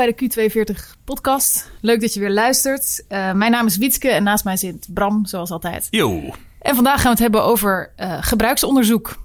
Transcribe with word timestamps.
bij 0.00 0.14
de 0.16 0.50
Q42 0.74 1.04
podcast. 1.04 1.70
Leuk 1.80 2.00
dat 2.00 2.14
je 2.14 2.20
weer 2.20 2.30
luistert. 2.30 3.04
Uh, 3.08 3.32
mijn 3.32 3.50
naam 3.50 3.66
is 3.66 3.76
Wietske 3.76 4.08
en 4.08 4.22
naast 4.22 4.44
mij 4.44 4.56
zit 4.56 4.88
Bram, 4.94 5.26
zoals 5.26 5.50
altijd. 5.50 5.86
Yo. 5.90 6.34
En 6.60 6.74
vandaag 6.74 6.94
gaan 6.94 7.04
we 7.04 7.08
het 7.10 7.18
hebben 7.18 7.44
over 7.44 7.92
uh, 7.96 8.16
gebruiksonderzoek. 8.20 9.22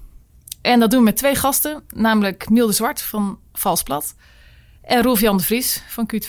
En 0.62 0.80
dat 0.80 0.90
doen 0.90 0.98
we 0.98 1.04
met 1.04 1.16
twee 1.16 1.34
gasten, 1.34 1.82
namelijk 1.94 2.50
Miel 2.50 2.66
de 2.66 2.72
Zwart 2.72 3.02
van 3.02 3.38
Valsplat 3.52 4.14
en 4.82 5.02
Rolf-Jan 5.02 5.36
de 5.36 5.42
Vries 5.42 5.82
van 5.88 6.10
Q42. 6.14 6.28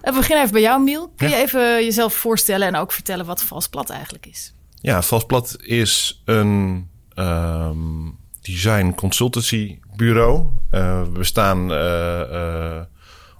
En 0.00 0.12
we 0.12 0.18
beginnen 0.18 0.40
even 0.40 0.52
bij 0.52 0.62
jou, 0.62 0.82
Miel. 0.82 1.12
Kun 1.16 1.28
je 1.28 1.36
even 1.36 1.60
jezelf 1.84 2.14
voorstellen 2.14 2.66
en 2.66 2.76
ook 2.76 2.92
vertellen 2.92 3.26
wat 3.26 3.42
Valsplat 3.42 3.90
eigenlijk 3.90 4.26
is? 4.26 4.54
Ja, 4.80 5.02
Valsplat 5.02 5.56
is 5.60 6.22
een 6.24 6.88
um, 7.14 8.18
design 8.40 8.92
consultancy 8.94 9.78
bureau. 9.96 10.46
Uh, 10.70 11.02
we 11.02 11.08
bestaan 11.08 11.72
uh, 11.72 12.20
uh, 12.30 12.80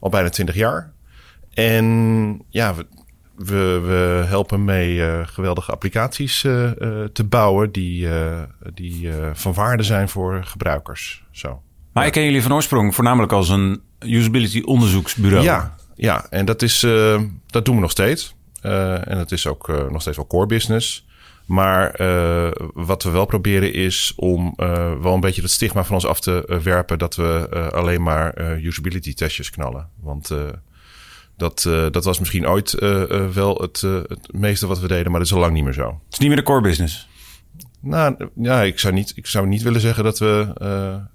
al 0.02 0.10
bijna 0.10 0.28
20 0.28 0.54
jaar. 0.54 0.92
En 1.54 2.42
ja, 2.48 2.74
we, 2.74 2.86
we, 3.36 3.80
we 3.84 4.24
helpen 4.26 4.64
mee 4.64 5.24
geweldige 5.26 5.72
applicaties 5.72 6.40
te 7.12 7.24
bouwen 7.28 7.72
die, 7.72 8.08
die 8.74 9.10
van 9.32 9.52
waarde 9.54 9.82
zijn 9.82 10.08
voor 10.08 10.44
gebruikers. 10.44 11.24
Zo. 11.30 11.62
Maar 11.92 12.06
ik 12.06 12.12
ken 12.12 12.24
jullie 12.24 12.42
van 12.42 12.52
oorsprong 12.52 12.94
voornamelijk 12.94 13.32
als 13.32 13.48
een 13.48 13.82
usability 14.00 14.62
onderzoeksbureau. 14.64 15.44
Ja, 15.44 15.76
ja 15.94 16.26
en 16.30 16.44
dat, 16.44 16.62
is, 16.62 16.80
dat 17.46 17.64
doen 17.64 17.74
we 17.74 17.80
nog 17.80 17.90
steeds. 17.90 18.34
en 18.60 19.16
dat 19.16 19.32
is 19.32 19.46
ook 19.46 19.68
nog 19.90 20.00
steeds 20.00 20.16
wel 20.16 20.26
core 20.26 20.46
business. 20.46 21.06
Maar 21.52 22.00
uh, 22.00 22.50
wat 22.74 23.02
we 23.02 23.10
wel 23.10 23.24
proberen 23.24 23.72
is 23.72 24.12
om 24.16 24.54
uh, 24.56 24.92
wel 25.00 25.14
een 25.14 25.20
beetje 25.20 25.42
het 25.42 25.50
stigma 25.50 25.84
van 25.84 25.94
ons 25.94 26.06
af 26.06 26.20
te 26.20 26.44
uh, 26.46 26.58
werpen 26.58 26.98
dat 26.98 27.14
we 27.14 27.48
alleen 27.72 28.02
maar 28.02 28.56
usability 28.56 29.14
testjes 29.14 29.50
knallen. 29.50 29.88
Want 30.00 30.30
dat, 31.36 31.62
dat 31.90 32.04
was 32.04 32.18
misschien 32.18 32.48
ooit 32.48 32.74
wel 33.32 33.54
het, 33.54 33.80
het 33.80 34.32
meeste 34.32 34.66
wat 34.66 34.80
we 34.80 34.88
deden, 34.88 35.10
maar 35.10 35.20
dat 35.20 35.28
is 35.28 35.34
al 35.34 35.40
lang 35.40 35.52
niet 35.52 35.64
meer 35.64 35.72
zo. 35.72 35.86
Het 35.86 36.12
is 36.12 36.18
niet 36.18 36.28
meer 36.28 36.36
de 36.36 36.42
core 36.42 36.60
business. 36.60 37.08
Nou 37.80 38.28
ja, 38.34 38.62
ik 38.62 38.78
zou 38.78 38.94
niet, 38.94 39.12
ik 39.14 39.26
zou 39.26 39.46
niet 39.46 39.62
willen 39.62 39.80
zeggen 39.80 40.04
dat 40.04 40.18
we. 40.18 40.52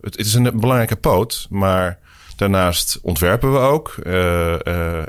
het, 0.02 0.18
het 0.18 0.26
is 0.26 0.34
een 0.34 0.60
belangrijke 0.60 0.96
poot, 0.96 1.48
maar 1.50 2.00
daarnaast 2.36 3.00
ontwerpen 3.02 3.52
we 3.52 3.60
ook 3.60 3.98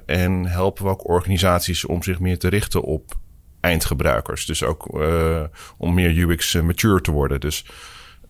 en 0.07 0.47
helpen 0.47 0.85
we 0.85 0.91
ook 0.91 1.09
organisaties 1.09 1.85
om 1.85 2.03
zich 2.03 2.21
meer 2.21 2.39
te 2.39 2.49
richten 2.49 2.83
op 2.83 3.17
eindgebruikers. 3.61 4.47
Dus 4.47 4.63
ook 4.63 4.89
uh, 4.95 5.41
om 5.77 5.95
meer 5.95 6.19
UX 6.19 6.55
eh, 6.55 6.63
mature 6.63 7.01
te 7.01 7.11
worden. 7.11 7.41
Dus 7.41 7.65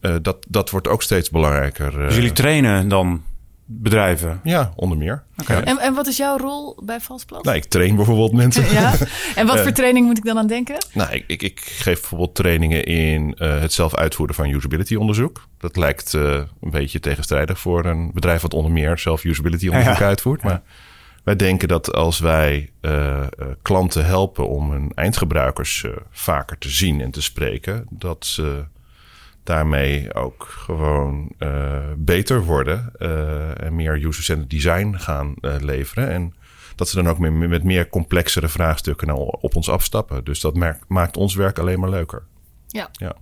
uh, 0.01 0.15
dat, 0.23 0.47
dat 0.49 0.71
wordt 0.71 0.89
ook 0.89 1.03
steeds 1.03 1.31
belangrijker. 1.31 1.91
Dus 1.91 2.15
jullie 2.15 2.33
trainen 2.33 2.89
dan 2.89 3.23
bedrijven? 3.71 4.41
Ja, 4.45 4.73
onder 4.77 4.99
meer. 4.99 5.23
Okay. 5.37 5.63
En, 5.63 5.79
en 5.79 5.95
wat 5.95 6.07
is 6.07 6.17
jouw 6.17 6.37
rol 6.37 6.79
bij 6.85 7.01
Valsplat? 7.01 7.45
Nou, 7.45 7.57
ik 7.57 7.65
train 7.65 7.97
bijvoorbeeld 7.97 8.33
mensen. 8.33 8.73
ja. 8.81 8.95
En 9.35 9.47
wat 9.47 9.61
voor 9.61 9.73
training 9.73 10.07
moet 10.07 10.19
ik 10.19 10.25
dan 10.25 10.39
aan 10.39 10.47
denken? 10.47 10.77
Nou, 10.93 11.13
ik, 11.13 11.25
ik, 11.27 11.43
ik 11.43 11.61
geef 11.61 12.01
bijvoorbeeld 12.01 12.35
trainingen 12.35 12.85
in 12.85 13.37
uh, 13.39 13.61
het 13.61 13.73
zelf 13.73 13.95
uitvoeren 13.95 14.35
van 14.35 14.49
usability 14.49 14.95
onderzoek. 14.95 15.49
Dat 15.59 15.77
lijkt 15.77 16.13
uh, 16.15 16.23
een 16.61 16.71
beetje 16.71 17.01
tegenstrijdig 17.01 17.59
voor 17.59 17.85
een 17.85 18.11
bedrijf 18.15 18.43
wat 18.43 18.55
onder 18.55 18.73
meer 18.73 18.99
zelf 18.99 19.25
usability 19.25 19.69
onderzoek 19.69 19.99
ja. 19.99 20.07
uitvoert. 20.07 20.43
Maar 20.43 20.63
wij 21.29 21.37
denken 21.37 21.69
dat 21.69 21.93
als 21.93 22.19
wij 22.19 22.71
uh, 22.81 23.27
klanten 23.63 24.05
helpen 24.05 24.49
om 24.49 24.71
hun 24.71 24.93
eindgebruikers 24.95 25.83
uh, 25.83 25.93
vaker 26.11 26.59
te 26.59 26.69
zien 26.69 27.01
en 27.01 27.11
te 27.11 27.23
spreken, 27.23 27.87
dat 27.91 28.27
ze 28.27 28.65
daarmee 29.45 30.15
ook 30.15 30.47
gewoon 30.49 31.33
beter 31.97 32.45
worden 32.45 32.93
en 33.57 33.75
meer 33.75 34.05
user-centered 34.05 34.51
design 34.51 34.95
gaan 34.97 35.35
leveren. 35.41 36.11
En 36.11 36.35
dat 36.75 36.89
ze 36.89 36.97
dan 36.97 37.09
ook 37.09 37.19
met, 37.19 37.49
met 37.49 37.65
meer 37.65 37.89
complexere 37.89 38.49
vraagstukken 38.49 39.13
op 39.43 39.57
ons 39.57 39.69
afstappen. 39.69 40.25
Dus 40.25 40.41
dat 40.41 40.55
maakt 40.89 41.17
ons 41.17 41.35
werk 41.35 41.59
alleen 41.59 41.81
maar 41.81 41.91
leuker. 41.91 42.23
Ja. 42.67 42.89
ja. 42.93 43.13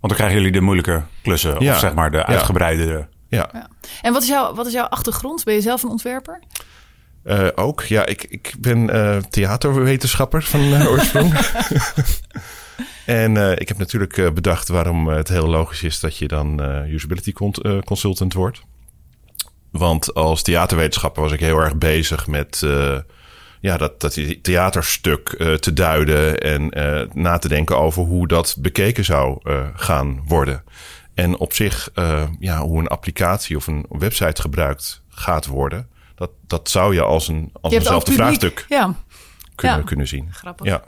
dan 0.00 0.14
krijgen 0.16 0.36
jullie 0.36 0.52
de 0.52 0.60
moeilijke 0.60 1.02
klussen, 1.22 1.56
ja. 1.58 1.72
of 1.72 1.78
zeg 1.78 1.94
maar 1.94 2.10
de 2.10 2.26
uitgebreidere. 2.26 3.08
Ja. 3.28 3.48
ja. 3.52 3.68
En 4.02 4.12
wat 4.12 4.22
is, 4.22 4.28
jouw, 4.28 4.54
wat 4.54 4.66
is 4.66 4.72
jouw 4.72 4.86
achtergrond? 4.86 5.44
Ben 5.44 5.54
je 5.54 5.60
zelf 5.60 5.82
een 5.82 5.90
ontwerper? 5.90 6.40
Uh, 7.26 7.48
ook, 7.54 7.82
ja, 7.82 8.06
ik, 8.06 8.24
ik 8.24 8.54
ben 8.58 8.96
uh, 8.96 9.16
theaterwetenschapper 9.16 10.42
van 10.42 10.60
uh, 10.60 10.88
oorsprong. 10.90 11.38
en 13.04 13.58
ik 13.58 13.68
heb 13.68 13.78
natuurlijk 13.78 14.34
bedacht 14.34 14.68
waarom 14.68 15.08
het 15.08 15.28
heel 15.28 15.46
logisch 15.46 15.82
is 15.82 16.00
dat 16.00 16.16
je 16.16 16.28
dan 16.28 16.60
usability 16.88 17.32
consultant 17.84 18.32
wordt. 18.32 18.62
Want 19.70 20.14
als 20.14 20.42
theaterwetenschapper 20.42 21.22
was 21.22 21.32
ik 21.32 21.40
heel 21.40 21.58
erg 21.58 21.76
bezig 21.76 22.26
met 22.26 22.66
ja, 23.60 23.76
dat, 23.76 24.00
dat 24.00 24.18
theaterstuk 24.42 25.28
te 25.60 25.72
duiden 25.72 26.38
en 26.38 26.70
na 27.12 27.38
te 27.38 27.48
denken 27.48 27.78
over 27.78 28.02
hoe 28.02 28.28
dat 28.28 28.56
bekeken 28.58 29.04
zou 29.04 29.40
gaan 29.74 30.22
worden. 30.26 30.64
En 31.14 31.36
op 31.36 31.52
zich, 31.52 31.90
ja, 32.38 32.60
hoe 32.60 32.80
een 32.80 32.86
applicatie 32.86 33.56
of 33.56 33.66
een 33.66 33.86
website 33.88 34.40
gebruikt 34.40 35.02
gaat 35.08 35.46
worden 35.46 35.94
dat, 36.16 36.30
dat 36.46 36.70
zou 36.70 36.94
je 36.94 37.02
als, 37.02 37.28
een, 37.28 37.50
als 37.60 37.72
eenzelfde 37.72 38.12
vraagstuk 38.12 38.64
ja. 38.68 38.94
kunnen, 39.54 39.84
kunnen 39.84 40.08
zien. 40.08 40.28
Grappig. 40.32 40.66
Ja. 40.66 40.82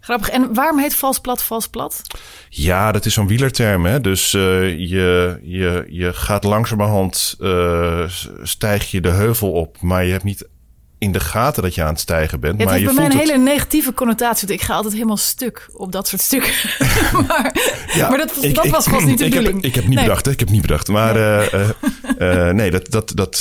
Grappig. 0.00 0.28
En 0.28 0.54
waarom 0.54 0.78
heet 0.78 0.94
vals 0.94 1.18
plat 1.18 1.42
vals 1.42 1.68
plat? 1.68 2.02
Ja, 2.48 2.92
dat 2.92 3.04
is 3.04 3.14
zo'n 3.14 3.26
wielerterm. 3.26 3.86
Hè? 3.86 4.00
Dus 4.00 4.32
uh, 4.32 4.42
je, 4.78 5.38
je, 5.42 5.84
je 5.88 6.12
gaat 6.12 6.44
langzamerhand, 6.44 7.36
uh, 7.40 8.08
stijg 8.42 8.90
je 8.90 9.00
de 9.00 9.10
heuvel 9.10 9.52
op, 9.52 9.80
maar 9.80 10.04
je 10.04 10.12
hebt 10.12 10.24
niet 10.24 10.48
in 10.98 11.12
de 11.12 11.20
gaten 11.20 11.62
dat 11.62 11.74
je 11.74 11.82
aan 11.82 11.88
het 11.88 12.00
stijgen 12.00 12.40
bent. 12.40 12.58
Ja, 12.58 12.64
maar 12.64 12.74
heeft 12.74 12.88
je 12.88 12.94
bij 12.94 13.04
mij 13.04 13.12
een 13.12 13.18
het... 13.18 13.28
hele 13.28 13.42
negatieve 13.42 13.94
connotatie. 13.94 14.48
Ik 14.48 14.60
ga 14.60 14.74
altijd 14.74 14.94
helemaal 14.94 15.16
stuk 15.16 15.68
op 15.72 15.92
dat 15.92 16.08
soort 16.08 16.22
stukken. 16.22 16.52
maar, 17.28 17.54
ja, 17.94 18.08
maar 18.08 18.18
dat, 18.18 18.44
ik, 18.44 18.54
dat 18.54 18.64
ik, 18.64 18.70
was 18.70 18.84
vast 18.84 19.06
niet 19.06 19.18
de 19.18 19.24
ik 19.24 19.30
bedoeling. 19.30 19.56
Heb, 19.56 19.64
ik 19.64 19.74
heb 19.74 19.84
niet 19.84 19.94
nee. 19.94 20.04
bedacht, 20.04 20.26
hè? 20.26 20.32
ik 20.32 20.38
heb 20.38 20.50
niet 20.50 20.60
bedacht. 20.60 20.88
Maar 20.88 21.14
nee, 21.14 21.50
uh, 21.52 22.46
uh, 22.46 22.50
nee 22.50 22.70
dat, 22.70 22.90
dat, 22.90 23.12
dat, 23.14 23.40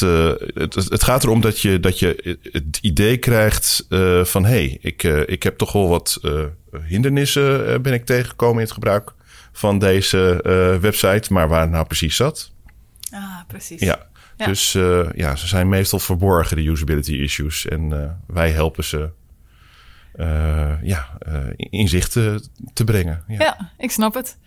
het, 0.53 0.73
het 0.73 1.03
gaat 1.03 1.23
erom 1.23 1.41
dat 1.41 1.59
je, 1.59 1.79
dat 1.79 1.99
je 1.99 2.37
het 2.51 2.79
idee 2.81 3.17
krijgt 3.17 3.85
van... 4.23 4.45
hé, 4.45 4.49
hey, 4.49 4.77
ik, 4.81 5.03
ik 5.03 5.43
heb 5.43 5.57
toch 5.57 5.71
wel 5.71 5.87
wat 5.87 6.19
hindernissen 6.87 7.81
ben 7.81 7.93
ik 7.93 8.05
tegengekomen 8.05 8.55
in 8.55 8.63
het 8.63 8.71
gebruik 8.71 9.13
van 9.51 9.79
deze 9.79 10.39
website. 10.81 11.33
Maar 11.33 11.47
waar 11.47 11.69
nou 11.69 11.85
precies 11.85 12.15
zat... 12.15 12.51
Ah, 13.11 13.39
precies. 13.47 13.81
Ja, 13.81 14.07
ja. 14.37 14.45
Dus 14.45 14.73
uh, 14.73 15.09
ja, 15.15 15.35
ze 15.35 15.47
zijn 15.47 15.69
meestal 15.69 15.99
verborgen, 15.99 16.57
de 16.57 16.69
usability 16.69 17.13
issues. 17.13 17.67
En 17.67 17.89
uh, 17.89 18.09
wij 18.27 18.51
helpen 18.51 18.83
ze 18.83 19.09
uh, 20.15 20.83
ja, 20.83 21.17
inzicht 21.55 22.11
te, 22.11 22.41
te 22.73 22.83
brengen. 22.83 23.23
Ja. 23.27 23.35
ja. 23.39 23.71
ik 23.77 23.91
snap 23.91 24.13
het. 24.13 24.37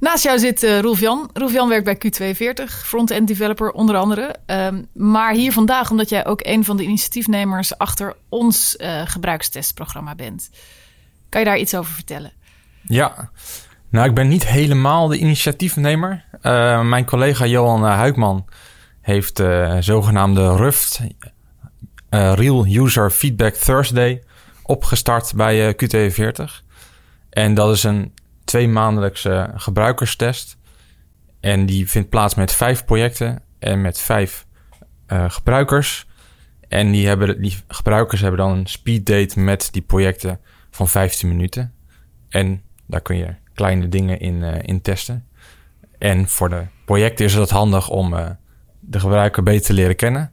Naast 0.00 0.24
jou 0.24 0.38
zit 0.38 0.62
uh, 0.62 0.80
Rolf 0.80 1.00
Jan. 1.00 1.30
Rolf 1.32 1.52
Jan 1.52 1.68
werkt 1.68 1.84
bij 1.84 2.34
Q42, 2.34 2.64
front-end 2.66 3.28
developer 3.28 3.70
onder 3.70 3.96
andere. 3.96 4.34
Um, 4.46 4.86
maar 4.92 5.34
hier 5.34 5.52
vandaag 5.52 5.90
omdat 5.90 6.08
jij 6.08 6.26
ook 6.26 6.40
een 6.46 6.64
van 6.64 6.76
de 6.76 6.82
initiatiefnemers 6.82 7.78
achter 7.78 8.16
ons 8.28 8.76
gebruikstestprogramma 9.04 10.14
bent. 10.14 10.50
Kan 11.28 11.40
je 11.40 11.46
daar 11.46 11.58
iets 11.58 11.74
over 11.74 11.94
vertellen? 11.94 12.32
Ja, 12.82 13.30
nou 13.88 14.08
ik 14.08 14.14
ben 14.14 14.28
niet 14.28 14.46
helemaal 14.46 15.08
de 15.08 15.18
initiatiefnemer. 15.18 16.24
mijn 16.82 17.04
collega 17.04 17.46
Johan 17.46 17.84
Huikman 17.84 18.44
heeft 19.04 19.40
uh, 19.40 19.76
zogenaamde 19.80 20.56
RUFT, 20.56 21.00
uh, 21.00 22.32
Real 22.32 22.66
User 22.66 23.10
Feedback 23.10 23.54
Thursday, 23.54 24.22
opgestart 24.62 25.32
bij 25.34 25.68
uh, 25.68 25.72
QT40. 25.72 26.64
En 27.30 27.54
dat 27.54 27.74
is 27.74 27.82
een 27.82 28.12
tweemaandelijkse 28.44 29.50
gebruikerstest. 29.54 30.56
En 31.40 31.66
die 31.66 31.90
vindt 31.90 32.08
plaats 32.08 32.34
met 32.34 32.52
vijf 32.52 32.84
projecten 32.84 33.42
en 33.58 33.80
met 33.80 34.00
vijf 34.00 34.46
gebruikers. 35.28 36.06
En 36.68 36.90
die, 36.90 37.06
hebben, 37.06 37.42
die 37.42 37.56
gebruikers 37.68 38.20
hebben 38.20 38.40
dan 38.40 38.50
een 38.50 38.66
speeddate 38.66 39.40
met 39.40 39.68
die 39.72 39.82
projecten 39.82 40.40
van 40.70 40.88
15 40.88 41.28
minuten. 41.28 41.74
En 42.28 42.62
daar 42.86 43.00
kun 43.00 43.16
je 43.16 43.34
kleine 43.54 43.88
dingen 43.88 44.20
in, 44.20 44.42
in 44.42 44.80
testen. 44.80 45.26
En 45.98 46.28
voor 46.28 46.48
de 46.48 46.62
projecten 46.84 47.24
is 47.24 47.34
het 47.34 47.50
handig 47.50 47.88
om 47.88 48.36
de 48.86 49.00
gebruiker 49.00 49.42
beter 49.42 49.66
te 49.66 49.72
leren 49.72 49.96
kennen. 49.96 50.32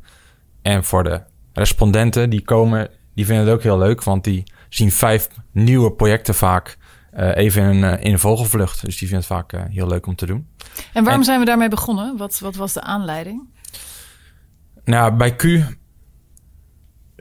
En 0.61 0.83
voor 0.83 1.03
de 1.03 1.21
respondenten 1.53 2.29
die 2.29 2.41
komen, 2.41 2.89
die 3.15 3.25
vinden 3.25 3.45
het 3.45 3.53
ook 3.53 3.63
heel 3.63 3.77
leuk, 3.77 4.03
want 4.03 4.23
die 4.23 4.43
zien 4.69 4.91
vijf 4.91 5.27
nieuwe 5.51 5.91
projecten 5.91 6.35
vaak 6.35 6.77
uh, 7.13 7.35
even 7.35 7.63
in 7.63 7.83
een, 7.83 7.99
in 7.99 8.11
een 8.11 8.19
vogelvlucht. 8.19 8.85
Dus 8.85 8.97
die 8.97 9.07
vinden 9.07 9.27
het 9.27 9.37
vaak 9.37 9.53
uh, 9.53 9.61
heel 9.69 9.87
leuk 9.87 10.05
om 10.05 10.15
te 10.15 10.25
doen. 10.25 10.47
En 10.93 11.03
waarom 11.03 11.21
en, 11.21 11.25
zijn 11.25 11.39
we 11.39 11.45
daarmee 11.45 11.69
begonnen? 11.69 12.17
Wat, 12.17 12.39
wat 12.39 12.55
was 12.55 12.73
de 12.73 12.81
aanleiding? 12.81 13.49
Nou, 14.83 15.13
bij 15.13 15.35
Q 15.35 15.43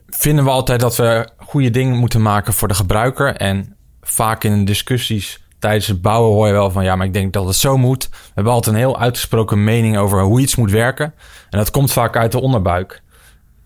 vinden 0.07 0.45
we 0.45 0.51
altijd 0.51 0.81
dat 0.81 0.97
we 0.97 1.29
goede 1.37 1.71
dingen 1.71 1.97
moeten 1.97 2.23
maken 2.23 2.53
voor 2.53 2.69
de 2.69 2.75
gebruiker. 2.75 3.37
En 3.37 3.77
vaak 4.01 4.45
in 4.45 4.65
discussies 4.65 5.45
tijdens 5.61 5.87
het 5.87 6.03
bouwen 6.03 6.33
hoor 6.33 6.47
je 6.47 6.53
wel 6.53 6.71
van 6.71 6.85
ja, 6.85 6.97
maar 6.97 7.07
ik 7.07 7.13
denk 7.13 7.33
dat 7.33 7.47
het 7.47 7.57
zo 7.57 7.77
moet. 7.77 8.09
We 8.09 8.17
hebben 8.35 8.53
altijd 8.53 8.75
een 8.75 8.81
heel 8.81 8.99
uitgesproken 8.99 9.65
mening 9.65 9.99
over 9.99 10.23
hoe 10.23 10.41
iets 10.41 10.57
moet 10.57 10.71
werken. 10.71 11.15
En 11.51 11.59
dat 11.59 11.71
komt 11.71 11.93
vaak 11.93 12.17
uit 12.17 12.33
de 12.33 12.41
onderbuik. 12.41 13.03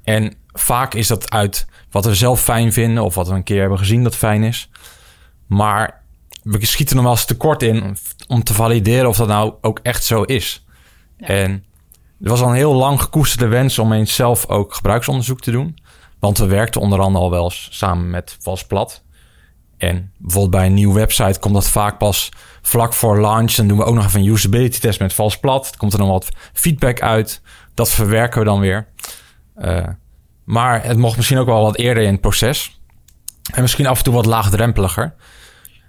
En 0.05 0.35
vaak 0.53 0.95
is 0.95 1.07
dat 1.07 1.31
uit 1.31 1.67
wat 1.91 2.05
we 2.05 2.15
zelf 2.15 2.41
fijn 2.41 2.73
vinden 2.73 3.05
of 3.05 3.15
wat 3.15 3.29
we 3.29 3.35
een 3.35 3.43
keer 3.43 3.61
hebben 3.61 3.79
gezien 3.79 4.03
dat 4.03 4.17
fijn 4.17 4.43
is. 4.43 4.71
Maar 5.47 6.03
we 6.43 6.67
schieten 6.67 6.97
nog 6.97 7.05
wel 7.05 7.15
eens 7.15 7.25
tekort 7.25 7.63
in 7.63 7.97
om 8.29 8.43
te 8.43 8.55
valideren 8.55 9.09
of 9.09 9.17
dat 9.17 9.29
nou 9.29 9.55
ook 9.61 9.79
echt 9.83 10.05
zo 10.05 10.23
is. 10.23 10.65
En 11.17 11.65
er 12.23 12.31
was 12.31 12.41
al 12.41 12.49
een 12.49 12.55
heel 12.55 12.75
lang 12.75 13.01
gekoesterde 13.01 13.47
wens 13.47 13.79
om 13.79 13.93
eens 13.93 14.15
zelf 14.15 14.49
ook 14.49 14.75
gebruiksonderzoek 14.75 15.41
te 15.41 15.51
doen. 15.51 15.79
Want 16.19 16.39
we 16.39 16.47
werkten 16.47 16.81
onder 16.81 17.01
andere 17.01 17.25
al 17.25 17.31
wel 17.31 17.45
eens 17.45 17.69
samen 17.71 18.11
met 18.11 18.37
Valsplat. 18.41 19.04
En 19.77 20.13
bijvoorbeeld 20.19 20.53
bij 20.53 20.67
een 20.67 20.75
nieuwe 20.75 20.95
website 20.95 21.39
komt 21.39 21.55
dat 21.55 21.69
vaak 21.69 21.99
pas 21.99 22.29
vlak 22.63 22.93
voor 22.93 23.21
launch. 23.21 23.53
Dan 23.53 23.69
doen 23.69 23.79
we 23.79 23.85
ook 23.85 23.95
nog 23.95 24.05
even 24.05 24.21
een 24.21 24.27
usability 24.27 24.81
test 24.81 25.01
met 25.01 25.13
Valsplat. 25.13 25.71
Er 25.71 25.77
komt 25.77 25.93
er 25.93 25.99
dan 25.99 26.09
wat 26.09 26.29
feedback 26.53 27.01
uit. 27.01 27.41
Dat 27.75 27.91
verwerken 27.91 28.39
we 28.39 28.45
dan 28.45 28.61
weer. 28.61 28.89
Uh, 29.57 29.87
maar 30.45 30.85
het 30.85 30.97
mocht 30.97 31.17
misschien 31.17 31.39
ook 31.39 31.47
wel 31.47 31.63
wat 31.63 31.77
eerder 31.77 32.03
in 32.03 32.13
het 32.13 32.21
proces. 32.21 32.81
En 33.53 33.63
misschien 33.63 33.87
af 33.87 33.99
en 33.99 34.05
toe 34.05 34.15
wat 34.15 34.27
laagdrempeliger. 34.27 35.15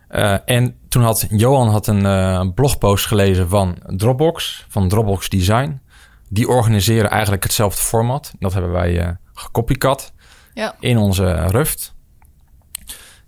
Uh, 0.10 0.36
en 0.46 0.78
toen 0.90 1.04
had 1.04 1.28
Johan 1.30 1.70
had 1.70 1.88
een 1.88 2.04
uh, 2.04 2.42
blogpost 2.56 3.06
gelezen 3.06 3.50
van 3.50 3.78
Dropbox, 3.86 4.66
van 4.70 4.88
Dropbox 4.88 5.30
Design. 5.30 5.82
Die 6.30 6.48
organiseren 6.48 7.10
eigenlijk 7.10 7.44
hetzelfde 7.44 7.82
format. 7.82 8.34
Dat 8.40 8.54
hebben 8.54 8.72
wij 8.72 9.06
uh, 9.06 9.10
gecopycat 9.34 10.14
ja. 10.54 10.76
in 10.80 10.98
onze 10.98 11.34
Ruft. 11.34 11.96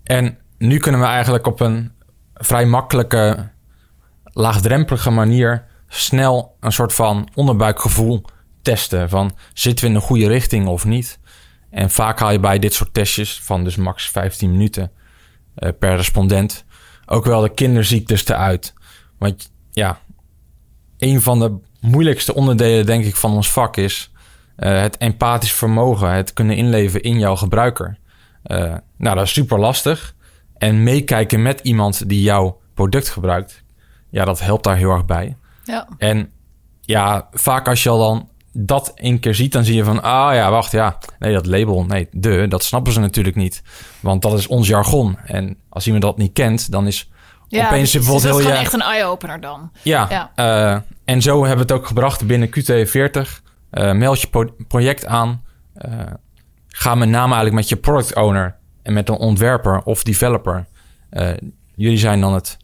En 0.04 0.38
nu 0.58 0.78
kunnen 0.78 1.02
we 1.02 1.08
eigenlijk 1.08 1.48
op 1.48 1.60
een 1.60 1.92
vrij 2.34 2.66
makkelijke, 2.66 3.50
laagdrempelige 4.24 5.10
manier 5.10 5.66
snel 5.88 6.56
een 6.60 6.72
soort 6.72 6.94
van 6.94 7.30
onderbuikgevoel 7.34 8.26
testen. 8.62 9.10
Van 9.10 9.38
zitten 9.54 9.86
we 9.86 9.92
in 9.92 9.98
de 9.98 10.06
goede 10.06 10.28
richting 10.28 10.68
of 10.68 10.86
niet? 10.86 11.20
En 11.70 11.90
vaak 11.90 12.20
haal 12.20 12.32
je 12.32 12.40
bij 12.40 12.60
dit 12.60 12.74
soort 12.74 12.94
testjes 12.94 13.42
van 13.42 13.64
dus 13.64 13.76
max 13.76 14.10
15 14.10 14.52
minuten 14.52 14.92
uh, 15.58 15.70
per 15.80 15.96
respondent 15.96 16.66
ook 17.06 17.26
wel 17.26 17.42
de 17.42 17.54
kinderziektes 17.54 18.28
eruit. 18.28 18.74
Want 19.18 19.52
ja, 19.72 20.00
een 20.98 21.22
van 21.22 21.40
de 21.40 21.58
moeilijkste 21.82 22.34
onderdelen 22.34 22.86
denk 22.86 23.06
ik 23.06 23.16
van 23.16 23.32
ons 23.32 23.52
vak 23.52 23.78
is 23.78 24.12
uh, 24.58 24.82
het 24.82 24.98
empathisch 24.98 25.54
vermogen, 25.54 26.12
het 26.12 26.34
kunnen 26.34 26.56
inleven 26.56 27.02
in 27.02 27.20
jouw 27.20 27.36
gebruiker. 27.36 27.98
Uh, 28.46 28.76
nou, 28.98 29.16
dat 29.16 29.26
is 29.26 29.34
super 29.34 29.60
lastig. 29.60 30.16
En 30.58 30.84
meekijken 30.84 31.42
met 31.42 31.60
iemand 31.60 32.10
die 32.10 32.22
jouw 32.22 32.60
product 32.74 33.10
gebruikt, 33.10 33.64
ja, 34.10 34.26
dat 34.26 34.40
helpt 34.40 34.64
daar 34.64 34.76
heel 34.78 34.92
erg 34.92 35.06
bij. 35.06 35.36
Ja. 35.64 35.88
En 35.98 36.32
ja, 36.82 37.28
vaak 37.32 37.68
als 37.68 37.84
je 37.84 37.90
al 37.90 38.00
dan 38.00 38.30
dat 38.54 38.92
een 38.96 39.20
keer 39.20 39.36
ziet, 39.36 39.52
dan 39.52 39.64
zie 39.64 39.76
je 39.76 39.84
van, 39.84 40.04
ah 40.04 40.34
ja, 40.34 40.52
wacht, 40.52 40.72
ja, 40.72 40.98
nee, 41.20 41.34
dat 41.34 41.46
label, 41.46 41.84
nee, 41.86 42.08
de, 42.12 42.48
dat 42.48 42.64
snappen 42.64 42.94
ze 42.94 43.00
natuurlijk 43.00 43.36
niet. 43.36 43.62
Want 44.00 44.22
dat 44.22 44.34
is 44.38 44.48
ons 44.48 44.68
jargon. 44.68 45.18
En 45.26 45.58
als 45.70 45.86
iemand 45.86 46.04
dat 46.04 46.18
niet 46.18 46.34
kent, 46.34 46.72
dan 46.72 46.88
is 46.88 47.12
ja, 47.48 47.66
opeens 47.66 47.92
dus, 47.92 48.02
bijvoorbeeld 48.06 48.24
dat 48.24 48.32
is 48.32 48.46
heel 48.46 48.56
gewoon 48.56 48.58
je... 48.58 48.64
echt 48.66 48.74
een 48.74 48.94
eye-opener 48.94 49.40
dan. 49.42 49.72
Ja, 49.82 50.08
Ja. 50.10 50.32
eh, 50.36 50.82
en 51.06 51.22
zo 51.22 51.46
hebben 51.46 51.68
we 51.68 51.74
het 51.74 51.82
ook 51.82 51.88
gebracht 51.88 52.28
binnen 52.28 52.50
QT40. 52.50 53.42
Eh 53.70 53.92
meld 53.92 54.22
je 54.22 54.28
pro- 54.28 54.56
project 54.68 55.06
aan. 55.06 55.44
Eh, 55.74 55.92
ga 56.68 56.96
met 56.96 57.10
name 57.10 57.26
eigenlijk 57.34 57.56
met 57.56 57.70
je 57.70 57.76
product 57.76 58.16
owner 58.16 58.57
en 58.88 58.94
met 58.94 59.10
een 59.10 59.16
ontwerper 59.16 59.82
of 59.84 60.04
developer. 60.04 60.66
Eh, 61.10 61.30
jullie 61.76 61.98
zijn 61.98 62.22
dan 62.22 62.34
het 62.34 62.58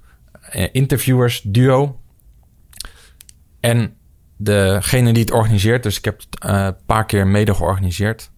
eh, 0.50 0.68
interviewers 0.72 1.42
duo. 1.42 2.00
En 3.60 3.96
degene 4.38 5.14
die 5.14 5.22
het 5.24 5.31
organiseert, 5.31 5.84
dus 5.84 5.98
ik 5.98 6.06
heb 6.06 6.20
het 6.20 6.40
eh, 6.40 6.64
een 6.66 6.75
paar 6.86 7.06
keer 7.06 7.28
mede 7.28 7.54
georganiseerd. 7.56 8.31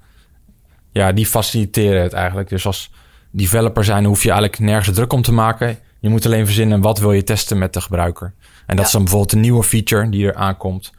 Ja, 0.92 1.12
die 1.12 1.26
faciliteren 1.26 2.02
het 2.02 2.14
eigenlijk. 2.14 2.50
Dus 2.50 2.66
als 2.66 2.92
developer 3.32 3.84
zijn 3.84 4.06
hoef 4.06 4.24
je 4.24 4.30
eigenlijk 4.30 4.60
nergens 4.60 4.96
druk 4.96 5.14
om 5.14 5.22
te 5.22 5.34
maken. 5.34 5.78
Je 6.00 6.10
moet 6.10 6.26
alleen 6.26 6.46
verzinnen 6.46 6.82
wat 6.82 7.00
wil 7.00 7.12
je 7.12 7.24
testen 7.24 7.58
met 7.58 7.74
de 7.74 7.82
gebruiker. 7.82 8.34
En 8.40 8.76
dat 8.76 8.78
Ja. 8.78 8.84
is 8.84 8.92
dan 8.92 9.02
bijvoorbeeld 9.02 9.32
een 9.34 9.40
nieuwe 9.40 9.64
feature 9.64 10.10
die 10.10 10.28
er 10.28 10.36
aankomt. 10.36 10.92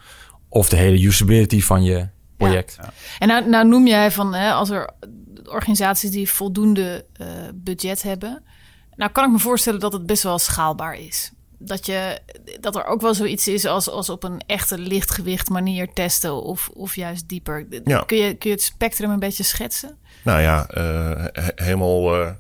Of 0.49 0.69
de 0.69 0.77
hele 0.77 1.05
usability 1.05 1.61
van 1.61 1.85
je 1.85 2.09
project. 2.37 2.79
En 3.19 3.29
nou, 3.29 3.49
nou 3.49 3.69
noem 3.69 3.87
jij 3.87 4.11
van 4.11 4.35
hè, 4.35 4.51
als 4.51 4.71
er 4.71 4.91
organisaties 5.49 6.11
die 6.11 6.31
voldoende 6.31 7.05
eh, 7.13 7.27
budget 7.55 8.03
hebben. 8.03 8.43
Nou 8.97 9.13
kan 9.13 9.25
ik 9.25 9.31
me 9.31 9.39
voorstellen 9.39 9.81
dat 9.81 9.93
het 9.93 10.07
best 10.07 10.23
wel 10.23 10.39
schaalbaar 10.39 10.99
is. 10.99 11.31
Dat, 11.59 11.87
je, 11.87 12.19
dat 12.61 12.77
er 12.77 12.85
ook 12.85 13.01
wel 13.01 13.15
zoiets 13.15 13.49
is 13.49 13.65
als, 13.65 13.91
als 13.91 14.11
op 14.11 14.23
een 14.25 14.41
echte 14.47 14.79
lichtgewicht 14.79 15.49
manier 15.49 15.93
testen 15.93 16.43
of, 16.43 16.69
of 16.69 16.97
juist 16.97 17.29
dieper. 17.29 17.67
Ja. 17.85 18.03
Kun, 18.07 18.17
je, 18.17 18.35
kun 18.35 18.51
je 18.51 18.57
het 18.57 18.65
spectrum 18.65 19.11
een 19.11 19.19
beetje 19.19 19.43
schetsen? 19.43 19.97
Nou 20.25 20.41
ja, 20.41 20.67
eh, 20.69 21.25
he- 21.33 21.65
helemaal 21.65 22.23
eh, 22.23 22.31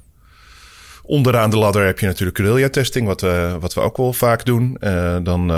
onderaan 1.02 1.50
de 1.50 1.56
ladder 1.56 1.84
heb 1.86 1.98
je 1.98 2.06
natuurlijk 2.06 2.36
guerrilla-testing, 2.36 3.06
wat, 3.06 3.20
we 3.20 3.56
wat 3.60 3.74
we 3.74 3.80
ook 3.80 3.96
wel 3.96 4.12
vaak 4.12 4.44
doen. 4.44 4.76
Dan, 5.22 5.52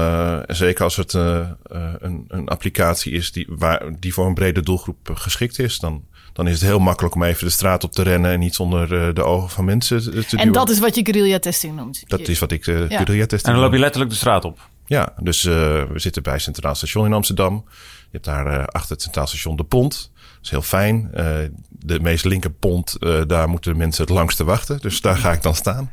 zeker 0.46 0.84
als 0.84 0.96
het 0.96 1.12
een, 1.12 2.24
een 2.28 2.48
applicatie 2.48 3.12
is 3.12 3.32
die, 3.32 3.46
waar, 3.48 3.98
die 3.98 4.12
voor 4.12 4.26
een 4.26 4.34
brede 4.34 4.60
doelgroep 4.60 5.10
geschikt 5.14 5.58
is, 5.58 5.78
dan, 5.78 6.04
dan 6.38 6.46
is 6.48 6.52
het 6.60 6.68
heel 6.68 6.78
makkelijk 6.78 7.14
om 7.14 7.22
even 7.22 7.44
de 7.44 7.50
straat 7.50 7.84
op 7.84 7.92
te 7.92 8.02
rennen 8.02 8.30
en 8.32 8.38
niet 8.38 8.54
zonder 8.54 9.06
eh, 9.08 9.14
de 9.14 9.22
ogen 9.22 9.50
van 9.50 9.64
mensen 9.64 10.02
te, 10.02 10.10
te 10.10 10.16
En 10.16 10.24
duwen. 10.36 10.52
dat 10.52 10.70
is 10.70 10.78
wat 10.78 10.94
je 10.94 11.04
guerrilla 11.04 11.38
testing 11.38 11.76
noemt. 11.76 12.02
Dat 12.06 12.18
Je- 12.20 12.26
is 12.32 12.38
wat 12.38 12.52
ik 12.52 12.66
uh, 12.66 12.88
Ja. 12.88 12.96
guerrilla-testing 12.96 13.42
En 13.46 13.52
dan 13.52 13.62
loop 13.62 13.72
je 13.72 13.78
letterlijk 13.78 14.10
de 14.10 14.16
straat 14.16 14.44
op. 14.44 14.68
Ja, 14.86 15.12
dus 15.20 15.44
eh, 15.44 15.52
we 15.52 15.98
zitten 15.98 16.22
bij 16.22 16.38
Centraal 16.38 16.74
Station 16.74 17.06
in 17.06 17.12
Amsterdam. 17.12 17.64
Je 18.00 18.08
hebt 18.10 18.24
daar 18.24 18.46
eh, 18.46 18.64
achter 18.66 18.90
het 18.92 19.02
Centraal 19.02 19.26
Station 19.26 19.56
de 19.56 19.64
pont. 19.64 20.10
Dat 20.14 20.38
is 20.42 20.50
heel 20.50 20.62
fijn. 20.62 21.08
Eh, 21.14 21.36
de 21.68 22.00
meest 22.00 22.24
linker 22.24 22.50
pont, 22.50 22.96
eh, 23.00 23.20
daar 23.26 23.48
moeten 23.48 23.76
mensen 23.76 24.04
het 24.04 24.12
langste 24.12 24.44
wachten. 24.44 24.78
Dus 24.80 25.00
daar 25.00 25.16
ga 25.16 25.32
ik 25.32 25.42
dan 25.42 25.54
staan. 25.54 25.92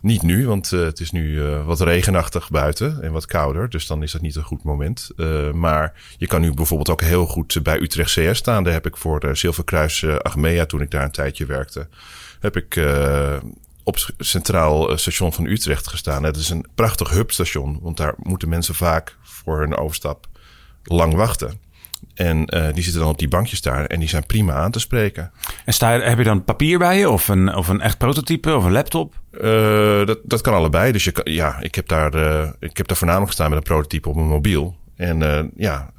Niet 0.00 0.22
nu, 0.22 0.46
want 0.46 0.72
eh, 0.72 0.80
het 0.80 1.00
is 1.00 1.10
nu 1.10 1.46
eh, 1.46 1.66
wat 1.66 1.80
regenachtig 1.80 2.50
buiten 2.50 3.02
en 3.02 3.12
wat 3.12 3.26
kouder. 3.26 3.68
Dus 3.68 3.86
dan 3.86 4.02
is 4.02 4.12
dat 4.12 4.20
niet 4.20 4.36
een 4.36 4.42
goed 4.42 4.62
moment. 4.62 5.10
Eh, 5.16 5.50
maar 5.50 5.92
je 6.16 6.26
kan 6.26 6.40
nu 6.40 6.54
bijvoorbeeld 6.54 6.90
ook 6.90 7.00
heel 7.00 7.26
goed 7.26 7.62
bij 7.62 7.80
Utrecht 7.80 8.10
CS 8.10 8.38
staan. 8.38 8.64
Daar 8.64 8.72
heb 8.72 8.86
ik 8.86 8.96
voor 8.96 9.20
de 9.20 9.34
Zilverkruis 9.34 10.04
Achmea, 10.04 10.66
toen 10.66 10.80
ik 10.80 10.90
daar 10.90 11.04
een 11.04 11.10
tijdje 11.10 11.46
werkte, 11.46 11.88
heb 12.40 12.56
ik 12.56 12.80
op 13.82 13.96
Centraal 14.18 14.98
Station 14.98 15.32
van 15.32 15.46
Utrecht 15.46 15.88
gestaan. 15.88 16.22
Het 16.22 16.36
is 16.36 16.50
een 16.50 16.66
prachtig 16.74 17.10
hubstation, 17.10 17.78
want 17.82 17.96
daar 17.96 18.14
moeten 18.16 18.48
mensen 18.48 18.74
vaak 18.74 19.16
voor 19.22 19.60
hun 19.60 19.76
overstap 19.76 20.26
lang 20.82 21.14
wachten. 21.14 21.60
En 22.14 22.46
eh, 22.46 22.74
die 22.74 22.82
zitten 22.82 23.00
dan 23.00 23.10
op 23.10 23.18
die 23.18 23.28
bankjes 23.28 23.62
daar 23.62 23.86
en 23.86 23.98
die 23.98 24.08
zijn 24.08 24.26
prima 24.26 24.54
aan 24.54 24.70
te 24.70 24.80
spreken. 24.80 25.32
En 25.64 25.72
sta 25.72 26.00
heb 26.00 26.18
je 26.18 26.24
dan 26.24 26.44
papier 26.44 26.78
bij 26.78 26.98
je? 26.98 27.10
Of 27.10 27.28
een, 27.28 27.54
of 27.54 27.68
een 27.68 27.80
echt 27.80 27.98
prototype? 27.98 28.54
Of 28.54 28.64
een 28.64 28.72
laptop? 28.72 29.14
Eh, 29.30 30.06
dat, 30.06 30.18
dat 30.22 30.40
kan 30.40 30.54
allebei. 30.54 30.92
Dus 30.92 31.04
je 31.04 31.12
kan, 31.12 31.32
ja, 31.32 31.60
ik 31.60 31.74
heb, 31.74 31.88
daar, 31.88 32.14
eh, 32.14 32.48
ik 32.58 32.76
heb 32.76 32.86
daar 32.86 32.96
voornamelijk 32.96 33.30
gestaan 33.30 33.50
met 33.50 33.58
een 33.58 33.74
prototype 33.74 34.08
op 34.08 34.14
mijn 34.14 34.28
mobiel. 34.28 34.78
En 34.96 35.50
ja, 35.56 35.92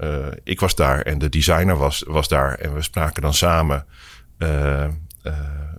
ik 0.43 0.59
was 0.59 0.75
daar 0.75 1.01
en 1.01 1.19
de 1.19 1.29
designer 1.29 1.77
was, 1.77 2.03
was 2.07 2.27
daar. 2.27 2.53
En 2.53 2.73
we 2.73 2.81
spraken 2.81 3.21
dan 3.21 3.33
samen 3.33 3.85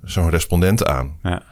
zo'n 0.02 0.30
respondent 0.30 0.84
aan. 0.84 1.18
Ja. 1.22 1.42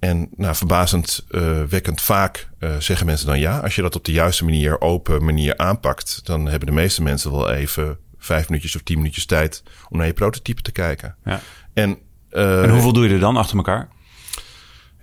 En 0.00 0.28
nou, 0.36 0.54
verbazend 0.54 1.24
uh, 1.30 1.62
wekkend 1.62 2.00
vaak 2.00 2.48
uh, 2.58 2.76
zeggen 2.78 3.06
mensen 3.06 3.26
dan 3.26 3.38
ja. 3.38 3.58
Als 3.58 3.74
je 3.74 3.82
dat 3.82 3.96
op 3.96 4.04
de 4.04 4.12
juiste 4.12 4.44
manier, 4.44 4.80
open 4.80 5.24
manier 5.24 5.56
aanpakt, 5.56 6.20
dan 6.24 6.46
hebben 6.46 6.68
de 6.68 6.74
meeste 6.74 7.02
mensen 7.02 7.30
wel 7.30 7.50
even 7.50 7.98
vijf 8.20 8.48
minuutjes 8.48 8.76
of 8.76 8.82
tien 8.82 8.96
minuutjes 8.96 9.26
tijd 9.26 9.62
om 9.88 9.96
naar 9.98 10.06
je 10.06 10.12
prototype 10.12 10.62
te 10.62 10.72
kijken. 10.72 11.16
Ja. 11.24 11.40
En, 11.74 11.98
uh, 12.32 12.62
en 12.62 12.70
hoeveel 12.70 12.92
doe 12.92 13.08
je 13.08 13.14
er 13.14 13.20
dan 13.20 13.36
achter 13.36 13.56
elkaar? 13.56 13.88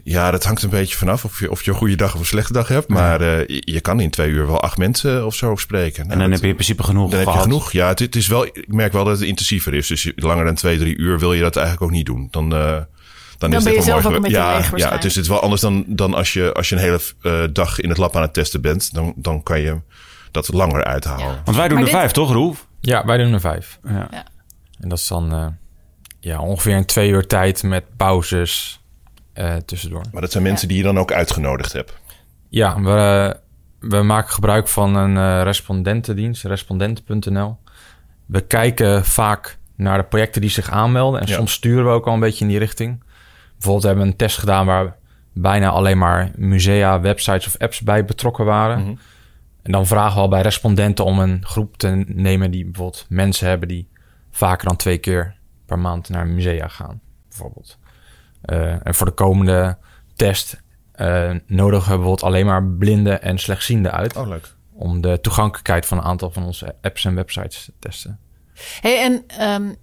Ja, 0.04 0.32
dat 0.32 0.44
hangt 0.44 0.64
een 0.64 0.70
beetje 0.70 0.98
vanaf 0.98 1.26
of 1.26 1.40
je, 1.40 1.52
of 1.52 1.64
je 1.64 1.72
een 1.72 1.78
goede 1.78 1.96
dag 1.96 2.14
of 2.14 2.20
een 2.20 2.26
slechte 2.26 2.54
dag 2.54 2.68
hebt. 2.68 2.88
Maar 2.88 3.22
uh, 3.22 3.40
je, 3.48 3.62
je 3.66 3.82
kan 3.82 4.00
in 4.00 4.10
twee 4.10 4.30
uur 4.30 4.48
wel 4.48 4.62
acht 4.62 4.78
mensen 4.78 5.26
of 5.26 5.36
zo 5.36 5.56
spreken. 5.56 6.02
Nou, 6.08 6.14
en 6.14 6.20
dan 6.20 6.30
dat, 6.30 6.30
heb 6.32 6.42
je 6.42 6.48
in 6.48 6.54
principe 6.56 6.84
genoeg 6.84 7.10
Dan 7.12 7.20
gehad. 7.20 7.34
heb 7.34 7.44
je 7.44 7.50
genoeg. 7.50 7.72
Ja, 7.72 7.88
het, 7.88 8.00
het, 8.00 8.16
is 8.16 8.28
wel, 8.28 8.46
ik 8.46 8.66
merk 8.68 8.94
wel 8.94 9.04
dat 9.04 9.20
het 9.20 9.28
intensiever 9.28 9.74
is. 9.74 9.88
Dus 9.88 10.12
langer 10.16 10.46
dan 10.46 10.56
twee, 10.56 10.78
drie 10.78 10.98
uur 10.98 11.20
wil 11.20 11.34
je 11.34 11.42
dat 11.42 11.56
eigenlijk 11.56 11.86
ook 11.86 11.98
niet 11.98 12.06
doen. 12.06 12.28
Dan, 12.32 12.44
uh, 12.54 12.60
dan, 12.60 12.86
dan 13.38 13.54
is 13.54 13.64
ben 13.64 13.72
je 13.72 13.78
het 13.78 13.88
zelf 13.88 14.04
mooi. 14.04 14.16
ook 14.16 14.16
een 14.16 14.22
beetje 14.32 14.38
ja, 14.38 14.64
ja, 14.76 14.92
het 14.92 15.06
is 15.06 15.16
het 15.16 15.28
wel 15.28 15.42
anders 15.42 15.62
dan, 15.62 15.84
dan 15.88 16.14
als, 16.14 16.34
je, 16.34 16.54
als 16.54 16.70
je 16.70 16.76
een 16.76 16.82
hele 16.82 17.00
uh, 17.22 17.44
dag 17.54 17.80
in 17.80 17.90
het 17.90 17.98
lab 17.98 18.16
aan 18.16 18.22
het 18.22 18.34
testen 18.34 18.62
bent. 18.62 18.94
Dan, 18.94 19.14
dan 19.16 19.44
kan 19.44 19.60
je 19.62 19.78
dat 20.32 20.54
langer 20.54 20.84
uithalen. 20.84 21.26
Ja. 21.26 21.42
Want 21.46 21.58
wij 21.58 21.68
doen 21.68 21.78
Maar 21.78 21.86
er 21.86 21.92
dit- 21.92 22.00
vijf, 22.00 22.12
toch, 22.12 22.32
Roef? 22.32 22.67
Ja, 22.80 23.06
wij 23.06 23.18
doen 23.18 23.34
er 23.34 23.40
vijf. 23.40 23.80
Ja. 23.84 24.08
Ja. 24.12 24.26
En 24.80 24.90
dat 24.90 24.98
is 24.98 25.08
dan 25.08 25.34
eh, 25.34 25.48
ja, 26.20 26.40
ongeveer 26.42 26.76
een 26.76 26.86
twee 26.86 27.10
uur 27.10 27.28
tijd 27.28 27.64
met 27.64 27.84
pauzes 27.98 28.82
eh, 29.34 29.56
tussendoor. 29.56 30.02
Maar 30.12 30.22
dat 30.22 30.32
zijn 30.32 30.44
mensen 30.44 30.68
die 30.68 30.78
je 30.78 30.84
dan 30.84 31.00
ook 31.00 31.12
uitgenodigd 31.12 31.74
hebt. 31.74 31.94
Ja, 32.50 32.82
we, 32.82 33.36
we 33.80 34.02
maken 34.02 34.32
gebruik 34.34 34.68
van 34.68 34.96
een 34.96 35.18
eh, 35.18 35.44
respondentendienst, 35.44 36.44
respondenten.nl. 36.44 37.58
We 38.26 38.42
kijken 38.42 39.06
vaak 39.06 39.58
naar 39.76 39.98
de 39.98 40.04
projecten 40.04 40.42
die 40.42 40.50
zich 40.50 40.70
aanmelden. 40.70 41.22
En 41.22 41.28
Ja. 41.28 41.36
soms 41.36 41.52
sturen 41.52 41.86
we 41.86 41.92
ook 41.92 42.08
al 42.08 42.14
een 42.14 42.20
beetje 42.20 42.44
in 42.44 42.50
die 42.50 42.60
richting. 42.60 43.04
Bijvoorbeeld 43.54 43.84
hebben 43.84 44.04
we 44.04 44.10
een 44.12 44.18
test 44.18 44.38
gedaan 44.38 44.66
waar 44.66 44.96
bijna 45.34 45.70
alleen 45.70 45.98
maar 45.98 46.32
musea, 46.36 47.00
websites 47.00 47.48
of 47.48 47.58
apps 47.58 47.82
bij 47.82 48.06
betrokken 48.06 48.46
waren. 48.46 48.80
Mhm. 48.82 48.96
En 49.68 49.74
dan 49.74 49.88
vragen 49.88 50.16
we 50.16 50.22
al 50.22 50.28
bij 50.28 50.42
respondenten 50.42 51.06
om 51.06 51.20
een 51.20 51.46
groep 51.46 51.78
te 51.78 52.04
nemen 52.08 52.52
die 52.52 52.64
bijvoorbeeld 52.64 53.06
mensen 53.10 53.48
hebben 53.48 53.68
die 53.68 53.90
vaker 54.32 54.68
dan 54.68 54.76
twee 54.76 54.98
keer 54.98 55.38
per 55.66 55.80
maand 55.80 56.10
naar 56.10 56.28
musea 56.28 56.68
gaan, 56.68 57.02
bijvoorbeeld. 57.30 57.78
Eh, 58.42 58.88
en 58.88 58.96
voor 58.96 59.06
de 59.06 59.14
komende 59.14 59.78
test 60.16 60.62
uh, 60.96 61.32
nodigen 61.46 61.90
we 61.90 61.96
bijvoorbeeld 61.96 62.24
alleen 62.24 62.46
maar 62.46 62.64
blinden 62.66 63.22
en 63.22 63.38
slechtzienden 63.38 63.92
uit. 63.92 64.16
Oh, 64.16 64.28
leuk. 64.28 64.56
Om 64.74 65.02
de 65.02 65.22
toegankelijkheid 65.22 65.86
van 65.86 65.98
een 65.98 66.04
aantal 66.04 66.32
van 66.32 66.44
onze 66.44 66.76
apps 66.82 67.06
en 67.06 67.16
websites 67.16 67.66
te 67.66 67.74
testen. 67.80 68.20
Hey, 68.82 69.02
en 69.02 69.42
um, 69.62 69.76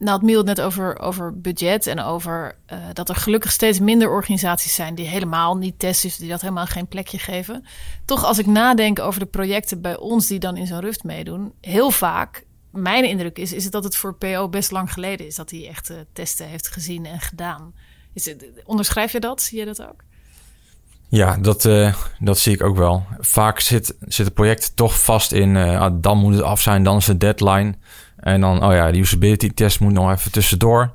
nou, 0.00 0.16
het 0.16 0.26
Miel 0.26 0.42
net 0.42 0.60
over, 0.60 0.98
over 0.98 1.40
budget 1.40 1.86
en 1.86 2.00
over 2.00 2.56
uh, 2.72 2.78
dat 2.92 3.08
er 3.08 3.14
gelukkig 3.14 3.52
steeds 3.52 3.78
minder 3.80 4.10
organisaties 4.10 4.74
zijn 4.74 4.94
die 4.94 5.06
helemaal 5.06 5.56
niet 5.56 5.78
testen, 5.78 6.08
dus 6.08 6.18
die 6.18 6.28
dat 6.28 6.40
helemaal 6.40 6.66
geen 6.66 6.88
plekje 6.88 7.18
geven. 7.18 7.64
Toch, 8.04 8.24
als 8.24 8.38
ik 8.38 8.46
nadenk 8.46 8.98
over 8.98 9.20
de 9.20 9.26
projecten 9.26 9.80
bij 9.80 9.96
ons 9.96 10.26
die 10.26 10.38
dan 10.38 10.56
in 10.56 10.66
zo'n 10.66 10.80
Ruft 10.80 11.04
meedoen, 11.04 11.52
heel 11.60 11.90
vaak, 11.90 12.44
mijn 12.70 13.04
indruk 13.04 13.38
is, 13.38 13.52
is 13.52 13.64
het 13.64 13.72
dat 13.72 13.84
het 13.84 13.96
voor 13.96 14.14
PO 14.14 14.48
best 14.48 14.70
lang 14.70 14.92
geleden 14.92 15.26
is 15.26 15.34
dat 15.34 15.50
hij 15.50 15.68
echt 15.68 15.90
uh, 15.90 15.96
testen 16.12 16.46
heeft 16.46 16.68
gezien 16.68 17.06
en 17.06 17.20
gedaan. 17.20 17.74
Is 18.12 18.24
het, 18.24 18.46
onderschrijf 18.64 19.12
je 19.12 19.20
dat? 19.20 19.42
Zie 19.42 19.58
je 19.58 19.64
dat 19.64 19.82
ook? 19.82 20.04
Ja, 21.08 21.36
dat, 21.36 21.64
uh, 21.64 21.94
dat 22.18 22.38
zie 22.38 22.54
ik 22.54 22.62
ook 22.62 22.76
wel. 22.76 23.06
Vaak 23.18 23.60
zit, 23.60 23.96
zit 24.00 24.26
het 24.26 24.34
project 24.34 24.76
toch 24.76 25.02
vast 25.02 25.32
in, 25.32 25.54
uh, 25.54 25.86
dan 25.92 26.18
moet 26.18 26.34
het 26.34 26.42
af 26.42 26.60
zijn, 26.60 26.82
dan 26.82 26.96
is 26.96 27.04
de 27.04 27.16
deadline. 27.16 27.74
En 28.20 28.40
dan, 28.40 28.64
oh 28.64 28.72
ja, 28.72 28.90
die 28.90 29.00
usability 29.00 29.50
test 29.54 29.80
moet 29.80 29.92
nog 29.92 30.10
even 30.10 30.32
tussendoor. 30.32 30.92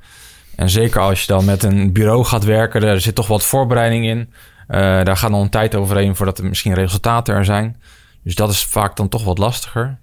En 0.55 0.69
zeker 0.69 1.01
als 1.01 1.21
je 1.21 1.27
dan 1.27 1.45
met 1.45 1.63
een 1.63 1.93
bureau 1.93 2.23
gaat 2.23 2.43
werken, 2.43 2.83
er 2.83 3.01
zit 3.01 3.15
toch 3.15 3.27
wat 3.27 3.43
voorbereiding 3.43 4.05
in. 4.05 4.19
Uh, 4.19 4.77
daar 4.77 5.17
gaat 5.17 5.31
nog 5.31 5.41
een 5.41 5.49
tijd 5.49 5.75
overheen 5.75 6.15
voordat 6.15 6.37
er 6.37 6.45
misschien 6.45 6.73
resultaten 6.73 7.35
er 7.35 7.45
zijn. 7.45 7.81
Dus 8.23 8.35
dat 8.35 8.49
is 8.49 8.63
vaak 8.63 8.95
dan 8.95 9.09
toch 9.09 9.23
wat 9.23 9.37
lastiger. 9.37 9.97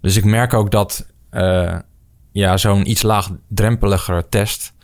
Dus 0.00 0.16
ik 0.16 0.24
merk 0.24 0.54
ook 0.54 0.70
dat 0.70 1.06
ja, 2.32 2.56
zo'n 2.56 2.90
iets 2.90 3.02
laagdrempeligere 3.02 4.28
test 4.28 4.74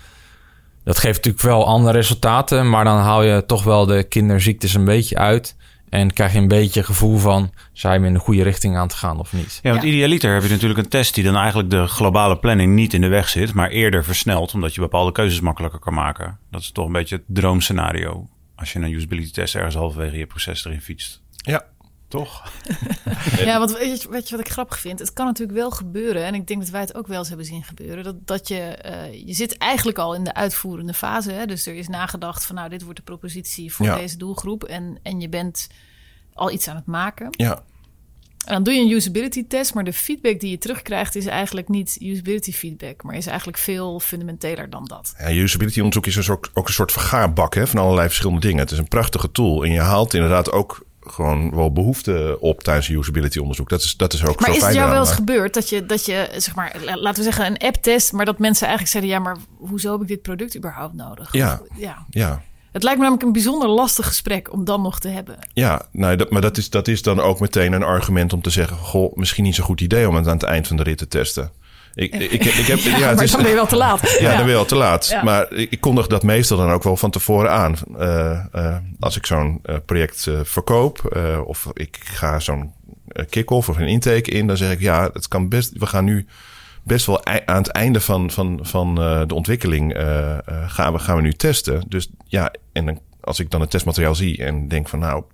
dat 0.85 0.99
geeft 0.99 1.17
natuurlijk 1.17 1.45
wel 1.45 1.67
andere 1.67 1.97
resultaten, 1.97 2.71
maar 2.71 2.85
dan 2.85 2.99
haal 2.99 3.23
je 3.23 3.47
toch 3.47 3.65
wel 3.65 3.87
de 3.87 4.03
kinderziektes 4.03 4.75
een 4.75 4.85
beetje 4.85 5.17
uit. 5.17 5.57
En 5.93 6.13
krijg 6.13 6.33
je 6.33 6.39
een 6.39 6.49
beetje 6.49 6.83
gevoel 6.83 7.19
van, 7.19 7.53
zijn 7.73 8.01
we 8.01 8.07
in 8.07 8.13
de 8.13 8.19
goede 8.19 8.43
richting 8.43 8.77
aan 8.77 8.89
te 8.89 8.97
gaan 8.97 9.19
of 9.19 9.33
niet? 9.33 9.61
Ja, 9.63 9.71
want 9.71 9.83
ja. 9.83 9.89
idealiter 9.89 10.35
heb 10.35 10.43
je 10.43 10.49
natuurlijk 10.49 10.81
een 10.81 10.89
test 10.89 11.15
die 11.15 11.25
dan 11.25 11.37
eigenlijk 11.37 11.71
de 11.71 11.87
globale 11.87 12.39
planning 12.39 12.75
niet 12.75 12.95
in 12.95 13.01
de 13.01 13.09
weg 13.09 13.29
zit, 13.29 13.55
maar 13.55 13.71
eerder 13.71 14.05
versnelt, 14.05 14.55
omdat 14.55 14.75
je 14.75 14.81
bepaalde 14.81 15.13
keuzes 15.13 15.41
makkelijker 15.41 15.81
kan 15.81 15.95
maken. 15.95 16.39
Dat 16.51 16.61
is 16.61 16.71
toch 16.71 16.87
een 16.87 16.93
beetje 16.93 17.17
het 17.17 17.25
droomscenario. 17.27 18.29
Als 18.57 18.73
je 18.73 18.79
een 18.79 18.93
usability 18.93 19.31
test 19.31 19.55
ergens 19.55 19.75
halverwege 19.75 20.17
je 20.17 20.27
proces 20.27 20.65
erin 20.65 20.81
fietst. 20.81 21.23
Ja, 21.31 21.65
toch? 22.13 22.53
ja, 23.45 23.59
want 23.59 23.79
weet 23.79 24.03
je, 24.03 24.11
weet 24.11 24.29
je 24.29 24.37
wat 24.37 24.47
ik 24.47 24.53
grappig 24.53 24.79
vind? 24.79 24.99
Het 24.99 25.13
kan 25.13 25.27
natuurlijk 25.27 25.59
wel 25.59 25.71
gebeuren, 25.71 26.25
en 26.25 26.35
ik 26.35 26.47
denk 26.47 26.61
dat 26.61 26.71
wij 26.71 26.81
het 26.81 26.95
ook 26.95 27.07
wel 27.07 27.19
eens 27.19 27.29
hebben 27.29 27.47
zien 27.47 27.65
gebeuren, 27.65 28.05
dat, 28.05 28.27
dat 28.27 28.49
je, 28.49 28.79
uh, 28.87 29.27
je 29.27 29.33
zit 29.33 29.59
eigenlijk 29.59 29.99
al 29.99 30.15
in 30.15 30.25
de 30.25 30.35
uitvoerende 30.35 30.95
fase. 30.95 31.33
Hè? 31.33 31.47
Dus 31.47 31.67
er 31.67 31.75
is 31.75 31.89
nagedacht 31.89 32.45
van, 32.45 32.55
nou, 32.55 32.69
dit 32.69 32.83
wordt 32.83 32.99
de 32.99 33.05
propositie 33.05 33.75
voor 33.75 33.87
ja. 33.87 33.97
deze 33.97 34.17
doelgroep, 34.17 34.65
en, 34.65 34.99
en 35.03 35.21
je 35.21 35.29
bent 35.29 35.69
al 36.33 36.51
iets 36.51 36.69
aan 36.69 36.77
het 36.77 36.87
maken. 36.87 37.29
Ja. 37.31 37.63
En 38.45 38.53
dan 38.55 38.63
doe 38.63 38.75
je 38.75 38.81
een 38.81 38.91
usability 38.91 39.47
test, 39.47 39.75
maar 39.75 39.85
de 39.85 39.93
feedback 39.93 40.41
die 40.41 40.51
je 40.51 40.59
terugkrijgt 40.59 41.15
is 41.15 41.27
eigenlijk 41.27 41.69
niet 41.69 41.97
usability 42.01 42.53
feedback, 42.53 43.03
maar 43.03 43.15
is 43.15 43.27
eigenlijk 43.27 43.59
veel 43.59 44.01
fundamenteler 44.01 44.71
dan 44.71 44.85
dat. 44.85 45.15
Ja, 45.19 45.31
usability 45.31 45.79
onderzoek 45.79 46.07
is 46.07 46.15
dus 46.15 46.31
ook, 46.31 46.51
ook 46.55 46.67
een 46.67 46.75
soort 46.75 46.93
vergaarbak 46.93 47.55
hè, 47.55 47.67
van 47.67 47.81
allerlei 47.81 48.07
verschillende 48.07 48.41
dingen. 48.41 48.59
Het 48.59 48.71
is 48.71 48.79
een 48.79 48.89
prachtige 48.89 49.31
tool 49.31 49.65
en 49.65 49.73
je 49.73 49.81
haalt 49.81 50.15
inderdaad 50.15 50.53
ook 50.53 50.85
gewoon 51.07 51.55
wel 51.55 51.73
behoefte 51.73 52.37
op 52.41 52.63
tijdens 52.63 52.89
usability 52.89 53.39
onderzoek. 53.39 53.69
Dat 53.69 53.83
is, 53.83 53.97
dat 53.97 54.13
is 54.13 54.25
ook 54.25 54.41
maar 54.41 54.49
zo 54.49 54.55
is 54.55 54.63
fijn 54.63 54.71
het 54.71 54.81
jou 54.81 54.91
wel 54.91 55.01
eens 55.01 55.13
gebeurd 55.13 55.55
dat 55.55 55.69
je, 55.69 55.87
dat 55.87 56.07
je, 56.07 56.29
zeg 56.37 56.55
maar, 56.55 56.77
laten 56.85 57.25
we 57.25 57.31
zeggen, 57.31 57.47
een 57.47 57.59
app-test, 57.59 58.13
maar 58.13 58.25
dat 58.25 58.39
mensen 58.39 58.67
eigenlijk 58.67 58.97
zeiden: 58.97 59.13
ja, 59.13 59.19
maar 59.19 59.37
hoezo 59.59 59.93
heb 59.93 60.01
ik 60.01 60.09
dit 60.09 60.23
product 60.23 60.57
überhaupt 60.57 60.95
nodig? 60.95 61.33
Ja, 61.33 61.61
Of, 61.63 61.79
ja. 61.79 62.07
ja. 62.11 62.43
Het 62.73 62.83
lijkt 62.83 62.99
me 62.99 63.05
namelijk 63.05 63.27
een 63.27 63.33
bijzonder 63.33 63.69
lastig 63.69 64.07
gesprek 64.07 64.53
om 64.53 64.65
dan 64.65 64.83
nog 64.83 64.99
te 64.99 65.09
hebben. 65.09 65.39
Ja, 65.53 65.87
nou, 65.91 66.17
dat, 66.17 66.31
maar 66.31 66.41
dat 66.41 66.57
is, 66.57 66.71
dat 66.71 66.89
is 66.89 67.03
dan 67.03 67.21
ook 67.21 67.41
meteen 67.41 67.73
een 67.73 67.83
argument 67.83 68.33
om 68.33 68.43
te 68.43 68.51
zeggen: 68.51 68.77
Goh, 68.77 69.17
misschien 69.17 69.45
niet 69.45 69.55
zo'n 69.55 69.65
goed 69.65 69.81
idee 69.81 70.09
om 70.09 70.15
het 70.15 70.27
aan 70.27 70.33
het 70.33 70.43
eind 70.43 70.67
van 70.67 70.77
de 70.77 70.83
rit 70.83 70.99
te 70.99 71.09
testen. 71.09 71.51
Ik, 71.95 72.15
ik, 72.15 72.31
ik, 72.31 72.45
ik 72.45 72.67
heb, 72.67 72.79
ja, 72.85 72.97
ja, 72.97 73.09
het 73.09 73.21
is, 73.21 73.31
dan 73.31 73.41
ben 73.41 73.51
je 73.51 73.57
wel 73.57 73.67
te 73.67 73.77
laat. 73.77 74.17
Ja, 74.21 74.29
dan 74.29 74.37
ben 74.37 74.47
je 74.47 74.53
wel 74.53 74.65
te 74.65 74.75
laat. 74.75 75.07
Ja. 75.09 75.23
Maar 75.23 75.53
ik, 75.53 75.81
kondig 75.81 76.07
dat 76.07 76.23
meestal 76.23 76.57
dan 76.57 76.71
ook 76.71 76.83
wel 76.83 76.97
van 76.97 77.11
tevoren 77.11 77.51
aan. 77.51 77.77
Uh, 77.99 78.45
uh, 78.55 78.77
als 79.01 79.17
ik 79.17 79.27
zo'n 79.27 79.61
uh, 79.65 79.77
project 79.87 80.29
verkoop 80.43 81.17
of 81.47 81.67
ik 81.73 81.99
ga 82.03 82.41
zo'n 82.41 82.73
kick-off 83.29 83.69
of 83.69 83.77
een 83.79 83.89
intake 83.89 84.31
in, 84.31 84.47
dan 84.47 84.57
zeg 84.57 84.73
ik 84.73 84.81
ja, 84.81 85.11
het 85.13 85.29
kan 85.29 85.49
best. 85.49 85.73
We 85.79 85.87
gaan 85.87 86.05
nu 86.05 86.27
best 86.83 87.07
wel 87.07 87.27
aan 87.27 87.63
het 87.63 87.69
einde 87.69 88.01
van, 88.01 88.31
van, 88.31 88.59
van 88.63 88.95
de 89.27 89.35
ontwikkeling 89.35 89.97
gaan, 90.67 90.93
we, 90.93 90.99
gaan 90.99 91.17
we 91.17 91.23
nu 91.23 91.33
testen. 91.33 91.85
Dus 91.89 92.11
ja, 92.27 92.53
en 92.73 92.87
dan, 92.87 93.01
als 93.21 93.41
ik 93.41 93.51
dan 93.51 93.61
het 93.61 93.71
testmateriaal 93.71 94.15
zie 94.15 94.45
en 94.45 94.69
denk 94.69 94.89
van 94.89 94.99
nou, 94.99 95.25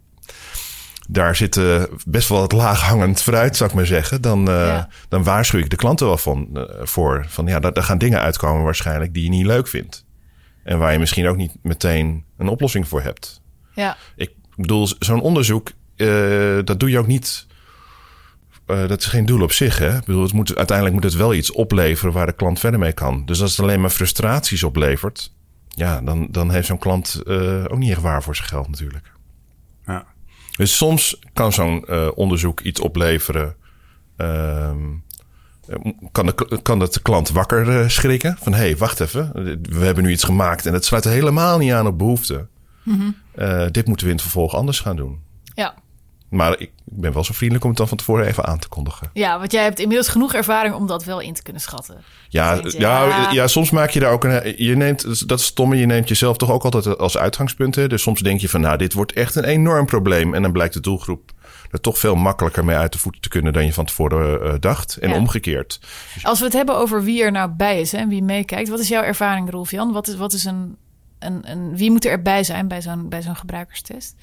daar 1.11 1.37
zit 1.37 1.57
uh, 1.57 1.83
best 2.07 2.29
wel 2.29 2.43
het 2.43 2.53
laaghangend 2.53 3.23
fruit, 3.23 3.57
zou 3.57 3.71
ik 3.71 3.77
maar 3.77 3.87
zeggen. 3.87 4.23
Dan, 4.23 4.49
uh, 4.49 4.67
ja. 4.67 4.89
dan 5.09 5.23
waarschuw 5.23 5.59
ik 5.59 5.71
de 5.71 5.77
klanten 5.77 6.07
wel 6.07 6.17
van, 6.17 6.49
uh, 6.53 6.63
voor. 6.81 7.27
Van 7.29 7.47
ja, 7.47 7.61
daar, 7.61 7.73
daar, 7.73 7.85
gaan 7.85 7.99
dingen 7.99 8.21
uitkomen 8.21 8.65
waarschijnlijk 8.65 9.15
die 9.15 9.25
je 9.25 9.31
niet 9.31 9.47
leuk 9.47 9.69
vindt. 9.69 10.05
En 10.65 10.79
waar 10.79 10.93
je 10.93 10.99
misschien 10.99 11.29
ook 11.29 11.37
niet 11.37 11.53
meteen 11.63 12.25
een 12.37 12.49
oplossing 12.49 12.89
voor 12.89 13.03
hebt. 13.03 13.41
Ja. 13.75 13.97
Ik 14.17 14.31
bedoel, 14.57 14.89
zo'n 14.99 15.21
onderzoek, 15.21 15.71
dat 16.65 16.81
doe 16.81 16.91
je 16.91 16.99
ook 16.99 17.07
niet. 17.07 17.47
dat 18.67 19.01
is 19.01 19.07
geen 19.07 19.27
doel 19.27 19.43
op 19.43 19.53
zich. 19.53 19.79
Hè? 19.79 19.97
Ik 19.97 20.05
bedoel, 20.05 20.23
het 20.23 20.33
moet, 20.33 20.57
uiteindelijk 20.57 20.97
moet 20.97 21.05
het 21.05 21.15
wel 21.15 21.35
iets 21.35 21.53
opleveren 21.53 22.13
waar 22.13 22.27
de 22.27 22.33
klant 22.33 22.61
verder 22.61 22.81
mee 22.81 22.93
kan. 22.93 23.23
Dus 23.27 23.43
als 23.43 23.51
het 23.51 23.61
alleen 23.61 23.81
maar 23.81 23.91
frustraties 23.91 24.63
oplevert, 24.63 25.33
ja, 25.69 26.01
dan, 26.01 26.29
dan 26.31 26.51
heeft 26.51 26.67
zo'n 26.67 26.79
klant 26.79 27.23
ook 27.69 27.79
niet 27.79 27.91
echt 27.91 28.01
waar 28.01 28.23
voor 28.23 28.37
zijn 28.37 28.49
geld 28.49 28.69
natuurlijk. 28.69 29.13
Ja. 29.87 30.07
Dus 30.59 30.77
soms 30.77 31.19
kan 31.33 31.53
zo'n 31.53 31.85
uh, 31.89 32.09
onderzoek 32.15 32.61
iets 32.61 32.81
opleveren. 32.81 33.57
Uh, 34.17 34.71
kan, 36.13 36.27
de, 36.27 36.59
kan 36.63 36.79
dat 36.79 36.95
de 36.95 37.03
klant 37.03 37.31
wakker 37.31 37.69
uh, 37.69 37.89
schrikken? 37.89 38.37
Van 38.41 38.53
hé, 38.53 38.59
hey, 38.59 38.77
wacht 38.77 39.01
even. 39.01 39.31
We 39.63 39.85
hebben 39.85 40.05
nu 40.05 40.11
iets 40.11 40.25
gemaakt 40.25 40.67
en 40.67 40.73
het 40.73 40.85
sluit 40.85 41.05
helemaal 41.05 41.59
niet 41.59 41.73
aan 41.73 41.87
op 41.87 41.99
behoeften. 41.99 42.49
Mm 42.83 42.99
-hmm. 43.35 43.73
dit 43.73 43.87
moeten 43.87 44.07
we 44.07 44.13
in 44.13 44.19
het 44.19 44.27
vervolg 44.27 44.55
anders 44.55 44.81
gaan 44.81 44.97
doen. 44.97 45.21
Ja. 45.55 45.75
Maar 46.31 46.59
ik 46.59 46.71
ben 46.85 47.13
wel 47.13 47.25
zo 47.25 47.33
vriendelijk 47.33 47.65
om 47.65 47.71
het 47.71 47.79
dan 47.79 47.89
van 47.89 47.97
tevoren 47.97 48.27
even 48.27 48.45
aan 48.45 48.59
te 48.59 48.69
kondigen. 48.69 49.11
Ja, 49.13 49.39
want 49.39 49.53
jij 49.53 49.63
hebt 49.63 49.79
inmiddels 49.79 50.09
genoeg 50.09 50.35
ervaring 50.35 50.75
om 50.75 50.87
dat 50.87 51.05
wel 51.05 51.21
in 51.21 51.35
te 51.35 51.43
kunnen 51.43 51.63
schatten. 51.63 51.97
Ja, 52.29 52.55
je, 52.55 52.75
ja, 52.79 53.07
ja. 53.07 53.31
ja, 53.31 53.47
soms 53.47 53.71
maak 53.71 53.91
je 53.91 54.01
daar 54.01 54.13
ook 54.13 54.25
een. 54.25 54.55
Je 54.57 54.77
neemt, 54.77 55.29
dat 55.29 55.39
is 55.39 55.45
stomme, 55.45 55.77
je 55.77 55.87
neemt 55.87 56.09
jezelf 56.09 56.37
toch 56.37 56.51
ook 56.51 56.65
altijd 56.65 56.99
als 56.99 57.19
uitgangspunt. 57.19 57.75
Hè? 57.75 57.89
Dus 57.89 58.03
soms 58.03 58.21
denk 58.21 58.41
je 58.41 58.49
van, 58.49 58.61
nou, 58.61 58.77
dit 58.77 58.93
wordt 58.93 59.13
echt 59.13 59.35
een 59.35 59.45
enorm 59.45 59.87
probleem. 59.87 60.35
En 60.35 60.43
dan 60.43 60.53
blijkt 60.53 60.75
de 60.75 60.81
doelgroep 60.81 61.33
er 61.71 61.81
toch 61.81 61.99
veel 61.99 62.15
makkelijker 62.15 62.65
mee 62.65 62.77
uit 62.77 62.93
de 62.93 62.99
voeten 62.99 63.21
te 63.21 63.29
kunnen 63.29 63.53
dan 63.53 63.65
je 63.65 63.73
van 63.73 63.85
tevoren 63.85 64.47
uh, 64.47 64.55
dacht. 64.61 64.97
En 64.97 65.09
ja. 65.09 65.17
omgekeerd. 65.17 65.81
Dus 66.15 66.25
Als 66.25 66.39
we 66.39 66.45
het 66.45 66.55
hebben 66.55 66.77
over 66.77 67.05
wie 67.05 67.23
er 67.23 67.33
nou 67.33 67.51
bij 67.51 67.81
is 67.81 67.93
hè, 67.93 67.99
en 67.99 68.09
wie 68.09 68.23
meekijkt, 68.23 68.69
wat 68.69 68.79
is 68.79 68.89
jouw 68.89 69.03
ervaring, 69.03 69.51
Rolf 69.51 69.71
Jan? 69.71 69.93
Wat 69.93 70.09
is, 70.09 70.17
wat 70.17 70.33
is 70.33 70.45
een, 70.45 70.77
een, 71.19 71.51
een. 71.51 71.77
Wie 71.77 71.91
moet 71.91 72.05
er 72.05 72.11
erbij 72.11 72.45
zijn 72.45 72.69
bij 72.69 72.83
zo'n 72.83 73.09
bij 73.09 73.23
zo'n 73.23 73.37
gebruikerstest? 73.37 74.15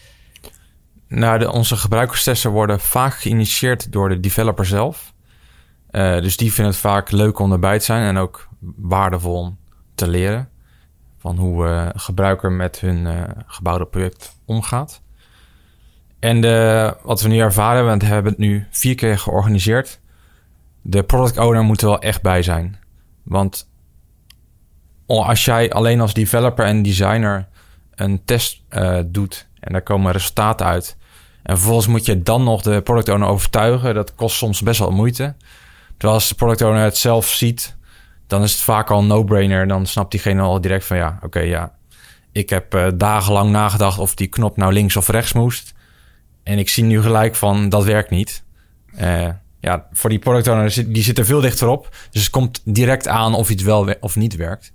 Nou, 1.08 1.40
de, 1.40 1.52
onze 1.52 1.76
gebruikerstesten 1.76 2.52
worden 2.52 2.80
vaak 2.80 3.14
geïnitieerd 3.14 3.92
door 3.92 4.10
de 4.10 4.20
developer 4.20 4.66
zelf. 4.66 5.14
Uh, 5.92 6.22
dus 6.22 6.38
die 6.38 6.54
vinden 6.54 6.74
het 6.74 6.82
vaak 6.82 7.12
leuk 7.12 7.40
om 7.40 7.52
erbij 7.52 7.80
te 7.80 7.86
zijn 7.86 8.04
en 8.04 8.18
ook 8.18 8.48
waardevol 8.76 9.36
om 9.36 9.58
te 9.96 10.08
leren 10.08 10.50
van 11.18 11.38
hoe 11.38 11.66
uh, 11.66 11.88
een 11.94 12.00
gebruiker 12.00 12.52
met 12.52 12.80
hun 12.80 13.06
uh, 13.06 13.24
gebouwde 13.46 13.86
project 13.86 14.40
omgaat. 14.46 15.02
En 16.20 16.42
de, 16.42 16.98
wat 17.04 17.22
we 17.22 17.28
nu 17.28 17.40
ervaren 17.40 17.78
hebben, 17.78 18.00
we 18.08 18.14
hebben 18.14 18.32
het 18.32 18.42
nu 18.42 18.68
vier 18.70 18.96
keer 18.96 19.20
georganiseerd. 19.20 20.00
De 20.82 21.04
product 21.04 21.38
owner 21.38 21.64
moet 21.64 21.82
er 21.82 21.88
wel 21.88 22.00
echt 22.00 22.22
bij 22.22 22.42
zijn. 22.42 22.80
Want 23.24 23.70
als 25.06 25.46
jij 25.46 25.72
alleen 25.72 26.02
als 26.02 26.14
developer 26.14 26.66
en 26.66 26.82
designer 26.82 27.48
een 27.96 28.26
test 28.26 28.64
doet 29.06 29.45
en 29.66 29.72
daar 29.72 29.82
komen 29.82 30.12
resultaten 30.12 30.66
uit. 30.66 30.98
En 31.44 31.56
vervolgens 31.56 31.88
moet 31.88 32.06
je 32.06 32.24
dan 32.24 32.44
nog 32.44 32.62
de 32.62 32.82
product 32.82 33.10
owner 33.10 33.28
overtuigen. 33.28 33.94
Dat 33.94 34.16
kost 34.16 34.38
soms 34.38 34.62
best 34.62 34.80
wel 34.80 34.92
moeite. 34.92 35.36
Terwijl 35.88 36.14
als 36.14 36.30
de 36.30 36.36
product 36.36 36.62
owner 36.62 36.84
het 36.84 36.98
zelf 36.98 37.28
ziet, 37.28 37.78
dan 38.28 38.44
is 38.44 38.52
het 38.52 38.62
vaak 38.62 38.92
al 38.92 39.00
een 39.00 39.08
no-brainer. 39.08 39.68
Dan 39.68 39.86
snapt 39.86 40.12
diegene 40.12 40.42
al 40.42 40.62
direct 40.62 40.86
van 40.86 40.98
ja, 40.98 41.20
oké, 41.22 41.40
ja. 41.40 41.74
Ik 42.32 42.50
heb 42.50 42.76
uh, 42.76 42.88
dagenlang 42.96 43.52
nagedacht 43.52 44.00
of 44.00 44.16
die 44.16 44.28
knop 44.28 44.58
nou 44.58 44.74
links 44.74 44.96
of 44.96 45.08
rechts 45.08 45.34
moest. 45.34 45.74
En 46.44 46.58
ik 46.58 46.70
zie 46.70 46.84
nu 46.84 47.02
gelijk 47.02 47.36
van 47.36 47.70
dat 47.70 47.84
werkt 47.84 48.10
niet. 48.10 48.44
Uh, 49.02 49.30
ja, 49.60 49.88
voor 49.92 50.10
die 50.10 50.20
product 50.20 50.48
owner, 50.48 50.94
die 50.94 51.04
zit 51.04 51.18
er 51.18 51.26
veel 51.26 51.42
dichter 51.42 51.68
op. 51.68 51.96
Dus 52.12 52.22
het 52.22 52.32
komt 52.32 52.62
direct 52.64 53.08
aan 53.08 53.34
of 53.34 53.50
iets 53.50 53.64
wel 53.64 53.94
of 54.00 54.16
niet 54.16 54.36
werkt. 54.36 54.74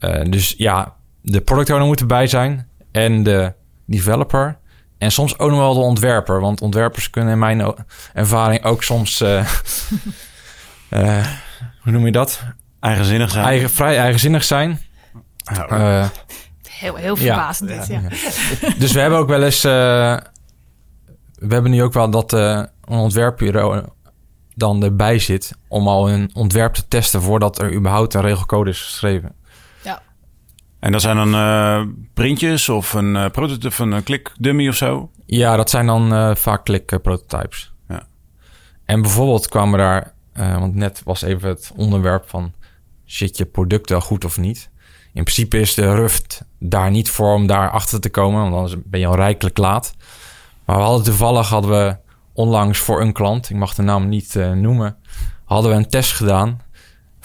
Uh, 0.00 0.24
dus 0.30 0.54
ja, 0.56 0.94
de 1.20 1.40
product 1.40 1.70
owner 1.70 1.86
moet 1.86 2.00
erbij 2.00 2.26
zijn. 2.26 2.68
En 2.92 3.22
de 3.22 3.54
developer. 3.86 4.58
En 4.98 5.12
soms 5.12 5.38
ook 5.38 5.50
nog 5.50 5.58
wel 5.58 5.74
de 5.74 5.80
ontwerper. 5.80 6.40
Want 6.40 6.60
ontwerpers 6.60 7.10
kunnen 7.10 7.32
in 7.32 7.38
mijn 7.38 7.74
ervaring 8.14 8.64
ook 8.64 8.82
soms... 8.82 9.20
Uh, 9.20 9.46
uh, 10.90 11.26
hoe 11.82 11.92
noem 11.92 12.04
je 12.06 12.12
dat? 12.12 12.42
Eigenzinnig 12.80 13.30
zijn. 13.30 13.44
eigen, 13.44 13.70
vrij 13.70 13.98
eigenzinnig 13.98 14.44
zijn. 14.44 14.80
Eh, 15.68 16.08
Heel, 16.68 16.94
heel 16.94 17.16
Ja. 17.18 17.22
verbazend 17.34 17.68
dit, 17.68 17.86
ja. 17.86 18.00
dus 18.78 18.92
we 18.92 19.00
hebben 19.00 19.18
ook 19.18 19.28
wel 19.28 19.42
eens... 19.42 19.64
eh, 19.64 20.16
we 21.34 21.52
hebben 21.54 21.70
nu 21.70 21.82
ook 21.82 21.92
wel 21.92 22.10
dat 22.10 22.32
eh, 22.32 22.62
een 22.84 22.98
ontwerpbureau 22.98 23.84
dan 24.54 24.82
erbij 24.84 25.18
zit... 25.18 25.52
om 25.68 25.88
al 25.88 26.10
een 26.10 26.30
ontwerp 26.34 26.74
te 26.74 26.88
testen 26.88 27.22
voordat 27.22 27.58
er 27.58 27.72
überhaupt 27.74 28.14
een 28.14 28.20
regelcode 28.20 28.70
is 28.70 28.80
geschreven. 28.80 29.34
En 30.78 30.92
dat 30.92 31.00
zijn 31.00 31.16
dan 31.16 31.34
eh, 31.34 31.82
printjes 32.14 32.68
of 32.68 32.92
een 32.92 33.14
uh, 33.14 33.28
prototype 33.28 33.70
van 33.70 33.92
een 33.92 34.02
klik 34.02 34.32
dummy 34.38 34.68
of 34.68 34.74
zo. 34.74 35.10
Ja, 35.26 35.56
dat 35.56 35.70
zijn 35.70 35.86
dan 35.86 36.14
eh, 36.14 36.34
vaak 36.34 36.64
klik 36.64 36.92
eh, 36.92 36.98
prototypes. 37.00 37.72
Ja. 37.88 38.06
En 38.84 39.02
bijvoorbeeld 39.02 39.48
kwamen 39.48 39.78
daar... 39.78 40.12
eh, 40.32 40.58
want 40.58 40.74
net 40.74 41.02
was 41.04 41.22
even 41.22 41.48
het 41.48 41.72
onderwerp 41.76 42.28
van... 42.28 42.52
zit 43.04 43.36
je 43.36 43.44
product 43.44 43.90
wel 43.90 44.00
goed 44.00 44.24
of 44.24 44.38
niet? 44.38 44.70
In 45.12 45.22
principe 45.22 45.60
is 45.60 45.74
de 45.74 45.94
Ruft 45.94 46.44
daar 46.58 46.90
niet 46.90 47.10
voor 47.10 47.34
om 47.34 47.46
daar 47.46 47.70
achter 47.70 48.00
te 48.00 48.10
komen... 48.10 48.40
want 48.40 48.54
anders 48.54 48.74
ben 48.84 49.00
je 49.00 49.06
al 49.06 49.16
rijkelijk 49.16 49.58
laat. 49.58 49.94
Maar 50.64 50.76
we 50.76 50.82
hadden 50.82 51.04
toevallig 51.04 51.48
hadden 51.48 51.70
we 51.70 51.96
onlangs 52.32 52.78
voor 52.78 53.00
een 53.00 53.12
klant... 53.12 53.50
ik 53.50 53.56
mag 53.56 53.74
de 53.74 53.82
naam 53.82 54.08
niet 54.08 54.36
eh, 54.36 54.52
noemen... 54.52 54.96
hadden 55.44 55.70
we 55.70 55.76
een 55.76 55.88
test 55.88 56.12
gedaan... 56.12 56.60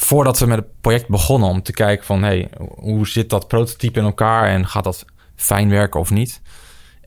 voordat 0.03 0.39
we 0.39 0.46
met 0.46 0.58
het 0.58 0.81
project 0.81 1.08
begonnen... 1.08 1.50
om 1.50 1.62
te 1.62 1.74
kijken 1.74 2.05
van... 2.05 2.24
hey, 2.24 2.50
hoe 2.75 3.08
zit 3.08 3.29
dat 3.29 3.48
prototype 3.48 4.00
in 4.00 4.05
elkaar... 4.05 4.48
en 4.48 4.67
gaat 4.67 4.84
dat 4.84 5.05
fijn 5.36 5.70
werken 5.70 6.00
of 6.00 6.10
niet... 6.10 6.41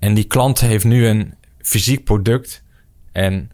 En 0.05 0.15
die 0.15 0.25
klant 0.25 0.61
heeft 0.61 0.85
nu 0.85 1.07
een 1.07 1.35
fysiek 1.59 2.05
product 2.05 2.63
en 3.13 3.51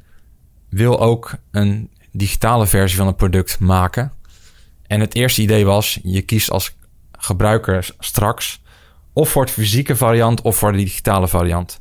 wil 0.68 1.00
ook 1.00 1.34
een 1.50 1.90
digitale 2.12 2.66
versie 2.66 2.98
van 2.98 3.06
het 3.06 3.16
product 3.16 3.58
maken. 3.58 4.12
En 4.86 5.00
het 5.00 5.14
eerste 5.14 5.42
idee 5.42 5.64
was, 5.64 5.98
je 6.02 6.22
kiest 6.22 6.50
als 6.50 6.76
gebruiker 7.12 7.90
straks 7.98 8.62
of 9.12 9.28
voor 9.28 9.42
het 9.42 9.50
fysieke 9.50 9.96
variant 9.96 10.40
of 10.40 10.56
voor 10.56 10.72
de 10.72 10.78
digitale 10.78 11.28
variant. 11.28 11.80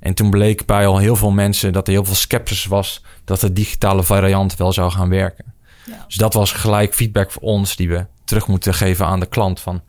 En 0.00 0.14
toen 0.14 0.30
bleek 0.30 0.66
bij 0.66 0.86
al 0.86 0.98
heel 0.98 1.16
veel 1.16 1.30
mensen 1.30 1.72
dat 1.72 1.86
er 1.86 1.92
heel 1.92 2.04
veel 2.04 2.14
sceptisch 2.14 2.64
was 2.64 3.04
dat 3.24 3.40
de 3.40 3.52
digitale 3.52 4.02
variant 4.02 4.56
wel 4.56 4.72
zou 4.72 4.90
gaan 4.90 5.08
werken. 5.08 5.54
Ja. 5.86 6.04
Dus 6.06 6.16
dat 6.16 6.34
was 6.34 6.52
gelijk 6.52 6.94
feedback 6.94 7.30
voor 7.30 7.42
ons 7.42 7.76
die 7.76 7.88
we 7.88 8.06
terug 8.24 8.46
moeten 8.46 8.74
geven 8.74 9.06
aan 9.06 9.20
de 9.20 9.26
klant 9.26 9.60
van 9.60 9.82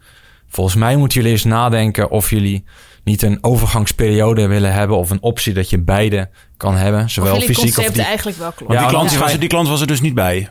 volgens 0.47 0.75
mij 0.75 0.95
moeten 0.95 1.17
jullie 1.17 1.33
eens 1.33 1.43
nadenken 1.43 2.09
of 2.09 2.29
jullie 2.29 2.65
niet 3.03 3.21
een 3.21 3.37
overgangsperiode 3.43 4.47
willen 4.47 4.73
hebben 4.73 4.97
of 4.97 5.09
een 5.09 5.21
optie 5.21 5.53
dat 5.53 5.69
je 5.69 5.79
beide 5.79 6.29
kan 6.57 6.75
hebben, 6.75 7.03
Of 7.03 7.09
zowel 7.11 7.33
jullie 7.33 7.47
fysiek 7.47 7.67
of 7.67 7.73
concept 7.75 7.95
die, 7.95 8.03
eigenlijk 8.05 8.37
wel 8.37 8.51
klopt. 8.51 8.67
Want 8.71 8.73
Ja, 8.73 8.87
die, 8.87 8.95
klant, 8.95 9.09
want- 9.09 9.21
was 9.23 9.33
er, 9.33 9.39
die 9.39 9.49
klant 9.49 9.67
was 9.67 9.81
er 9.81 9.87
dus 9.87 10.01
niet 10.01 10.13
bij. 10.13 10.49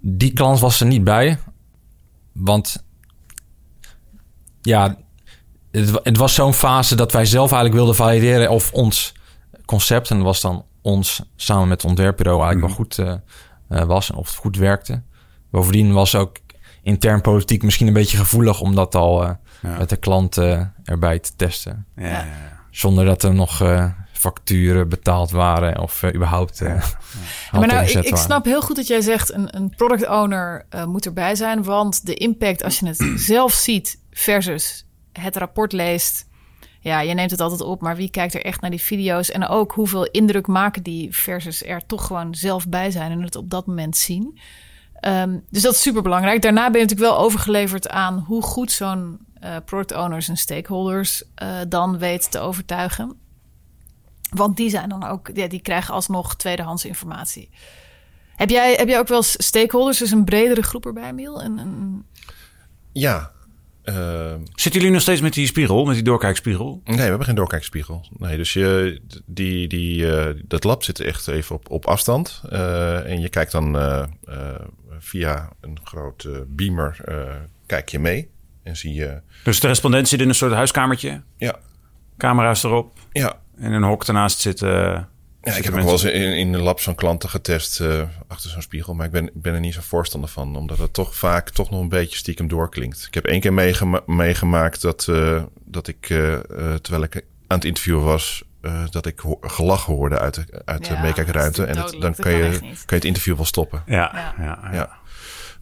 die 0.00 0.32
klant 0.32 0.60
was 0.60 0.80
er 0.80 0.86
niet 0.86 1.04
bij. 1.04 1.38
Want 2.32 2.84
ja, 4.62 4.96
het, 5.70 5.90
wa- 5.90 6.00
het 6.02 6.16
was 6.16 6.34
zo'n 6.34 6.54
fase 6.54 6.94
dat 6.94 7.12
wij 7.12 7.24
zelf 7.24 7.46
eigenlijk 7.52 7.74
wilden 7.74 7.94
valideren 7.94 8.50
of 8.50 8.72
ons 8.72 9.12
concept, 9.64 10.10
en 10.10 10.16
dat 10.16 10.24
was 10.26 10.40
dan 10.40 10.64
ons 10.82 11.22
samen 11.36 11.68
met 11.68 11.80
het 11.82 11.90
ontwerpbureau 11.90 12.42
eigenlijk 12.42 12.66
wel 12.66 12.76
goed 12.84 12.98
eh, 12.98 13.14
was 13.68 14.10
en 14.10 14.16
of 14.16 14.26
het 14.26 14.36
goed 14.36 14.56
werkte. 14.56 15.02
Bovendien 15.50 15.92
was 15.92 16.14
ook 16.14 16.36
intern 16.82 17.20
politiek 17.20 17.62
misschien 17.62 17.86
een 17.86 17.92
beetje 17.92 18.16
gevoelig 18.16 18.60
om 18.60 18.74
dat 18.74 18.94
al 18.94 19.22
eh, 19.24 19.30
Ja. 19.62 19.78
met 19.78 19.88
de 19.88 19.96
klant 19.96 20.36
eh, 20.36 20.62
erbij 20.84 21.18
te 21.18 21.30
testen. 21.36 21.86
Ja. 21.96 22.24
Zonder 22.70 23.04
dat 23.04 23.22
er 23.22 23.34
nog 23.34 23.60
eh, 23.60 23.86
facturen 24.12 24.88
betaald 24.88 25.30
waren 25.30 25.78
of 25.80 26.02
eh, 26.02 26.14
überhaupt. 26.14 26.60
eh 26.60 26.68
maar 27.52 27.66
nou, 27.66 27.86
ik, 27.86 28.16
snap 28.16 28.44
heel 28.44 28.60
goed 28.62 28.76
dat 28.76 28.86
jij 28.86 29.00
zegt 29.00 29.32
een, 29.32 29.56
een 29.56 29.74
product 29.76 30.08
owner 30.08 30.66
eh, 30.68 30.84
moet 30.84 31.06
erbij 31.06 31.34
zijn. 31.34 31.62
Want 31.64 32.06
de 32.06 32.14
impact 32.14 32.62
als 32.64 32.78
je 32.78 32.86
het 32.86 33.12
zelf 33.16 33.52
ziet 33.52 33.98
versus 34.10 34.86
het 35.12 35.36
rapport 35.36 35.72
leest. 35.72 36.26
Ja, 36.86 37.00
je 37.00 37.14
neemt 37.14 37.30
het 37.30 37.40
altijd 37.40 37.60
op, 37.60 37.80
maar 37.80 37.96
wie 37.96 38.10
kijkt 38.10 38.34
er 38.34 38.44
echt 38.44 38.60
naar 38.60 38.70
die 38.70 38.80
video's? 38.80 39.30
En 39.30 39.48
ook 39.48 39.72
hoeveel 39.72 40.04
indruk 40.04 40.46
maken 40.46 40.82
die 40.82 41.14
versus 41.14 41.64
er 41.64 41.86
toch 41.86 42.06
gewoon 42.06 42.34
zelf 42.34 42.68
bij 42.68 42.90
zijn 42.90 43.10
en 43.10 43.22
het 43.22 43.36
op 43.36 43.50
dat 43.50 43.66
moment 43.66 43.96
zien. 43.96 44.38
Ehm, 44.94 45.38
dus 45.50 45.62
dat 45.62 45.74
is 45.74 45.80
super 45.80 46.02
belangrijk. 46.02 46.42
Daarna 46.42 46.70
ben 46.70 46.80
je 46.80 46.86
natuurlijk 46.86 47.10
wel 47.10 47.24
overgeleverd 47.24 47.88
aan 47.88 48.18
hoe 48.18 48.42
goed 48.42 48.72
zo'n 48.72 49.18
eh, 49.40 49.56
product 49.64 49.94
owners 49.94 50.28
en 50.28 50.36
stakeholders 50.36 51.24
eh, 51.34 51.48
dan 51.68 51.98
weet 51.98 52.30
te 52.30 52.38
overtuigen. 52.38 53.16
Want 54.30 54.56
die 54.56 54.70
zijn 54.70 54.88
dan 54.88 55.04
ook, 55.04 55.30
ja, 55.34 55.48
die 55.48 55.62
krijgen 55.62 55.94
alsnog 55.94 56.36
tweedehands 56.36 56.84
informatie. 56.84 57.50
Heb 58.36 58.50
jij, 58.50 58.74
heb 58.74 58.88
jij 58.88 58.98
ook 58.98 59.08
wel 59.08 59.22
stakeholders, 59.22 59.98
dus 59.98 60.10
een 60.10 60.24
bredere 60.24 60.62
groep 60.62 60.86
erbij, 60.86 61.12
Miel? 61.12 61.42
Een, 61.42 61.58
een, 61.58 62.06
Ja. 62.92 63.34
Eh, 63.86 64.34
Zitten 64.54 64.80
jullie 64.80 64.90
nog 64.90 65.00
steeds 65.02 65.20
met 65.20 65.32
die 65.32 65.46
spiegel, 65.46 65.84
met 65.84 65.94
die 65.94 66.04
doorkijkspiegel? 66.04 66.80
nee, 66.84 66.96
we 66.96 67.02
hebben 67.02 67.24
geen 67.26 67.34
doorkijkspiegel. 67.34 68.06
Nee, 68.18 68.36
dus 68.36 68.52
je, 68.52 69.00
die, 69.26 69.68
die, 69.68 70.16
eh, 70.16 70.34
dat 70.44 70.64
lab 70.64 70.84
zit 70.84 71.00
echt 71.00 71.28
even 71.28 71.54
op, 71.54 71.70
op 71.70 71.86
afstand. 71.86 72.42
Eh, 72.50 73.10
en 73.10 73.20
je 73.20 73.28
kijkt 73.28 73.52
dan 73.52 73.78
eh, 73.78 74.04
via 74.98 75.48
een 75.60 75.78
grote 75.84 76.44
beamer 76.48 77.00
kijk 77.66 77.88
je 77.88 77.98
mee. 77.98 78.30
En 78.62 78.76
zie 78.76 78.94
je... 78.94 79.20
Dus 79.44 79.60
de 79.60 79.66
respondent 79.66 80.08
zit 80.08 80.20
in 80.20 80.28
een 80.28 80.34
soort 80.34 80.52
huiskamertje, 80.52 81.22
Ja, 81.36 81.56
camera's 82.16 82.62
erop. 82.62 82.98
ja, 83.12 83.38
En 83.58 83.72
een 83.72 83.82
hok 83.82 84.04
ernaast 84.04 84.38
zitten. 84.40 85.08
Ja, 85.46 85.56
ik 85.56 85.64
heb 85.64 85.74
ook 85.74 85.80
wel 85.82 85.92
eens 85.92 86.04
in, 86.04 86.36
in 86.36 86.52
de 86.52 86.58
labs 86.58 86.82
van 86.82 86.94
klanten 86.94 87.28
getest 87.28 87.80
eh, 87.80 88.02
achter 88.28 88.50
zo'n 88.50 88.62
spiegel. 88.62 88.94
Maar 88.94 89.06
ik 89.06 89.12
ben, 89.12 89.30
ben 89.34 89.54
er 89.54 89.60
niet 89.60 89.74
zo 89.74 89.80
voorstander 89.82 90.30
van. 90.30 90.56
Omdat 90.56 90.78
het 90.78 90.92
toch 90.92 91.14
vaak 91.16 91.50
toch 91.50 91.70
nog 91.70 91.80
een 91.80 91.88
beetje 91.88 92.16
stiekem 92.16 92.48
doorklinkt. 92.48 93.04
Ik 93.06 93.14
heb 93.14 93.24
één 93.24 93.40
keer 93.40 93.52
meegema- 93.52 94.02
meegemaakt 94.06 94.80
dat, 94.80 95.06
eh, 95.08 95.42
dat 95.64 95.88
ik, 95.88 96.10
eh, 96.10 96.34
terwijl 96.82 97.02
ik 97.04 97.14
aan 97.46 97.56
het 97.56 97.64
interviewen 97.64 98.04
was... 98.04 98.44
eh, 98.60 98.82
dat 98.90 99.06
ik 99.06 99.18
ho- 99.18 99.38
gelach 99.40 99.84
hoorde 99.84 100.18
uit 100.18 100.34
de, 100.34 100.62
uit 100.64 100.86
Ja, 100.86 100.94
de 100.94 101.00
meekijkruimte. 101.02 101.64
En 101.64 101.76
het- 101.78 101.96
dan 102.00 102.14
kan 102.14 102.32
je, 102.32 102.50
kan 102.60 102.68
je 102.86 102.94
het 102.94 103.04
interview 103.04 103.36
wel 103.36 103.44
stoppen. 103.44 103.82
Ja, 103.86 104.34
Ja. 104.40 104.68
ja. 104.72 104.90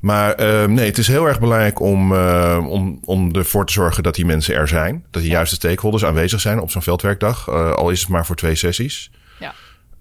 Maar 0.01 0.35
nee, 0.71 0.87
het 0.87 0.99
is 0.99 1.07
heel 1.07 1.27
erg 1.27 1.41
belangrijk 1.41 1.81
om, 1.81 2.15
eh, 2.15 2.67
om, 2.69 2.99
om 3.05 3.35
ervoor 3.35 3.67
te 3.67 3.73
zorgen 3.73 4.03
dat 4.03 4.15
die 4.15 4.25
mensen 4.27 4.55
er 4.55 4.69
zijn. 4.69 5.05
Dat 5.11 5.23
de 5.23 5.29
juiste 5.29 5.55
stakeholders 5.55 6.05
aanwezig 6.05 6.41
zijn 6.41 6.61
op 6.61 6.71
zo'n 6.71 6.83
veldwerkdag. 6.83 7.49
eh, 7.49 7.73
al 7.73 7.91
is 7.91 8.01
het 8.01 8.09
maar 8.09 8.27
voor 8.27 8.37
twee 8.37 8.55
sessies. 8.55 9.11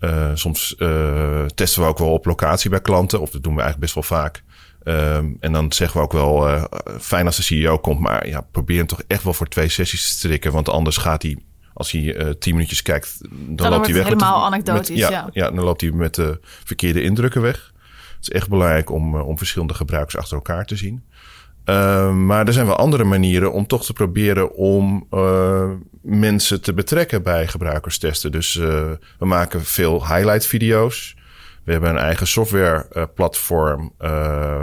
Eh, 0.04 0.32
soms 0.34 0.76
eh, 0.76 1.46
testen 1.46 1.82
we 1.82 1.88
ook 1.88 1.98
wel 1.98 2.12
op 2.12 2.26
locatie 2.26 2.70
bij 2.70 2.82
klanten. 2.82 3.22
Of 3.22 3.30
dat 3.30 3.44
doen 3.44 3.56
we 3.56 3.62
eigenlijk 3.62 3.94
best 3.94 4.08
wel 4.10 4.20
vaak. 4.20 4.44
Ehm, 4.84 5.26
en 5.40 5.52
dan 5.52 5.72
zeggen 5.72 5.98
we 6.00 6.04
ook 6.04 6.12
wel, 6.12 6.48
eh, 6.50 6.64
fijn 7.00 7.26
als 7.26 7.36
de 7.36 7.44
CEO 7.44 7.78
komt. 7.78 8.00
Maar 8.00 8.28
ja, 8.28 8.42
probeer 8.52 8.78
hem 8.78 8.88
toch 8.88 9.02
echt 9.08 9.24
wel 9.24 9.34
voor 9.34 9.48
twee 9.48 9.70
sessies 9.70 10.04
te 10.04 10.18
strikken. 10.18 10.52
Want 10.52 10.70
anders 10.70 10.98
gaat 10.98 11.22
hij, 11.22 11.38
als 11.74 11.92
hij 11.92 12.36
tien 12.40 12.54
minuutjes 12.54 12.82
kijkt, 12.82 13.18
dan, 13.30 13.70
loopt 13.70 13.86
hij 13.86 13.96
weg. 13.96 14.04
helemaal 14.04 14.38
met, 14.38 14.46
anekdotisch, 14.46 14.90
met- 14.90 14.98
ja, 14.98 15.10
ja. 15.10 15.30
ja, 15.32 15.52
dan 15.52 15.64
loopt 15.64 15.82
hij 15.82 15.92
met 15.92 16.16
de 16.16 16.40
verkeerde 16.42 17.02
indrukken 17.02 17.42
weg. 17.42 17.72
Het 18.16 18.22
is 18.22 18.30
echt 18.30 18.50
belangrijk 18.50 18.90
om, 18.92 19.16
om 19.16 19.38
verschillende 19.38 19.74
gebruikers 19.74 20.18
achter 20.18 20.36
elkaar 20.36 20.66
te 20.66 20.76
zien. 20.76 21.04
Ehm, 21.66 22.26
maar 22.26 22.48
er 22.48 22.54
zijn 22.54 22.66
wel 22.66 22.76
andere 22.76 23.04
manieren 23.04 23.54
om 23.54 23.68
toch 23.68 23.86
te 23.86 23.94
proberen 23.94 24.54
om 24.54 25.08
eh, 25.10 25.70
mensen 26.02 26.62
te 26.62 26.74
betrekken 26.74 27.24
bij 27.24 27.48
gebruikerstesten. 27.48 28.32
Dus 28.32 28.58
eh, 28.58 28.92
we 29.20 29.26
maken 29.26 29.66
veel 29.66 30.08
highlight 30.08 30.46
video's. 30.46 31.16
We 31.64 31.72
hebben 31.72 31.90
een 31.90 31.98
eigen 31.98 32.28
software 32.28 32.86
eh, 32.92 33.04
platform 33.16 33.94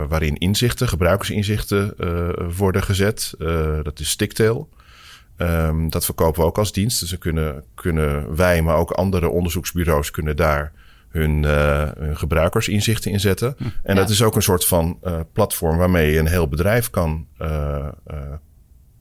waarin 0.07 0.37
inzichten, 0.37 0.87
gebruikersinzichten 0.87 1.95
worden 2.57 2.83
gezet. 2.83 3.33
Dat 3.83 3.99
is 3.99 4.09
Sticktail. 4.09 4.69
Ehm, 5.37 5.89
dat 5.89 6.05
verkopen 6.05 6.41
we 6.41 6.47
ook 6.47 6.57
als 6.57 6.71
dienst. 6.71 6.99
Dus 6.99 7.17
kunnen, 7.17 7.63
kunnen 7.75 8.35
wij, 8.35 8.61
maar 8.61 8.75
ook 8.75 8.91
andere 8.91 9.29
onderzoeksbureaus 9.29 10.11
kunnen 10.11 10.35
daar 10.35 10.71
hun, 11.11 11.45
eh, 11.45 11.89
hun 11.97 12.17
gebruikersinzichten 12.17 13.11
in 13.11 13.19
zetten. 13.19 13.55
En 13.83 13.95
dat 13.95 14.09
is 14.09 14.23
ook 14.23 14.35
een 14.35 14.41
soort 14.41 14.65
van 14.65 14.97
eh, 15.01 15.19
platform 15.33 15.77
waarmee 15.77 16.11
je 16.11 16.19
een 16.19 16.27
heel 16.27 16.47
bedrijf 16.47 16.89
kan, 16.89 17.27
eh, 17.37 17.87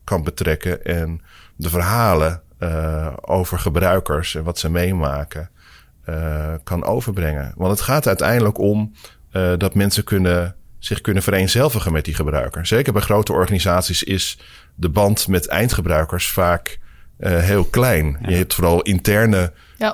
kan 0.04 0.22
betrekken 0.22 0.84
en 0.84 1.20
de 1.56 1.68
verhalen 1.68 2.42
over 3.20 3.58
gebruikers 3.58 4.34
en 4.34 4.44
wat 4.44 4.58
ze 4.58 4.70
meemaken 4.70 5.50
kan 6.64 6.84
overbrengen. 6.84 7.52
Want 7.56 7.70
het 7.70 7.80
gaat 7.80 8.06
uiteindelijk 8.06 8.58
om 8.58 8.92
dat 9.58 9.74
mensen 9.74 10.04
kunnen, 10.04 10.56
zich 10.78 11.00
kunnen 11.00 11.22
vereenzelvigen 11.22 11.92
met 11.92 12.04
die 12.04 12.14
gebruiker. 12.14 12.66
Zeker 12.66 12.92
bij 12.92 13.02
grote 13.02 13.32
organisaties 13.32 14.02
is 14.02 14.38
de 14.74 14.88
band 14.88 15.28
met 15.28 15.48
eindgebruikers 15.48 16.30
vaak 16.30 16.78
heel 17.18 17.64
klein. 17.64 18.18
Je 18.26 18.34
hebt 18.34 18.54
vooral 18.54 18.82
interne 18.82 19.52
Ja. 19.78 19.92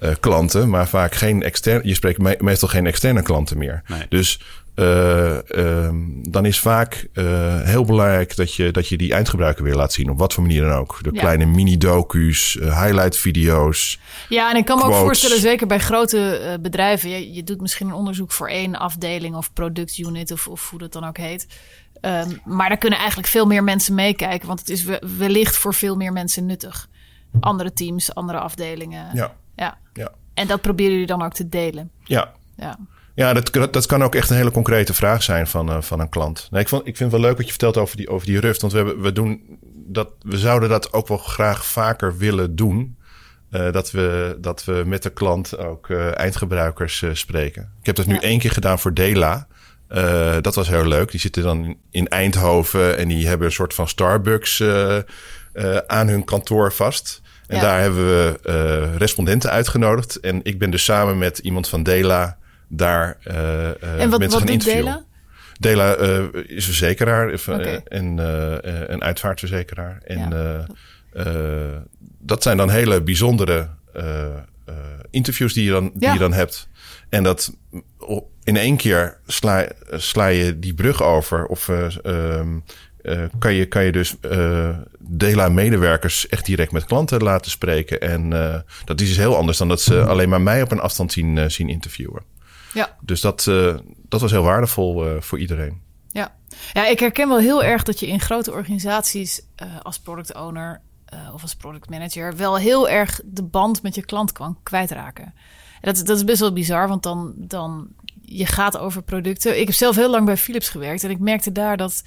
Eh, 0.00 0.10
klanten, 0.20 0.68
maar 0.68 0.88
vaak 0.88 1.14
geen 1.14 1.42
externe. 1.42 1.88
Je 1.88 1.94
spreekt 1.94 2.18
me- 2.18 2.36
meestal 2.40 2.68
geen 2.68 2.86
externe 2.86 3.22
klanten 3.22 3.58
meer. 3.58 3.82
Nee. 3.86 4.06
Dus 4.08 4.40
eh, 4.74 5.50
ehm, 5.84 5.96
dan 6.22 6.44
is 6.46 6.60
vaak 6.60 7.08
eh, 7.12 7.24
heel 7.62 7.84
belangrijk 7.84 8.36
dat 8.36 8.54
je, 8.54 8.70
dat 8.70 8.88
je 8.88 8.96
die 8.96 9.12
eindgebruiker 9.12 9.64
weer 9.64 9.74
laat 9.74 9.92
zien. 9.92 10.10
Op 10.10 10.18
wat 10.18 10.32
voor 10.32 10.42
manier 10.42 10.62
dan 10.62 10.72
ook. 10.72 10.98
De 11.02 11.10
Ja. 11.12 11.20
kleine 11.20 11.44
mini-docu's, 11.46 12.58
highlight-video's. 12.60 13.98
Ja, 14.28 14.50
en 14.50 14.56
ik 14.56 14.64
kan 14.64 14.78
me 14.78 14.84
ook 14.84 14.94
voorstellen, 14.94 15.40
zeker 15.40 15.66
bij 15.66 15.78
grote 15.78 16.58
bedrijven. 16.62 17.10
Je, 17.10 17.32
je 17.32 17.44
doet 17.44 17.60
misschien 17.60 17.86
een 17.86 17.92
onderzoek 17.94 18.32
voor 18.32 18.48
één 18.48 18.74
afdeling 18.76 19.36
of 19.36 19.52
productunit 19.52 20.30
of, 20.32 20.48
of 20.48 20.70
hoe 20.70 20.78
dat 20.78 20.92
dan 20.92 21.04
ook 21.04 21.16
heet. 21.16 21.46
Ehm, 22.00 22.30
maar 22.44 22.68
daar 22.68 22.78
kunnen 22.78 22.98
eigenlijk 22.98 23.28
veel 23.28 23.46
meer 23.46 23.64
mensen 23.64 23.94
meekijken, 23.94 24.46
want 24.46 24.58
het 24.58 24.68
is 24.68 24.84
we- 24.84 25.02
wellicht 25.18 25.56
voor 25.56 25.74
veel 25.74 25.96
meer 25.96 26.12
mensen 26.12 26.46
nuttig. 26.46 26.88
Andere 27.40 27.72
teams, 27.72 28.14
andere 28.14 28.38
afdelingen. 28.38 29.06
Ja, 29.14 29.34
ja. 29.58 29.78
ja, 29.92 30.10
En 30.34 30.46
dat 30.46 30.60
proberen 30.60 30.92
jullie 30.92 31.06
dan 31.06 31.22
ook 31.22 31.32
te 31.32 31.48
delen. 31.48 31.90
ja. 32.04 32.32
Ja. 32.56 32.78
Ja, 33.14 33.32
dat, 33.32 33.72
dat 33.72 33.86
kan 33.86 34.02
ook 34.04 34.14
echt 34.14 34.30
een 34.30 34.36
hele 34.36 34.50
concrete 34.50 34.94
vraag 34.94 35.22
zijn 35.22 35.46
van, 35.46 35.68
eh, 35.70 35.82
van 35.82 36.00
een 36.00 36.08
klant. 36.08 36.48
Nee, 36.50 36.60
ik, 36.60 36.68
vond, 36.68 36.86
ik 36.86 36.96
vind 36.96 37.12
het 37.12 37.20
wel 37.20 37.28
leuk 37.28 37.36
wat 37.36 37.44
je 37.46 37.50
vertelt 37.50 37.76
over 37.76 37.96
die, 37.96 38.08
over 38.08 38.26
die 38.26 38.40
Ruft. 38.40 38.60
Want 38.60 38.72
we, 38.72 38.78
hebben, 38.78 39.00
we, 39.00 39.12
doen 39.12 39.58
dat, 39.74 40.08
we 40.20 40.38
zouden 40.38 40.68
dat 40.68 40.92
ook 40.92 41.08
wel 41.08 41.16
graag 41.18 41.66
vaker 41.66 42.16
willen 42.16 42.56
doen. 42.56 42.96
Eh, 43.50 43.72
dat, 43.72 43.90
we, 43.90 44.36
dat 44.40 44.64
we 44.64 44.82
met 44.86 45.02
de 45.02 45.10
klant 45.10 45.58
ook 45.58 45.90
eh, 45.90 46.18
eindgebruikers 46.18 47.04
spreken. 47.12 47.72
Ik 47.80 47.86
heb 47.86 47.96
dat 47.96 48.06
nu 48.06 48.14
Ja. 48.14 48.20
één 48.20 48.38
keer 48.38 48.50
gedaan 48.52 48.78
voor 48.78 48.94
Dela. 48.94 49.46
Dat 50.40 50.54
was 50.54 50.68
heel 50.68 50.86
leuk. 50.86 51.10
Die 51.10 51.20
zitten 51.20 51.42
dan 51.42 51.76
in 51.90 52.08
Eindhoven 52.08 52.98
en 52.98 53.08
die 53.08 53.26
hebben 53.28 53.46
een 53.46 53.52
soort 53.52 53.74
van 53.74 53.88
Starbucks 53.88 54.62
aan 55.86 56.08
hun 56.08 56.24
kantoor 56.24 56.72
vast. 56.72 57.20
En 57.48 57.56
Ja. 57.56 57.62
daar 57.62 57.80
hebben 57.80 58.06
we 58.06 58.38
eh, 58.42 58.96
respondenten 58.96 59.50
uitgenodigd. 59.50 60.16
En 60.20 60.40
ik 60.42 60.58
ben 60.58 60.70
dus 60.70 60.84
samen 60.84 61.18
met 61.18 61.38
iemand 61.38 61.68
van 61.68 61.82
Dela 61.82 62.38
daar 62.68 63.16
eh, 63.22 63.66
En 64.00 64.10
wat, 64.10 64.18
mensen 64.18 64.38
wat 64.38 64.48
gaan 64.48 64.48
interviewen. 64.48 65.06
Dela? 65.58 65.94
Dela 65.94 65.94
is 66.46 66.64
verzekeraar 66.64 67.32
Oké. 67.32 67.82
en 67.88 68.18
een 68.92 69.02
uitvaartverzekeraar. 69.02 70.00
En 70.04 70.18
Ja. 70.30 70.66
dat 72.20 72.42
zijn 72.42 72.56
dan 72.56 72.70
hele 72.70 73.02
bijzondere 73.02 73.68
interviews 75.10 75.52
die 75.52 75.64
je, 75.64 75.70
dan, 75.70 75.90
die 75.94 76.06
Ja. 76.08 76.12
je 76.12 76.18
dan 76.18 76.32
hebt. 76.32 76.68
En 77.08 77.22
dat 77.22 77.56
in 78.48 78.56
één 78.56 78.76
keer 78.76 79.18
sla, 79.26 79.68
sla 79.90 80.26
je 80.26 80.58
die 80.58 80.74
brug 80.74 81.02
over. 81.02 81.46
Of 81.46 81.68
eh, 81.68 81.86
ehm, 82.04 82.58
eh, 83.08 83.24
kan, 83.38 83.54
je, 83.54 83.66
kan 83.66 83.84
je 83.84 83.92
dus 83.92 84.20
eh 84.20 84.76
Dela-medewerkers 84.98 86.28
echt 86.28 86.44
direct 86.44 86.72
met 86.72 86.84
klanten 86.84 87.22
laten 87.22 87.50
spreken. 87.50 88.00
En 88.00 88.32
eh, 88.32 88.60
dat 88.84 89.00
is 89.00 89.08
dus 89.08 89.16
heel 89.16 89.36
anders 89.36 89.58
dan 89.58 89.68
dat 89.68 89.80
ze 89.80 90.04
alleen 90.04 90.28
maar 90.28 90.40
mij 90.40 90.62
op 90.62 90.70
een 90.70 90.80
afstand 90.80 91.12
zien, 91.12 91.50
zien 91.50 91.68
interviewen. 91.68 92.22
Ja. 92.72 92.96
Dus 93.00 93.20
dat, 93.20 93.44
dat 94.08 94.20
was 94.20 94.30
heel 94.30 94.42
waardevol 94.42 95.20
voor 95.20 95.38
iedereen. 95.38 95.80
Ja. 96.08 96.34
ja, 96.72 96.86
ik 96.86 97.00
herken 97.00 97.28
wel 97.28 97.38
heel 97.38 97.64
erg 97.64 97.82
dat 97.82 98.00
je 98.00 98.06
in 98.06 98.20
grote 98.20 98.52
organisaties 98.52 99.42
als 99.82 99.98
product 99.98 100.34
owner 100.34 100.80
of 101.32 101.42
als 101.42 101.54
product 101.54 101.90
manager 101.90 102.36
wel 102.36 102.56
heel 102.56 102.88
erg 102.88 103.20
de 103.24 103.42
band 103.42 103.82
met 103.82 103.94
je 103.94 104.04
klant 104.04 104.32
kan 104.32 104.58
kwijtraken. 104.62 105.34
En 105.80 105.94
dat, 105.94 106.06
dat 106.06 106.16
is 106.16 106.24
best 106.24 106.40
wel 106.40 106.52
bizar, 106.52 106.88
want 106.88 107.02
dan, 107.02 107.34
dan 107.36 107.88
je 108.30 108.46
gaat 108.46 108.78
over 108.78 109.02
producten. 109.02 109.60
Ik 109.60 109.66
heb 109.66 109.74
zelf 109.74 109.96
heel 109.96 110.10
lang 110.10 110.26
bij 110.26 110.36
Philips 110.36 110.68
gewerkt 110.68 111.04
en 111.04 111.10
ik 111.10 111.18
merkte 111.18 111.52
daar 111.52 111.76
dat 111.76 112.02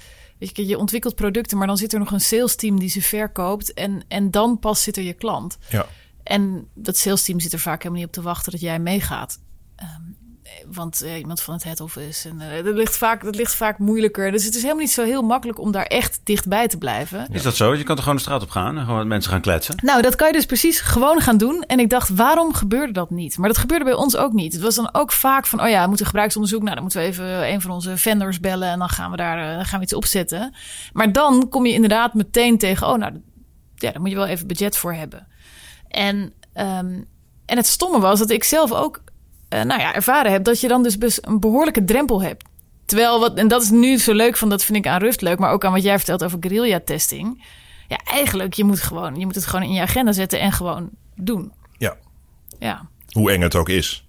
je, 0.50 0.66
je 0.66 0.78
ontwikkelt 0.78 1.14
producten, 1.14 1.58
maar 1.58 1.66
dan 1.66 1.76
zit 1.76 1.92
er 1.92 1.98
nog 1.98 2.10
een 2.10 2.20
sales 2.20 2.56
team 2.56 2.78
die 2.78 2.88
ze 2.88 3.02
verkoopt 3.02 3.72
en, 3.72 4.04
en 4.08 4.30
dan 4.30 4.58
pas 4.58 4.82
zit 4.82 4.96
er 4.96 5.02
je 5.02 5.12
klant. 5.12 5.58
Ja. 5.68 5.86
En 6.22 6.68
dat 6.74 6.96
sales 6.96 7.24
team 7.24 7.40
zit 7.40 7.52
er 7.52 7.58
vaak 7.58 7.82
helemaal 7.82 7.98
niet 7.98 8.08
op 8.08 8.14
te 8.14 8.22
wachten 8.22 8.52
dat 8.52 8.60
jij 8.60 8.78
meegaat. 8.78 9.40
Ehm, 9.76 10.02
want 10.70 11.02
eh, 11.02 11.18
iemand 11.18 11.40
van 11.40 11.54
het 11.54 11.64
head 11.64 11.80
office. 11.80 12.28
En 12.28 12.40
eh, 12.40 12.64
dat, 12.64 12.74
ligt 12.74 12.96
vaak, 12.96 13.24
dat 13.24 13.36
ligt 13.36 13.54
vaak 13.54 13.78
moeilijker. 13.78 14.30
Dus 14.30 14.44
het 14.44 14.54
is 14.54 14.62
helemaal 14.62 14.82
niet 14.82 14.92
zo 14.92 15.04
heel 15.04 15.22
makkelijk 15.22 15.58
om 15.58 15.72
daar 15.72 15.86
echt 15.86 16.20
dichtbij 16.24 16.68
te 16.68 16.78
blijven. 16.78 17.26
Is 17.30 17.42
dat 17.42 17.56
zo? 17.56 17.74
Je 17.74 17.82
kan 17.82 17.96
er 17.96 18.02
gewoon 18.02 18.16
de 18.16 18.22
straat 18.22 18.42
op 18.42 18.50
gaan 18.50 18.78
en 18.78 18.84
gewoon 18.84 18.98
met 18.98 19.06
mensen 19.06 19.30
gaan 19.30 19.40
kletsen. 19.40 19.74
Nou, 19.82 20.02
dat 20.02 20.14
kan 20.14 20.26
je 20.26 20.32
dus 20.32 20.46
precies 20.46 20.80
gewoon 20.80 21.20
gaan 21.20 21.36
doen. 21.36 21.62
En 21.62 21.78
ik 21.78 21.90
dacht, 21.90 22.08
waarom 22.08 22.54
gebeurde 22.54 22.92
dat 22.92 23.10
niet? 23.10 23.38
Maar 23.38 23.48
dat 23.48 23.58
gebeurde 23.58 23.84
bij 23.84 23.94
ons 23.94 24.16
ook 24.16 24.32
niet. 24.32 24.52
Het 24.52 24.62
was 24.62 24.74
dan 24.74 24.94
ook 24.94 25.12
vaak 25.12 25.46
van, 25.46 25.62
oh 25.62 25.68
ja, 25.68 25.82
we 25.82 25.88
moeten 25.88 26.06
gebruiksonderzoek. 26.06 26.62
Nou, 26.62 26.74
dan 26.74 26.82
moeten 26.82 27.00
we 27.00 27.06
even 27.06 27.52
een 27.52 27.60
van 27.60 27.70
onze 27.70 27.96
vendors 27.96 28.40
bellen. 28.40 28.68
En 28.68 28.78
dan 28.78 28.88
gaan 28.88 29.10
we 29.10 29.16
daar 29.16 29.50
eh, 29.50 29.56
dan 29.56 29.64
gaan 29.64 29.78
we 29.78 29.84
iets 29.84 29.94
opzetten. 29.94 30.54
Maar 30.92 31.12
dan 31.12 31.48
kom 31.48 31.66
je 31.66 31.72
inderdaad 31.72 32.14
meteen 32.14 32.58
tegen, 32.58 32.86
oh 32.88 32.98
nou, 32.98 33.12
ja, 33.74 33.90
daar 33.90 34.00
moet 34.00 34.10
je 34.10 34.16
wel 34.16 34.26
even 34.26 34.46
budget 34.46 34.76
voor 34.76 34.92
hebben. 34.92 35.26
En, 35.88 36.32
ehm, 36.52 37.00
en 37.46 37.56
het 37.56 37.66
stomme 37.66 38.00
was 38.00 38.18
dat 38.18 38.30
ik 38.30 38.44
zelf 38.44 38.72
ook 38.72 39.02
eh, 39.52 39.62
nou 39.62 39.80
ja, 39.80 39.94
ervaren 39.94 40.32
heb 40.32 40.44
dat 40.44 40.60
je 40.60 40.68
dan 40.68 40.82
dus 40.82 40.98
best 40.98 41.18
een 41.22 41.40
behoorlijke 41.40 41.84
drempel 41.84 42.22
hebt. 42.22 42.44
Terwijl, 42.84 43.20
wat, 43.20 43.34
en 43.34 43.48
dat 43.48 43.62
is 43.62 43.70
nu 43.70 43.98
zo 43.98 44.12
leuk 44.12 44.36
van, 44.36 44.48
dat 44.48 44.64
vind 44.64 44.78
ik 44.78 44.86
aan 44.86 45.00
Rust 45.00 45.20
leuk, 45.20 45.38
maar 45.38 45.52
ook 45.52 45.64
aan 45.64 45.72
wat 45.72 45.82
jij 45.82 45.96
vertelt 45.96 46.24
over 46.24 46.38
guerrilla 46.40 46.80
testing. 46.84 47.44
Ja, 47.88 47.96
eigenlijk, 48.04 48.54
je 48.54 48.64
moet, 48.64 48.80
gewoon, 48.80 49.18
je 49.18 49.24
moet 49.24 49.34
het 49.34 49.46
gewoon 49.46 49.66
in 49.66 49.72
je 49.72 49.80
agenda 49.80 50.12
zetten 50.12 50.40
en 50.40 50.52
gewoon 50.52 50.90
doen. 51.14 51.52
Ja. 51.78 51.96
Ja, 52.58 52.88
Hoe 53.10 53.30
eng 53.30 53.40
het 53.40 53.54
ook 53.54 53.68
is. 53.68 54.06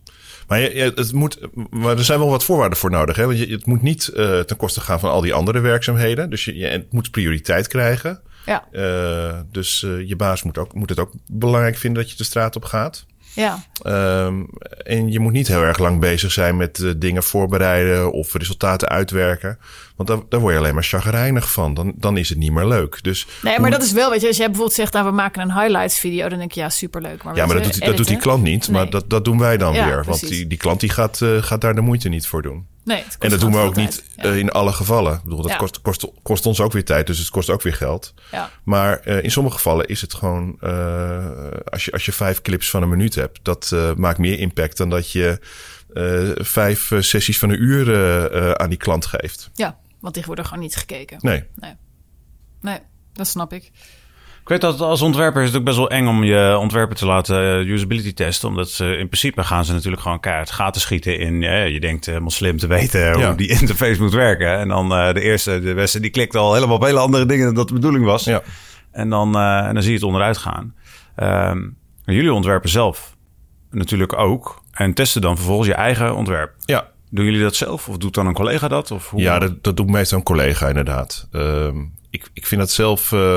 Maar 0.48 0.60
je, 0.60 0.94
het 0.96 1.14
moet, 1.14 1.40
maar 1.70 1.98
er 1.98 2.04
zijn 2.04 2.20
wel 2.20 2.30
wat 2.30 2.44
voorwaarden 2.44 2.78
voor 2.78 2.92
nodig. 2.92 3.16
Hè? 3.16 3.26
Want 3.26 3.40
je, 3.40 3.46
het 3.48 3.66
moet 3.66 3.82
niet 3.82 4.08
eh, 4.08 4.40
ten 4.40 4.58
koste 4.58 4.82
gaan 4.82 5.00
van 5.00 5.10
al 5.10 5.22
die 5.22 5.34
andere 5.34 5.60
werkzaamheden. 5.60 6.30
Dus 6.30 6.46
je, 6.46 6.58
je 6.58 6.66
het 6.66 6.92
moet 6.92 7.12
prioriteit 7.12 7.68
krijgen. 7.68 8.22
ja, 8.46 8.68
Eh, 8.72 9.40
dus 9.52 9.80
je 10.06 10.16
baas 10.16 10.44
moet, 10.44 10.58
ook, 10.58 10.74
moet 10.74 10.90
het 10.90 11.00
ook 11.00 11.12
belangrijk 11.28 11.78
vinden 11.78 12.02
dat 12.02 12.12
je 12.12 12.18
de 12.18 12.24
straat 12.24 12.56
op 12.56 12.64
gaat. 12.66 13.06
Ja, 13.34 13.64
Ehm, 13.84 14.44
en 14.84 15.12
je 15.12 15.20
moet 15.20 15.32
niet 15.32 15.48
heel 15.48 15.62
erg 15.62 15.78
lang 15.78 16.00
bezig 16.00 16.32
zijn 16.32 16.58
met 16.58 16.80
eh, 16.80 16.92
dingen 16.98 17.24
voorbereiden 17.24 18.12
of 18.12 18.34
resultaten 18.34 18.88
uitwerken. 18.90 19.58
Want 19.96 20.10
daar, 20.10 20.18
daar 20.30 20.40
word 20.40 20.54
je 20.54 20.60
alleen 20.60 20.74
maar 20.74 20.84
chagrijnig 20.84 21.52
van. 21.52 21.74
Dan, 21.74 21.94
dan 21.96 22.18
is 22.18 22.30
het 22.30 22.38
niet 22.38 22.52
meer 22.52 22.66
leuk. 22.66 23.00
Dus 23.02 23.28
Nee, 23.42 23.60
maar 23.60 23.72
dat 23.72 23.84
is 23.84 23.92
wel, 23.92 24.10
weet 24.10 24.22
je, 24.22 24.28
als 24.28 24.38
jij 24.38 24.46
bijvoorbeeld 24.46 24.76
zegt, 24.78 24.94
nou, 24.94 25.06
we 25.06 25.12
maken 25.12 25.42
een 25.42 25.54
highlights 25.54 26.00
video, 26.00 26.30
dan 26.30 26.38
denk 26.40 26.52
je, 26.52 26.60
ja, 26.60 26.70
superleuk. 26.70 27.24
Maar 27.24 27.36
ja, 27.36 27.46
maar 27.46 27.56
dat 27.56 27.64
doet, 27.64 27.86
dat 27.86 27.98
doet 27.98 28.08
die 28.08 28.18
klant 28.18 28.44
niet. 28.44 28.70
Maar 28.70 28.90
dat, 28.90 29.10
dat 29.10 29.26
doen 29.26 29.40
wij 29.40 29.58
dan 29.58 29.74
Ja, 29.74 29.86
weer. 29.86 30.04
Want 30.04 30.28
die, 30.28 30.48
die 30.48 30.58
klant 30.58 30.80
die 30.80 30.90
gaat, 30.90 31.22
eh, 31.22 31.30
gaat 31.44 31.62
daar 31.62 31.76
de 31.76 31.82
moeite 31.82 32.10
niet 32.10 32.28
voor 32.28 32.42
doen. 32.42 32.68
Nee, 32.84 33.04
En 33.20 33.30
dat 33.30 33.40
doen 33.40 33.52
we 33.52 33.58
ook 33.58 33.76
niet 33.76 34.04
eh, 34.16 34.38
in 34.38 34.52
alle 34.52 34.72
gevallen. 34.72 35.14
Ik 35.14 35.24
bedoel, 35.24 35.42
dat 35.42 35.52
Ja. 35.52 35.58
kost, 35.58 35.82
kost, 35.82 36.08
kost 36.24 36.46
ons 36.46 36.60
ook 36.62 36.72
weer 36.72 36.86
tijd, 36.86 37.08
dus 37.08 37.18
het 37.20 37.30
kost 37.30 37.50
ook 37.50 37.62
weer 37.62 37.74
geld. 37.74 38.14
Ja. 38.32 38.50
Maar 38.64 39.08
in 39.08 39.32
sommige 39.32 39.56
gevallen 39.56 39.86
is 39.88 40.02
het 40.02 40.14
gewoon, 40.14 40.58
als, 41.70 41.86
je, 41.86 41.92
als 41.92 42.06
je 42.06 42.12
vijf 42.12 42.42
clips 42.42 42.70
van 42.70 42.82
een 42.82 42.90
minuut 42.90 43.16
hebt, 43.16 43.23
dat 43.42 43.72
eh, 43.74 43.94
maakt 43.96 44.18
meer 44.18 44.40
impact 44.40 44.78
dan 44.78 44.90
dat 44.90 45.12
je 45.12 45.40
eh, 45.94 46.30
vijf 46.46 46.92
eh, 46.92 47.00
sessies 47.02 47.40
van 47.40 47.50
een 47.50 47.64
uur 47.64 48.58
aan 48.58 48.70
die 48.70 48.78
klant 48.78 49.06
geeft. 49.06 49.50
ja, 49.54 49.78
want 50.00 50.14
die 50.14 50.24
worden 50.26 50.46
gewoon 50.46 50.64
niet 50.64 50.76
gekeken. 50.76 51.18
Nee. 51.22 51.44
Nee, 51.56 51.74
nee 52.62 52.80
dat 53.14 53.28
snap 53.28 53.54
ik. 53.54 53.72
Ik 54.42 54.50
weet 54.50 54.62
dat 54.62 54.82
als 54.82 55.02
ontwerper 55.02 55.42
is 55.42 55.48
het 55.48 55.58
ook 55.58 55.64
best 55.64 55.78
wel 55.78 55.90
eng 55.90 56.08
om 56.08 56.24
je 56.24 56.58
ontwerper 56.58 56.96
te 56.96 57.06
laten 57.06 57.68
usability 57.68 58.14
testen. 58.14 58.50
Omdat 58.50 58.70
ze 58.70 58.86
in 58.86 59.08
principe 59.08 59.44
gaan 59.44 59.66
ze 59.66 59.74
natuurlijk 59.74 60.02
gewoon 60.02 60.20
keihard 60.20 60.52
gaten 60.52 60.82
schieten 60.82 61.20
in. 61.20 61.42
je 61.72 61.80
denkt 61.80 62.06
helemaal 62.06 62.30
slim 62.30 62.58
te 62.58 62.68
weten 62.68 63.00
Ja. 63.00 63.28
hoe 63.28 63.36
die 63.36 63.50
interface 63.60 64.02
moet 64.02 64.14
werken. 64.14 64.58
En 64.60 64.68
dan 64.68 64.94
eh, 64.94 65.14
de 65.14 65.22
eerste, 65.22 65.60
de 65.60 65.74
beste, 65.74 66.00
die 66.00 66.10
klikt 66.12 66.36
al 66.36 66.54
helemaal 66.54 66.76
op 66.76 66.84
hele 66.84 67.00
andere 67.00 67.26
dingen 67.26 67.46
dan 67.46 67.56
dat 67.56 67.68
de 67.68 67.74
bedoeling 67.74 68.06
was. 68.06 68.24
Ja. 68.24 68.42
En, 68.92 69.10
dan, 69.10 69.36
eh, 69.36 69.58
en 69.58 69.74
dan 69.74 69.82
zie 69.84 69.92
je 69.92 69.98
het 69.98 70.08
onderuit 70.08 70.38
gaan. 70.38 70.76
Ehm, 71.16 71.70
jullie 72.04 72.34
ontwerpen 72.34 72.70
zelf 72.70 73.16
natuurlijk 73.70 74.14
ook. 74.18 74.62
En 74.72 74.94
testen 74.94 75.22
dan 75.22 75.36
vervolgens 75.36 75.68
je 75.68 75.74
eigen 75.74 76.16
ontwerp. 76.16 76.54
Ja, 76.66 76.92
Doen 77.14 77.26
jullie 77.26 77.42
dat 77.42 77.56
zelf? 77.56 77.90
Of 77.90 77.98
doet 77.98 78.14
dan 78.14 78.28
een 78.28 78.34
collega 78.34 78.68
dat? 78.68 78.92
Of 78.92 79.10
hoe? 79.10 79.22
ja 79.22 79.40
dat, 79.40 79.64
dat 79.64 79.78
doet 79.78 79.90
meestal 79.90 80.18
een 80.18 80.24
collega 80.24 80.68
inderdaad. 80.68 81.28
Ehm, 81.32 81.78
ik, 82.10 82.30
ik 82.34 82.48
vind 82.48 82.62
dat 82.62 82.72
zelf, 82.72 83.12
eh, 83.12 83.36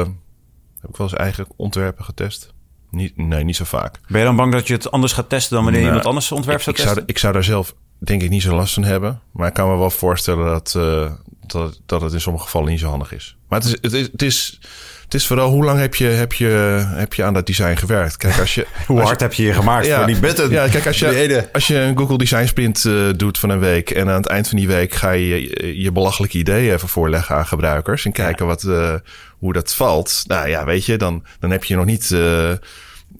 heb 0.81 0.90
ik 0.90 0.96
wel 0.96 1.07
eens 1.07 1.16
eigen 1.16 1.46
ontwerpen 1.57 2.05
getest? 2.05 2.55
Niet, 2.90 3.16
nee, 3.16 3.44
niet 3.44 3.57
zo 3.57 3.64
vaak. 3.64 4.00
Ben 4.09 4.18
je 4.18 4.26
dan 4.26 4.37
bang 4.37 4.52
dat 4.52 4.66
je 4.66 4.72
het 4.72 4.90
anders 4.90 5.12
gaat 5.12 5.29
testen 5.29 5.55
dan 5.55 5.64
wanneer 5.64 5.83
Nou, 5.83 5.92
iemand 5.94 6.09
anders 6.09 6.33
ontwerp 6.33 6.62
zou 6.62 6.76
ik, 6.76 6.83
zou, 6.83 6.94
testen? 6.94 7.14
ik 7.14 7.18
zou 7.18 7.33
daar 7.33 7.44
zelf 7.44 7.74
denk 7.98 8.22
ik 8.22 8.31
niet 8.31 8.42
zo 8.42 8.55
last 8.55 8.74
van 8.74 8.85
hebben. 8.85 9.20
Maar 9.33 9.48
ik 9.48 9.55
kan 9.55 9.70
me 9.70 9.76
wel 9.76 9.90
voorstellen 9.90 10.46
dat, 10.46 10.74
eh, 10.76 11.12
dat, 11.46 11.81
dat 11.87 12.00
het 12.00 12.12
in 12.12 12.20
sommige 12.20 12.44
gevallen 12.44 12.70
niet 12.70 12.81
zo 12.81 12.88
handig 12.88 13.12
is. 13.12 13.37
Maar 13.48 13.61
het 13.61 13.68
is, 13.68 13.79
het 13.81 13.92
is, 13.92 14.09
het 14.12 14.22
is, 14.22 14.61
het 15.07 15.14
is 15.14 15.27
vooral 15.27 15.51
hoe 15.51 15.64
lang 15.64 15.79
heb 15.79 15.95
je, 15.95 16.07
heb, 16.07 16.33
je, 16.33 16.47
heb 16.95 17.14
je 17.14 17.25
aan 17.25 17.35
dat 17.35 17.47
design 17.47 17.77
gewerkt? 17.77 18.16
Kijk, 18.16 18.38
als 18.38 18.55
je, 18.55 18.66
Hoe 18.87 18.99
als 18.99 19.07
hard 19.09 19.21
je, 19.21 19.27
heb 19.27 19.35
je 19.35 19.42
je 19.42 19.53
gemaakt 19.53 19.88
voor 19.88 20.07
die 20.07 20.19
button? 20.19 20.51
Ja, 20.51 20.69
kijk, 20.69 20.87
als 20.87 20.99
je, 20.99 21.49
als 21.53 21.66
je 21.66 21.79
een 21.79 21.99
Google 21.99 22.19
Design 22.19 22.47
Sprint 22.47 22.85
eh, 22.85 23.09
doet 23.16 23.38
van 23.38 23.51
een 23.51 23.59
week... 23.59 23.90
en 23.90 24.09
aan 24.09 24.16
het 24.16 24.27
eind 24.27 24.49
van 24.49 24.59
die 24.59 24.66
week 24.66 24.95
ga 24.95 25.11
je 25.11 25.29
je, 25.29 25.83
je 25.83 25.92
belachelijke 25.92 26.38
ideeën 26.38 26.73
even 26.73 26.88
voorleggen 26.88 27.37
aan 27.37 27.47
gebruikers... 27.47 28.05
en 28.05 28.12
kijken 28.12 28.47
wat, 28.47 28.62
eh, 28.62 28.95
hoe 29.38 29.53
dat 29.53 29.75
valt. 29.75 30.25
Nou 30.27 30.49
ja, 30.49 30.64
weet 30.64 30.87
je, 30.87 30.97
dan, 30.97 31.25
dan 31.40 31.51
heb 31.51 31.64
je 31.64 31.77
nog 31.77 31.85
niet... 31.85 32.11
eh, 32.11 32.53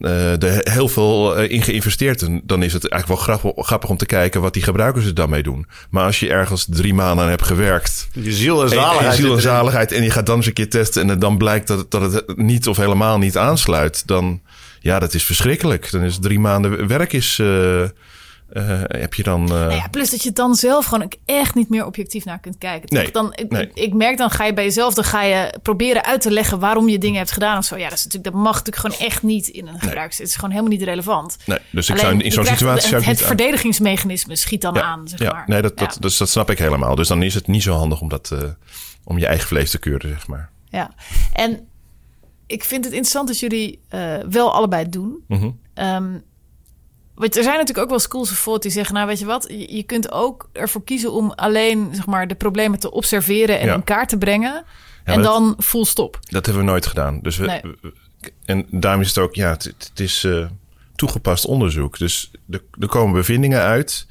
eh, 0.01 0.43
er 0.43 0.71
heel 0.73 0.89
veel 0.89 1.37
eh, 1.37 1.51
in 1.51 1.63
geïnvesteerd. 1.63 2.23
En 2.23 2.41
dan 2.45 2.63
is 2.63 2.73
het 2.73 2.89
eigenlijk 2.89 3.23
wel 3.27 3.37
grappig, 3.37 3.67
grappig 3.67 3.91
om 3.91 3.97
te 3.97 4.07
kijken 4.07 4.41
wat 4.41 4.53
die 4.55 4.63
gebruikers 4.63 5.05
er 5.07 5.15
dan 5.15 5.31
mee 5.31 5.43
doen. 5.43 5.67
Maar 5.91 6.05
als 6.05 6.21
je 6.21 6.29
ergens 6.29 6.67
drie 6.71 6.95
maanden 6.95 7.25
aan 7.25 7.31
hebt 7.31 7.47
gewerkt. 7.47 8.09
Je 8.13 8.33
ziel 8.33 8.61
en 8.65 8.71
En, 8.71 8.77
en 8.77 8.83
zaligheid. 8.83 9.15
ziel 9.17 9.35
en 9.35 9.41
zaligheid. 9.41 9.91
Je 9.91 10.11
gaat 10.11 10.27
dan 10.27 10.37
eens 10.37 10.47
een 10.47 10.53
keer 10.53 10.71
testen. 10.71 11.11
En 11.11 11.19
dan 11.19 11.37
blijkt 11.39 11.67
dat, 11.67 11.79
het- 11.79 11.91
dat 11.91 12.13
het 12.13 12.37
niet 12.37 12.69
of 12.69 12.77
helemaal 12.77 13.19
niet 13.19 13.37
aansluit. 13.37 14.07
Dan, 14.07 14.41
ja, 14.81 14.99
dat 14.99 15.15
is 15.15 15.25
verschrikkelijk. 15.25 15.91
Dan 15.91 16.03
is 16.03 16.19
drie 16.21 16.39
maanden 16.41 16.87
werk 16.87 17.13
is, 17.13 17.39
eh, 17.41 17.83
eh, 18.49 18.81
heb 18.87 19.15
je 19.15 19.23
dan... 19.23 19.43
eh, 19.43 19.49
Nou 19.49 19.73
ja, 19.73 19.89
plus 19.91 20.11
dat 20.11 20.23
je 20.23 20.33
dan 20.33 20.55
zelf 20.55 20.85
gewoon 20.85 21.13
echt 21.25 21.55
niet 21.55 21.69
meer 21.69 21.87
objectief 21.87 22.25
naar 22.25 22.39
kunt 22.39 22.59
kijken. 22.59 22.95
Nee, 22.95 23.11
dan, 23.11 23.33
ik, 23.35 23.51
nee. 23.51 23.95
merk 23.95 24.17
dan 24.17 24.31
ga 24.31 24.45
je 24.45 24.53
bij 24.53 24.65
jezelf, 24.65 24.95
dan 24.95 25.05
ga 25.05 25.23
je 25.23 25.55
proberen 25.63 26.05
uit 26.05 26.21
te 26.21 26.31
leggen 26.31 26.59
waarom 26.59 26.89
je 26.89 26.99
dingen 26.99 27.19
hebt 27.19 27.31
gedaan 27.31 27.59
of 27.59 27.65
zo. 27.65 27.77
Ja, 27.77 27.89
dat, 27.89 27.99
is 27.99 28.05
natuurlijk, 28.05 28.35
dat 28.35 28.43
mag 28.43 28.55
natuurlijk 28.65 28.77
gewoon 28.77 29.09
echt 29.11 29.23
niet 29.23 29.49
in 29.49 29.67
een 29.67 29.81
gebruiks. 29.81 30.19
Het 30.19 30.29
is 30.29 30.35
gewoon 30.35 30.51
helemaal 30.51 30.71
niet 30.73 30.83
relevant. 30.83 31.37
nee, 31.47 31.59
dus 31.71 31.89
ik 31.89 31.95
Alleen, 31.95 32.11
zou 32.11 32.23
in 32.23 32.33
zo'n 32.33 32.45
situatie... 32.45 32.95
Het, 32.95 33.05
het 33.05 33.23
verdedigingsmechanisme 33.23 34.37
schiet 34.37 34.61
dan 34.61 34.75
ja, 34.75 34.83
aan, 34.83 35.09
zeg 35.09 35.19
ja, 35.19 35.33
maar. 35.33 35.45
nee, 35.47 35.63
dat, 35.63 35.79
dat. 35.79 35.97
Dus 36.01 36.17
dat 36.17 36.29
snap 36.29 36.51
ik 36.51 36.59
helemaal. 36.59 36.95
Dus 36.95 37.09
dan 37.09 37.23
is 37.23 37.35
het 37.35 37.47
niet 37.47 37.63
zo 37.63 37.73
handig 37.73 38.01
om, 38.01 38.09
dat, 38.09 38.31
eh, 38.31 38.43
om 39.05 39.19
je 39.19 39.27
eigen 39.27 39.47
vlees 39.47 39.71
te 39.71 39.79
keuren, 39.79 40.09
zeg 40.09 40.27
maar. 40.27 40.51
ja. 40.69 40.91
En 41.33 41.69
ik 42.47 42.65
vind 42.65 42.85
het 42.85 42.93
interessant 42.93 43.29
dat 43.29 43.39
jullie 43.39 43.81
wel 44.29 44.53
allebei 44.55 44.89
doen. 44.89 45.25
Mhm. 45.29 45.51
Ehm, 45.75 46.19
want 47.17 47.37
er 47.37 47.43
zijn 47.43 47.55
natuurlijk 47.57 47.85
ook 47.85 47.91
wel 47.91 47.99
schools 47.99 48.31
of 48.31 48.43
thought 48.43 48.63
die 48.63 48.71
zeggen... 48.71 48.95
nou, 48.95 49.07
weet 49.07 49.19
je 49.19 49.25
wat, 49.25 49.47
je, 49.69 49.83
kunt 49.83 50.13
ook 50.13 50.49
ervoor 50.53 50.85
kiezen... 50.85 51.13
om 51.13 51.31
alleen 51.31 51.89
zeg 51.93 52.07
maar, 52.07 52.27
de 52.29 52.35
problemen 52.35 52.79
te 52.79 52.91
observeren 52.91 53.59
en 53.61 53.67
Ja. 53.67 53.75
in 53.75 53.85
kaart 53.85 54.09
te 54.09 54.19
brengen... 54.19 54.65
en 55.05 55.15
dat- 55.23 55.25
dan 55.25 55.55
full 55.59 55.85
stop. 55.85 56.19
Dat 56.23 56.47
hebben 56.47 56.65
we 56.65 56.71
nooit 56.71 56.87
gedaan. 56.87 57.19
Dus 57.23 57.37
we, 57.37 57.47
Nee. 57.47 57.63
en 58.45 58.67
daarom 58.71 59.01
is 59.01 59.09
het 59.09 59.19
ook, 59.19 59.35
ja, 59.35 59.51
het, 59.51 59.65
het 59.65 60.01
is 60.01 60.25
eh, 60.25 60.47
toegepast 60.97 61.47
onderzoek. 61.47 61.99
Dus 61.99 62.31
er, 62.51 62.63
er 62.81 62.89
komen 62.89 63.15
bevindingen 63.15 63.61
uit. 63.61 64.07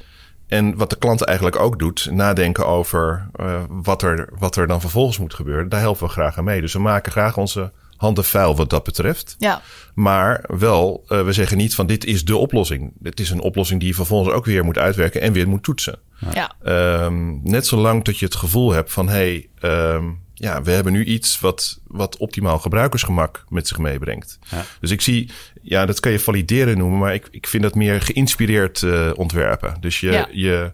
En 0.47 0.77
wat 0.77 0.89
de 0.89 0.97
klant 0.97 1.21
eigenlijk 1.21 1.59
ook 1.59 1.79
doet, 1.79 2.07
nadenken 2.11 2.67
over 2.67 3.27
eh, 3.33 3.63
wat, 3.69 4.01
er, 4.01 4.29
wat 4.39 4.55
er 4.55 4.67
dan 4.67 4.81
vervolgens 4.81 5.17
moet 5.17 5.33
gebeuren. 5.33 5.69
Daar 5.69 5.79
helpen 5.79 6.05
we 6.07 6.11
graag 6.11 6.37
aan 6.37 6.43
mee. 6.43 6.61
Dus 6.61 6.73
we 6.73 6.79
maken 6.79 7.11
graag 7.11 7.37
onze 7.37 7.71
handen 7.97 8.23
vuil 8.25 8.55
wat 8.55 8.69
dat 8.69 8.83
betreft. 8.83 9.35
Ja, 9.39 9.61
Maar 9.93 10.43
wel, 10.47 11.03
eh, 11.07 11.23
we 11.23 11.33
zeggen 11.33 11.57
niet 11.57 11.75
van 11.75 11.87
dit 11.87 12.05
is 12.05 12.25
de 12.25 12.37
oplossing. 12.37 12.93
Het 13.03 13.19
is 13.19 13.29
een 13.29 13.39
oplossing 13.41 13.79
die 13.79 13.89
je 13.89 13.95
vervolgens 13.95 14.33
ook 14.35 14.45
weer 14.45 14.63
moet 14.65 14.77
uitwerken 14.77 15.21
en 15.21 15.33
weer 15.33 15.47
moet 15.47 15.63
toetsen. 15.63 15.99
ja. 16.33 16.51
Ehm, 16.63 17.41
net 17.43 17.67
zolang 17.67 18.03
dat 18.03 18.17
je 18.19 18.25
het 18.25 18.35
gevoel 18.35 18.71
hebt 18.71 18.91
van... 18.91 19.09
hey, 19.09 19.47
ehm, 19.59 20.05
ja, 20.33 20.61
we 20.61 20.71
hebben 20.71 20.93
nu 20.93 21.03
iets 21.03 21.39
wat, 21.39 21.79
wat 21.87 22.17
optimaal 22.17 22.59
gebruikersgemak 22.59 23.43
met 23.49 23.67
zich 23.67 23.77
meebrengt. 23.77 24.39
Ja. 24.49 24.65
Dus 24.79 24.91
ik 24.91 25.01
zie, 25.01 25.29
ja, 25.61 25.85
dat 25.85 25.99
kan 25.99 26.11
je 26.11 26.19
valideren 26.19 26.77
noemen... 26.77 26.99
maar 26.99 27.13
ik, 27.13 27.27
ik 27.31 27.47
vind 27.47 27.63
dat 27.63 27.75
meer 27.75 28.01
geïnspireerd 28.01 28.83
eh, 28.83 29.11
ontwerpen. 29.15 29.77
Dus 29.79 29.99
je, 29.99 30.11
Ja. 30.11 30.27
je, 30.31 30.71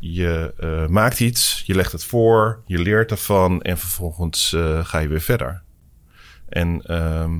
je 0.00 0.54
eh, 0.58 0.86
maakt 0.86 1.20
iets, 1.20 1.62
je 1.66 1.74
legt 1.74 1.92
het 1.92 2.04
voor, 2.04 2.62
je 2.66 2.78
leert 2.78 3.10
ervan... 3.10 3.62
en 3.62 3.78
vervolgens 3.78 4.52
eh, 4.52 4.84
ga 4.84 4.98
je 4.98 5.08
weer 5.08 5.20
verder. 5.20 5.62
En, 6.54 6.82
ehm, 6.86 7.30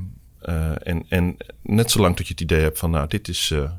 eh, 0.41 0.71
en, 0.83 1.05
en 1.09 1.37
net 1.63 1.91
zolang 1.91 2.17
dat 2.17 2.27
je 2.27 2.33
het 2.33 2.43
idee 2.43 2.61
hebt 2.61 2.79
van... 2.79 2.91
nou, 2.91 3.07
dit 3.09 3.29
is... 3.29 3.51
eh, 3.55 3.71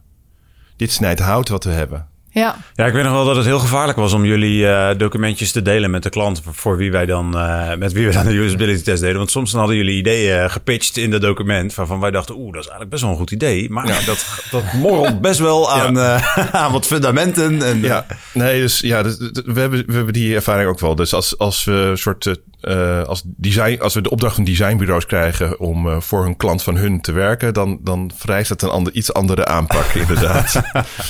dit 0.76 0.92
snijdt 0.92 1.20
hout 1.20 1.50
wat 1.50 1.64
we 1.64 1.72
hebben. 1.72 2.08
ja. 2.30 2.56
Ja, 2.76 2.86
ik 2.86 2.94
weet 2.94 3.04
nog 3.04 3.14
wel 3.14 3.26
dat 3.26 3.36
het 3.36 3.46
heel 3.46 3.60
gevaarlijk 3.60 3.98
was 3.98 4.14
om 4.14 4.26
jullie 4.26 4.68
eh, 4.68 4.98
documentjes 4.98 5.52
te 5.52 5.62
delen 5.62 5.92
met 5.92 6.04
de 6.04 6.10
klant. 6.10 6.42
Voor 6.52 6.78
wie 6.78 6.92
wij 6.92 7.06
dan, 7.06 7.38
eh, 7.38 7.76
met 7.76 7.92
wie 7.94 8.06
we 8.08 8.14
dan 8.14 8.26
de 8.26 8.34
usability 8.34 8.84
test 8.84 9.02
deden. 9.02 9.18
Want 9.18 9.32
soms 9.32 9.52
dan 9.52 9.60
hadden 9.60 9.78
jullie 9.78 9.98
ideeën 9.98 10.50
gepitcht 10.52 10.98
in 10.98 11.12
dat 11.12 11.22
document. 11.22 11.76
Waarvan 11.76 12.00
wij 12.00 12.12
dachten, 12.12 12.36
oeh, 12.36 12.46
dat 12.54 12.62
is 12.64 12.70
eigenlijk 12.70 12.90
best 12.90 13.02
wel 13.02 13.12
een 13.12 13.18
goed 13.18 13.32
idee. 13.32 13.70
Maar 13.70 14.04
dat, 14.06 14.42
dat 14.52 14.74
morrelt 14.74 15.22
best 15.22 15.40
wel 15.40 15.72
aan, 15.72 16.00
eh, 16.00 16.38
aan 16.64 16.72
wat 16.72 16.86
fundamenten. 16.88 17.62
En, 17.62 17.82
Ja, 17.82 18.06
nee, 18.34 18.62
dus 18.62 18.80
ja, 18.80 19.04
dus, 19.04 19.18
dus 19.18 19.44
we, 19.46 19.60
hebben, 19.60 19.84
we 19.88 19.94
hebben 19.94 20.14
die 20.14 20.36
ervaring 20.36 20.70
ook 20.70 20.80
wel. 20.80 20.96
Dus 20.96 21.14
als, 21.14 21.38
als 21.38 21.64
we 21.64 21.72
een 21.72 21.98
soort 21.98 22.36
eh, 22.66 23.02
als 23.04 23.22
design, 23.26 23.82
als 23.82 23.94
we 23.94 24.02
de 24.02 24.10
opdracht 24.10 24.36
van 24.36 24.44
designbureaus 24.44 25.06
krijgen 25.06 25.60
om 25.60 25.90
eh, 25.90 26.00
voor 26.00 26.26
een 26.26 26.38
klant 26.38 26.64
van 26.64 26.78
hun 26.78 27.02
te 27.02 27.12
werken, 27.12 27.54
dan, 27.54 27.80
dan 27.82 28.12
vereist 28.16 28.50
het 28.50 28.62
een 28.62 28.70
ander, 28.70 28.94
iets 28.94 29.14
andere 29.14 29.46
aanpak, 29.46 29.86
inderdaad. 30.08 30.62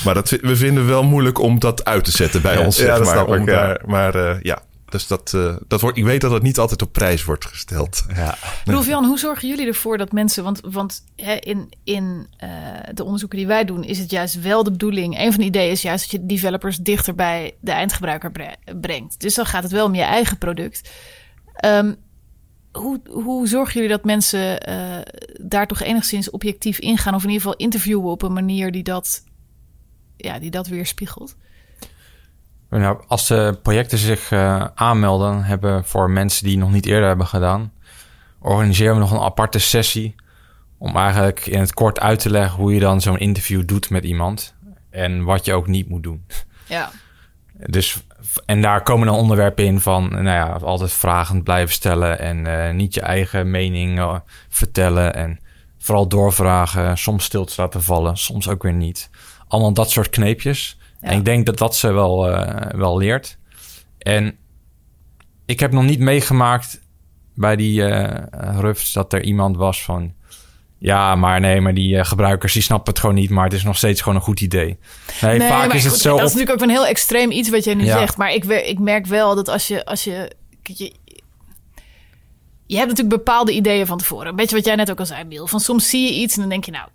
maar 0.05 0.13
dat, 0.13 0.29
we 0.29 0.55
vinden 0.55 0.87
wel 0.87 1.03
moeilijk 1.03 1.39
om 1.39 1.59
dat 1.59 1.85
uit 1.85 2.03
te 2.03 2.11
zetten 2.11 2.41
bij 2.41 2.57
ons. 2.65 2.77
Ja, 2.77 2.83
zeg 2.85 2.95
dat 2.97 3.05
maar, 3.05 3.13
snap 3.15 3.27
ik, 3.27 3.39
om 3.39 3.47
ja. 3.47 3.53
daar- 3.67 3.81
maar 3.85 4.15
eh, 4.15 4.35
ja, 4.41 4.61
dus 4.89 5.07
dat, 5.07 5.31
eh, 5.35 5.55
dat 5.67 5.81
wordt, 5.81 5.97
ik 5.97 6.03
weet 6.03 6.21
dat 6.21 6.31
het 6.31 6.43
niet 6.43 6.59
altijd 6.59 6.81
op 6.81 6.93
prijs 6.93 7.23
wordt 7.23 7.45
gesteld. 7.45 8.05
ja. 8.15 8.37
Rolf 8.65 8.87
Jan, 8.87 9.05
hoe 9.05 9.19
zorgen 9.19 9.47
jullie 9.47 9.67
ervoor 9.67 9.97
dat 9.97 10.11
mensen... 10.11 10.43
want, 10.43 10.59
want 10.71 11.03
hè, 11.15 11.33
in, 11.33 11.73
in 11.83 12.27
eh, 12.37 12.49
de 12.93 13.03
onderzoeken 13.03 13.37
die 13.37 13.47
wij 13.47 13.65
doen 13.65 13.83
is 13.83 13.97
het 13.99 14.11
juist 14.11 14.41
wel 14.41 14.63
de 14.63 14.71
bedoeling... 14.71 15.19
een 15.19 15.31
van 15.31 15.39
de 15.39 15.45
ideeën 15.47 15.71
is 15.71 15.81
juist 15.81 16.01
dat 16.03 16.11
je 16.11 16.19
de 16.19 16.33
developers 16.33 16.77
dichter 16.77 17.15
bij 17.15 17.53
de 17.59 17.71
eindgebruiker 17.71 18.31
bre- 18.31 18.55
brengt. 18.81 19.19
Dus 19.19 19.35
dan 19.35 19.45
gaat 19.45 19.63
het 19.63 19.71
wel 19.71 19.85
om 19.85 19.95
je 19.95 20.01
eigen 20.01 20.37
product. 20.37 20.89
Ehm, 21.55 21.93
hoe, 22.71 23.01
hoe 23.09 23.47
zorgen 23.47 23.73
jullie 23.73 23.89
dat 23.89 24.05
mensen 24.05 24.61
eh, 24.61 25.01
daar 25.41 25.67
toch 25.67 25.81
enigszins 25.81 26.29
objectief 26.29 26.79
ingaan... 26.79 27.15
of 27.15 27.23
in 27.23 27.29
ieder 27.29 27.41
geval 27.41 27.57
interviewen 27.57 28.11
op 28.11 28.21
een 28.21 28.33
manier 28.33 28.71
die 28.71 28.83
dat, 28.83 29.23
ja, 30.17 30.39
die 30.39 30.51
dat 30.51 30.67
weerspiegelt? 30.67 31.35
Nou, 32.69 33.03
als 33.07 33.27
de 33.27 33.59
projecten 33.61 33.97
zich 33.97 34.31
eh, 34.31 34.65
aanmelden 34.75 35.43
hebben 35.43 35.85
voor 35.85 36.09
mensen 36.09 36.45
die 36.45 36.57
nog 36.57 36.71
niet 36.71 36.85
eerder 36.85 37.07
hebben 37.07 37.27
gedaan, 37.27 37.71
organiseren 38.39 38.93
we 38.93 38.99
nog 38.99 39.11
een 39.11 39.19
aparte 39.19 39.59
sessie 39.59 40.15
om 40.77 40.95
eigenlijk 40.95 41.45
in 41.45 41.59
het 41.59 41.73
kort 41.73 41.99
uit 41.99 42.19
te 42.19 42.29
leggen 42.29 42.59
hoe 42.59 42.73
je 42.73 42.79
dan 42.79 43.01
zo'n 43.01 43.19
interview 43.19 43.67
doet 43.67 43.89
met 43.89 44.03
iemand 44.03 44.53
en 44.89 45.23
wat 45.23 45.45
je 45.45 45.53
ook 45.53 45.67
niet 45.67 45.89
moet 45.89 46.03
doen. 46.03 46.25
Ja, 46.67 46.91
Dus, 47.53 48.03
en 48.45 48.61
daar 48.61 48.83
komen 48.83 49.07
dan 49.07 49.15
onderwerpen 49.15 49.65
in 49.65 49.79
van, 49.79 50.09
nou 50.09 50.23
ja, 50.25 50.47
altijd 50.47 50.93
vragend 50.93 51.43
blijven 51.43 51.73
stellen 51.73 52.19
en 52.19 52.67
eh, 52.67 52.73
niet 52.73 52.93
je 52.93 53.01
eigen 53.01 53.51
mening 53.51 53.99
eh, 53.99 54.15
vertellen 54.49 55.15
en 55.15 55.39
vooral 55.77 56.07
doorvragen, 56.07 56.97
soms 56.97 57.23
stil 57.23 57.45
te 57.45 57.53
laten 57.57 57.83
vallen, 57.83 58.17
soms 58.17 58.49
ook 58.49 58.63
weer 58.63 58.73
niet. 58.73 59.09
Allemaal 59.47 59.73
dat 59.73 59.91
soort 59.91 60.09
kneepjes. 60.09 60.77
Ja. 61.01 61.07
En 61.07 61.17
ik 61.17 61.25
denk 61.25 61.45
dat 61.45 61.57
dat 61.57 61.75
ze 61.75 61.91
wel, 61.91 62.29
eh, 62.29 62.71
wel 62.79 62.97
leert. 62.97 63.37
En 63.97 64.37
ik 65.45 65.59
heb 65.59 65.71
nog 65.71 65.83
niet 65.83 65.99
meegemaakt 65.99 66.81
bij 67.35 67.55
die 67.55 67.83
rufts 68.59 68.93
dat 68.93 69.13
er 69.13 69.23
iemand 69.23 69.57
was 69.57 69.83
van... 69.83 70.13
Ja, 70.85 71.15
maar 71.15 71.39
nee, 71.39 71.61
maar 71.61 71.73
die 71.73 71.97
eh, 71.97 72.05
gebruikers 72.05 72.53
die 72.53 72.61
snappen 72.61 72.91
het 72.93 72.99
gewoon 73.01 73.15
niet, 73.15 73.29
maar 73.29 73.43
het 73.43 73.53
is 73.53 73.63
nog 73.63 73.77
steeds 73.77 74.01
gewoon 74.01 74.15
een 74.15 74.23
goed 74.23 74.41
idee. 74.41 74.77
Nee, 75.21 75.41
vaak 75.41 75.73
is 75.73 75.83
het 75.83 75.97
zo. 75.97 76.09
Dat 76.17 76.27
is 76.27 76.33
natuurlijk 76.33 76.51
ook 76.51 76.67
een 76.67 76.75
heel 76.75 76.85
extreem 76.85 77.31
iets 77.31 77.49
wat 77.49 77.63
jij 77.63 77.73
nu 77.73 77.85
Ja. 77.85 77.97
zegt. 77.97 78.17
Maar 78.17 78.33
ik, 78.33 78.45
ik 78.45 78.79
merk 78.79 79.05
wel 79.05 79.35
dat 79.35 79.47
als 79.47 79.67
je, 79.67 79.85
als 79.85 80.03
je, 80.03 80.31
je... 80.63 80.93
Je 82.67 82.75
hebt 82.77 82.89
natuurlijk 82.89 83.15
bepaalde 83.15 83.51
ideeën 83.51 83.85
van 83.85 83.97
tevoren. 83.97 84.27
Een 84.27 84.35
beetje 84.35 84.55
wat 84.55 84.65
jij 84.65 84.75
net 84.75 84.91
ook 84.91 84.99
al 84.99 85.05
zei, 85.05 85.23
Biel. 85.23 85.47
Van 85.47 85.59
soms 85.59 85.89
zie 85.89 86.03
je 86.03 86.21
iets 86.21 86.33
en 86.35 86.39
dan 86.39 86.49
denk 86.49 86.65
je, 86.65 86.71
nou, 86.71 86.87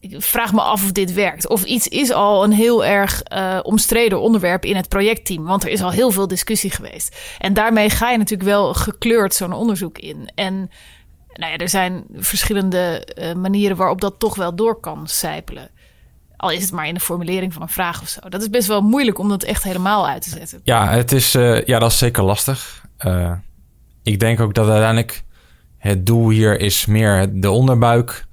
ik 0.00 0.14
vraag 0.18 0.52
me 0.52 0.60
af 0.60 0.84
of 0.84 0.92
dit 0.92 1.12
werkt. 1.12 1.48
Of 1.48 1.64
iets 1.64 1.88
is 1.88 2.12
al 2.12 2.44
een 2.44 2.52
heel 2.52 2.84
erg 2.84 3.22
eh, 3.22 3.58
omstreden 3.62 4.20
onderwerp 4.20 4.64
in 4.64 4.76
het 4.76 4.88
projectteam. 4.88 5.44
Want 5.44 5.62
er 5.62 5.70
is 5.70 5.82
al 5.82 5.90
heel 5.90 6.10
veel 6.10 6.26
discussie 6.28 6.70
geweest. 6.70 7.16
En 7.38 7.54
daarmee 7.54 7.90
ga 7.90 8.10
je 8.10 8.18
natuurlijk 8.18 8.48
wel 8.48 8.74
gekleurd 8.74 9.34
zo'n 9.34 9.52
onderzoek 9.52 9.98
in. 9.98 10.30
En 10.34 10.70
nou 11.38 11.52
ja, 11.52 11.58
er 11.58 11.68
zijn 11.68 12.04
verschillende 12.14 13.04
eh, 13.04 13.34
manieren 13.34 13.76
waarop 13.76 14.00
dat 14.00 14.18
toch 14.18 14.34
wel 14.34 14.54
door 14.54 14.80
kan 14.80 15.06
sijpelen. 15.06 15.70
Al 16.36 16.50
is 16.50 16.62
het 16.62 16.72
maar 16.72 16.86
in 16.88 16.94
de 16.94 17.00
formulering 17.00 17.52
van 17.52 17.62
een 17.62 17.68
vraag 17.68 18.02
of 18.02 18.08
zo. 18.08 18.20
Dat 18.28 18.40
is 18.40 18.50
best 18.50 18.68
wel 18.68 18.80
moeilijk 18.80 19.18
om 19.18 19.28
dat 19.28 19.42
echt 19.42 19.62
helemaal 19.62 20.08
uit 20.08 20.22
te 20.22 20.28
zetten. 20.30 20.60
Ja, 20.62 20.88
het 20.88 21.12
is, 21.12 21.34
eh, 21.34 21.64
ja, 21.64 21.78
dat 21.78 21.90
is 21.90 21.98
zeker 21.98 22.22
lastig. 22.22 22.84
Eh, 22.96 23.32
ik 24.02 24.18
denk 24.20 24.40
ook 24.40 24.54
dat 24.54 24.68
uiteindelijk 24.68 25.22
het 25.78 26.06
doel 26.06 26.28
hier 26.30 26.60
is 26.60 26.86
meer 26.86 27.40
de 27.40 27.50
onderbuik 27.50 28.26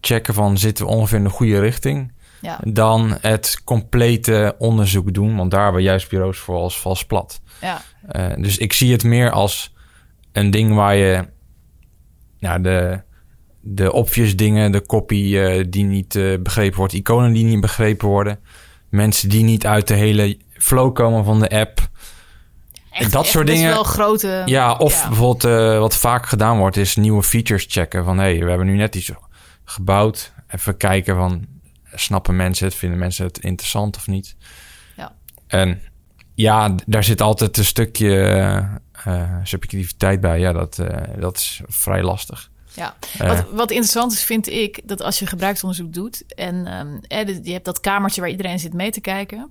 checken 0.00 0.34
van 0.34 0.58
zitten 0.58 0.86
we 0.86 0.90
ongeveer 0.90 1.18
in 1.18 1.24
de 1.24 1.30
goede 1.30 1.60
richting. 1.60 2.12
Ja, 2.40 2.58
Dan 2.62 3.16
het 3.20 3.60
complete 3.64 4.54
onderzoek 4.58 5.14
doen, 5.14 5.36
want 5.36 5.50
daar 5.50 5.62
hebben 5.62 5.80
we 5.80 5.86
juist 5.86 6.08
bureaus 6.08 6.38
voor 6.38 6.56
als 6.56 6.80
vals 6.80 7.04
plat. 7.04 7.40
ja, 7.60 7.82
dus 8.36 8.58
ik 8.58 8.72
zie 8.72 8.92
het 8.92 9.04
meer 9.04 9.30
als 9.30 9.74
een 10.32 10.50
ding 10.50 10.74
waar 10.74 10.96
je 10.96 11.32
nou, 12.44 12.60
de, 12.60 13.00
de 13.60 13.92
obvious 13.92 14.36
dingen, 14.36 14.72
de 14.72 14.86
copy 14.86 15.36
eh, 15.36 15.64
die 15.68 15.84
niet 15.84 16.14
eh, 16.16 16.38
begrepen 16.40 16.78
wordt, 16.78 16.92
iconen 16.92 17.32
die 17.32 17.44
niet 17.44 17.60
begrepen 17.60 18.08
worden, 18.08 18.38
mensen 18.88 19.28
die 19.28 19.42
niet 19.42 19.66
uit 19.66 19.88
de 19.88 19.94
hele 19.94 20.38
flow 20.52 20.94
komen 20.94 21.24
van 21.24 21.40
de 21.40 21.48
app. 21.48 21.88
echt, 22.90 23.12
dat 23.12 23.22
echt 23.22 23.32
soort 23.32 23.46
dingen- 23.46 23.70
wel 23.70 23.82
grote... 23.84 24.42
Ja, 24.46 24.72
of 24.72 25.02
ja. 25.02 25.08
bijvoorbeeld 25.08 25.44
eh, 25.44 25.78
wat 25.78 25.96
vaak 25.96 26.26
gedaan 26.26 26.58
wordt, 26.58 26.76
is 26.76 26.96
nieuwe 26.96 27.22
features 27.22 27.66
checken. 27.68 28.04
Van 28.04 28.18
hé, 28.18 28.24
hey, 28.24 28.38
we 28.44 28.48
hebben 28.48 28.66
nu 28.66 28.76
net 28.76 28.94
iets 28.94 29.12
gebouwd. 29.64 30.32
Even 30.48 30.76
kijken 30.76 31.16
van, 31.16 31.46
snappen 31.94 32.36
mensen 32.36 32.66
het? 32.66 32.74
Vinden 32.74 32.98
mensen 32.98 33.26
het 33.26 33.38
interessant 33.38 33.96
of 33.96 34.06
niet? 34.06 34.36
Ja. 34.96 35.12
En 35.46 35.80
ja, 36.34 36.74
daar 36.86 37.04
zit 37.04 37.20
altijd 37.20 37.56
een 37.56 37.64
stukje 37.64 38.82
eh, 39.04 39.36
subjectiviteit 39.42 40.20
bij. 40.20 40.40
Ja, 40.40 40.52
dat, 40.52 40.78
eh, 40.78 41.20
dat 41.20 41.36
is 41.36 41.60
vrij 41.66 42.02
lastig. 42.02 42.50
Ja, 42.74 42.96
Eh. 43.18 43.28
wat, 43.28 43.50
wat 43.50 43.70
interessant 43.70 44.12
is, 44.12 44.24
vind 44.24 44.48
ik, 44.48 44.80
dat 44.88 45.02
als 45.02 45.18
je 45.18 45.26
gebruiksonderzoek 45.26 45.92
doet 45.92 46.24
en 46.34 46.64
de- 47.08 47.40
je 47.42 47.52
hebt 47.52 47.64
dat 47.64 47.80
kamertje 47.80 48.20
waar 48.20 48.30
iedereen 48.30 48.58
zit 48.58 48.72
mee 48.72 48.90
te 48.90 49.00
kijken, 49.00 49.50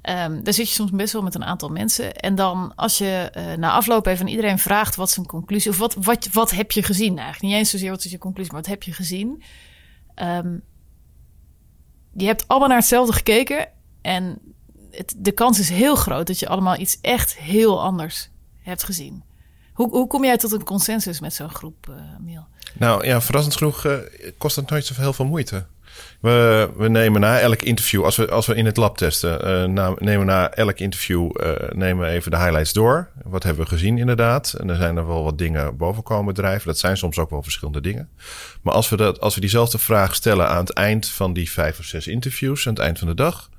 ehm, 0.00 0.42
daar 0.42 0.54
zit 0.54 0.68
je 0.68 0.74
soms 0.74 0.90
best 0.90 1.12
wel 1.12 1.22
met 1.22 1.34
een 1.34 1.44
aantal 1.44 1.68
mensen. 1.68 2.14
En 2.16 2.34
dan 2.34 2.72
als 2.74 2.98
je 2.98 3.30
eh, 3.32 3.56
na 3.56 3.70
afloop 3.72 4.06
even 4.06 4.24
aan 4.24 4.30
iedereen 4.30 4.58
vraagt 4.58 4.94
wat 4.96 5.10
zijn 5.10 5.26
conclusie 5.26 5.70
of 5.70 5.78
wat, 5.78 5.94
wat, 6.00 6.28
wat 6.32 6.50
heb 6.50 6.72
je 6.72 6.82
gezien 6.82 7.16
eigenlijk? 7.18 7.42
Niet 7.42 7.52
eens 7.52 7.70
zozeer 7.70 7.90
wat 7.90 8.04
is 8.04 8.10
je 8.10 8.18
conclusie, 8.18 8.52
maar 8.52 8.60
wat 8.62 8.70
heb 8.70 8.82
je 8.82 8.92
gezien? 8.92 9.42
Ehm, 10.14 10.56
je 12.16 12.26
hebt 12.26 12.48
allemaal 12.48 12.68
naar 12.68 12.78
hetzelfde 12.78 13.12
gekeken 13.12 13.68
En 14.02 14.38
het, 14.90 15.14
de 15.18 15.32
kans 15.32 15.58
is 15.58 15.68
heel 15.68 15.94
groot 15.96 16.26
dat 16.26 16.38
je 16.38 16.48
allemaal 16.48 16.78
iets 16.78 16.98
echt 17.00 17.36
heel 17.38 17.82
anders 17.82 18.30
hebt 18.64 18.84
gezien. 18.84 19.22
Hoe, 19.72 19.90
hoe 19.90 20.06
kom 20.06 20.24
jij 20.24 20.36
tot 20.36 20.52
een 20.52 20.64
consensus 20.64 21.20
met 21.20 21.34
zo'n 21.34 21.50
groep, 21.50 21.86
uh, 21.90 21.96
Miel? 22.20 22.46
Nou 22.74 23.06
ja, 23.06 23.20
verrassend 23.20 23.56
genoeg 23.56 23.84
uh, 23.84 23.92
kost 24.38 24.56
het 24.56 24.70
nooit 24.70 24.86
zoveel 24.86 25.12
veel 25.12 25.24
moeite. 25.24 25.66
We, 26.20 26.70
we 26.76 26.88
nemen 26.88 27.20
na 27.20 27.38
elk 27.38 27.62
interview, 27.62 28.04
als 28.04 28.16
we, 28.16 28.30
als 28.30 28.46
we 28.46 28.54
in 28.54 28.66
het 28.66 28.76
lab 28.76 28.96
testen, 28.96 29.48
uh, 29.48 29.64
na, 29.64 29.94
nemen 29.98 30.26
na 30.26 30.50
elk 30.50 30.78
interview 30.78 31.30
nemen 31.72 32.06
we 32.06 32.12
even 32.12 32.30
de 32.30 32.36
highlights 32.38 32.72
door. 32.72 33.08
Wat 33.24 33.42
hebben 33.42 33.64
we 33.64 33.70
gezien 33.70 33.98
inderdaad? 33.98 34.52
En 34.52 34.70
er 34.70 34.76
zijn 34.76 34.96
er 34.96 35.06
wel 35.06 35.24
wat 35.24 35.38
dingen 35.38 35.76
boven 35.76 36.02
komen 36.02 36.34
drijven. 36.34 36.66
Dat 36.66 36.78
zijn 36.78 36.96
soms 36.96 37.18
ook 37.18 37.30
wel 37.30 37.42
verschillende 37.42 37.80
dingen. 37.80 38.08
Maar 38.62 38.74
als 38.74 38.88
we, 38.88 38.96
dat, 38.96 39.20
als 39.20 39.34
we 39.34 39.40
diezelfde 39.40 39.78
vraag 39.78 40.14
stellen 40.14 40.48
aan 40.48 40.64
het 40.64 40.72
eind 40.72 41.08
van 41.08 41.32
die 41.32 41.50
vijf 41.50 41.78
of 41.78 41.84
zes 41.84 42.06
interviews, 42.06 42.66
aan 42.66 42.74
het 42.74 42.82
eind 42.82 42.98
van 42.98 43.08
de 43.08 43.14
dag, 43.14 43.50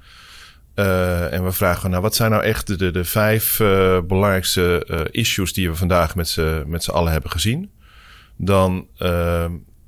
uh, 0.76 1.34
en 1.34 1.44
we 1.44 1.52
vragen, 1.52 1.90
nou, 1.90 2.02
wat 2.02 2.16
zijn 2.16 2.32
nou 2.32 2.44
echt 2.44 2.80
de, 2.80 2.92
de, 2.92 3.06
vijf 3.06 3.60
uh, 3.60 4.00
belangrijkste 4.02 4.88
uh, 4.90 5.00
issues 5.12 5.54
die 5.54 5.70
we 5.70 5.76
vandaag 5.76 6.16
met 6.16 6.30
z'n, 6.30 6.64
met 6.68 6.92
allen 6.92 7.12
hebben 7.12 7.32
gezien? 7.32 7.72
Dan, 8.38 8.88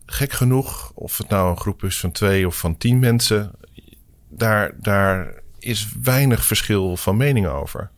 gek 0.06 0.32
genoeg, 0.32 0.91
of 0.93 1.17
het 1.17 1.30
nou 1.30 1.50
een 1.50 1.60
groep 1.60 1.84
is 1.84 2.00
van 2.00 2.12
twee 2.12 2.47
of 2.47 2.58
van 2.58 2.78
tien 2.78 3.00
mensen, 3.00 3.52
daar, 4.30 4.71
daar 4.80 5.34
is 5.60 5.88
weinig 6.04 6.45
verschil 6.45 6.97
van 6.97 7.17
mening 7.17 7.47
over. 7.47 7.89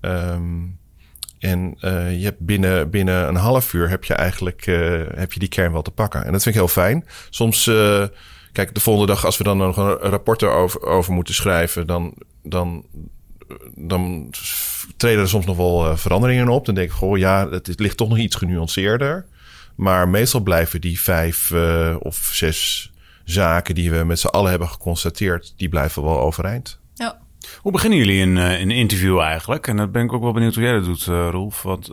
Um, 0.00 0.78
en 1.38 1.76
je 2.18 2.24
hebt 2.24 2.40
binnen, 2.40 2.90
binnen 2.90 3.28
een 3.28 3.36
half 3.36 3.72
uur 3.72 3.88
heb 3.88 4.04
je 4.04 4.14
eigenlijk 4.14 4.64
heb 5.14 5.32
je 5.32 5.38
die 5.38 5.48
kern 5.48 5.72
wel 5.72 5.82
te 5.82 5.90
pakken. 5.90 6.24
En 6.24 6.32
dat 6.32 6.42
vind 6.42 6.54
ik 6.54 6.60
heel 6.60 6.70
fijn. 6.82 7.04
Soms 7.30 7.70
Kijk, 8.56 8.74
de 8.74 8.80
volgende 8.80 9.12
dag, 9.12 9.24
als 9.24 9.36
we 9.36 9.44
dan 9.44 9.56
nog 9.56 9.76
een 9.76 9.96
rapport 9.96 10.42
erover 10.42 10.82
over 10.82 11.12
moeten 11.12 11.34
schrijven, 11.34 11.86
dan, 11.86 12.14
dan, 12.42 12.84
dan 13.74 14.30
treden 14.96 15.20
er 15.20 15.28
soms 15.28 15.46
nog 15.46 15.56
wel 15.56 15.86
eh, 15.86 15.96
veranderingen 15.96 16.48
op. 16.48 16.66
Dan 16.66 16.74
denk 16.74 16.88
ik, 16.88 16.94
goh, 16.94 17.18
ja, 17.18 17.48
het, 17.50 17.72
ligt 17.76 17.96
toch 17.96 18.08
nog 18.08 18.18
iets 18.18 18.36
genuanceerder. 18.36 19.26
Maar 19.74 20.08
meestal 20.08 20.40
blijven 20.40 20.80
die 20.80 21.00
vijf 21.00 21.50
uh, 21.50 21.96
of 21.98 22.16
zes 22.32 22.92
zaken 23.24 23.74
die 23.74 23.90
we 23.90 24.04
met 24.04 24.18
z'n 24.18 24.26
allen 24.26 24.50
hebben 24.50 24.68
geconstateerd, 24.68 25.54
die 25.56 25.68
blijven 25.68 26.02
wel 26.02 26.20
overeind. 26.20 26.80
Ja. 26.94 27.18
Hoe 27.60 27.72
beginnen 27.72 27.98
jullie 27.98 28.20
in 28.20 28.36
uh, 28.36 28.60
een 28.60 28.70
interview 28.70 29.18
eigenlijk? 29.20 29.66
En 29.66 29.76
dat 29.76 29.92
ben 29.92 30.04
ik 30.04 30.12
ook 30.12 30.22
wel 30.22 30.32
benieuwd 30.32 30.54
hoe 30.54 30.64
jij 30.64 30.72
dat 30.72 30.84
doet, 30.84 31.06
uh, 31.06 31.28
Rolf. 31.30 31.62
Want 31.62 31.90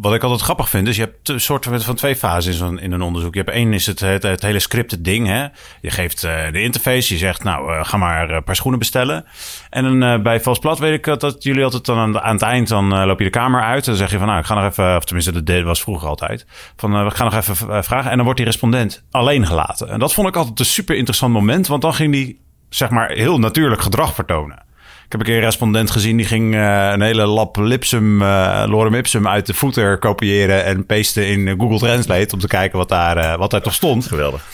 wat 0.00 0.14
ik 0.14 0.22
altijd 0.22 0.40
grappig 0.40 0.68
vind, 0.68 0.88
is 0.88 0.96
je 0.96 1.02
hebt 1.02 1.28
een 1.28 1.40
soort 1.40 1.66
van 1.66 1.94
twee 1.94 2.16
fases 2.16 2.60
in, 2.60 2.92
een 2.92 3.02
onderzoek. 3.02 3.34
Je 3.34 3.40
hebt 3.40 3.52
één 3.52 3.72
is 3.72 3.86
het, 3.86 4.00
het, 4.00 4.22
het 4.22 4.42
hele 4.42 4.58
scripted 4.58 5.04
ding. 5.04 5.26
Hè? 5.26 5.46
Je 5.80 5.90
geeft 5.90 6.24
uh, 6.24 6.52
de 6.52 6.62
interface, 6.62 7.12
je 7.12 7.18
zegt 7.18 7.44
nou 7.44 7.72
uh, 7.72 7.84
ga 7.84 7.96
maar 7.96 8.30
een 8.30 8.44
paar 8.44 8.56
schoenen 8.56 8.78
bestellen. 8.78 9.24
En 9.70 9.98
dan 9.98 10.22
bij 10.22 10.40
Vals 10.40 10.58
Plat 10.58 10.78
weet 10.78 11.06
ik 11.06 11.20
dat 11.20 11.42
jullie 11.42 11.64
altijd 11.64 11.84
dan 11.84 12.20
aan, 12.20 12.32
het 12.32 12.42
eind 12.42 12.68
dan 12.68 13.04
loop 13.06 13.18
je 13.18 13.24
de 13.24 13.30
kamer 13.30 13.62
uit. 13.62 13.84
En 13.84 13.90
dan 13.90 13.96
zeg 13.96 14.10
je 14.10 14.18
van 14.18 14.26
nou 14.26 14.38
ik 14.38 14.46
ga 14.46 14.54
nog 14.54 14.64
even, 14.64 14.96
of 14.96 15.04
tenminste 15.04 15.42
dat 15.42 15.62
was 15.62 15.80
vroeger 15.80 16.08
altijd. 16.08 16.46
Van 16.76 17.04
we 17.04 17.10
gaan 17.10 17.30
nog 17.30 17.36
even 17.36 17.84
vragen. 17.84 18.10
En 18.10 18.14
dan 18.16 18.24
wordt 18.24 18.38
die 18.38 18.48
respondent 18.48 19.04
alleen 19.10 19.46
gelaten. 19.46 19.88
En 19.88 19.98
dat 19.98 20.14
vond 20.14 20.28
ik 20.28 20.36
altijd 20.36 20.58
een 20.58 20.64
super 20.64 20.96
interessant 20.96 21.32
moment, 21.32 21.66
want 21.66 21.82
dan 21.82 21.94
ging 21.94 22.12
die 22.12 22.40
zeg 22.68 22.90
maar 22.90 23.10
heel 23.10 23.38
natuurlijk 23.38 23.80
gedrag 23.80 24.14
vertonen. 24.14 24.64
Ik 25.06 25.12
heb 25.12 25.20
een 25.20 25.26
keer 25.26 25.36
een 25.36 25.42
respondent 25.42 25.90
gezien 25.90 26.16
die 26.16 26.26
ging 26.26 26.54
uh, 26.54 26.90
een 26.92 27.00
hele 27.00 27.26
lap 27.26 27.56
lipsum, 27.56 28.22
uh, 28.22 28.64
lorem 28.68 28.94
ipsum 28.94 29.28
uit 29.28 29.46
de 29.46 29.54
footer 29.54 29.98
kopiëren 29.98 30.64
en 30.64 30.86
pasten 30.86 31.26
in 31.26 31.58
Google 31.58 31.78
Translate 31.78 32.34
om 32.34 32.40
te 32.40 32.46
kijken 32.46 32.78
wat 32.78 32.88
daar, 32.88 33.16
uh, 33.16 33.36
wat 33.36 33.50
daar 33.50 33.62
toch 33.62 33.74
stond. 33.74 34.06
Geweldig. 34.06 34.44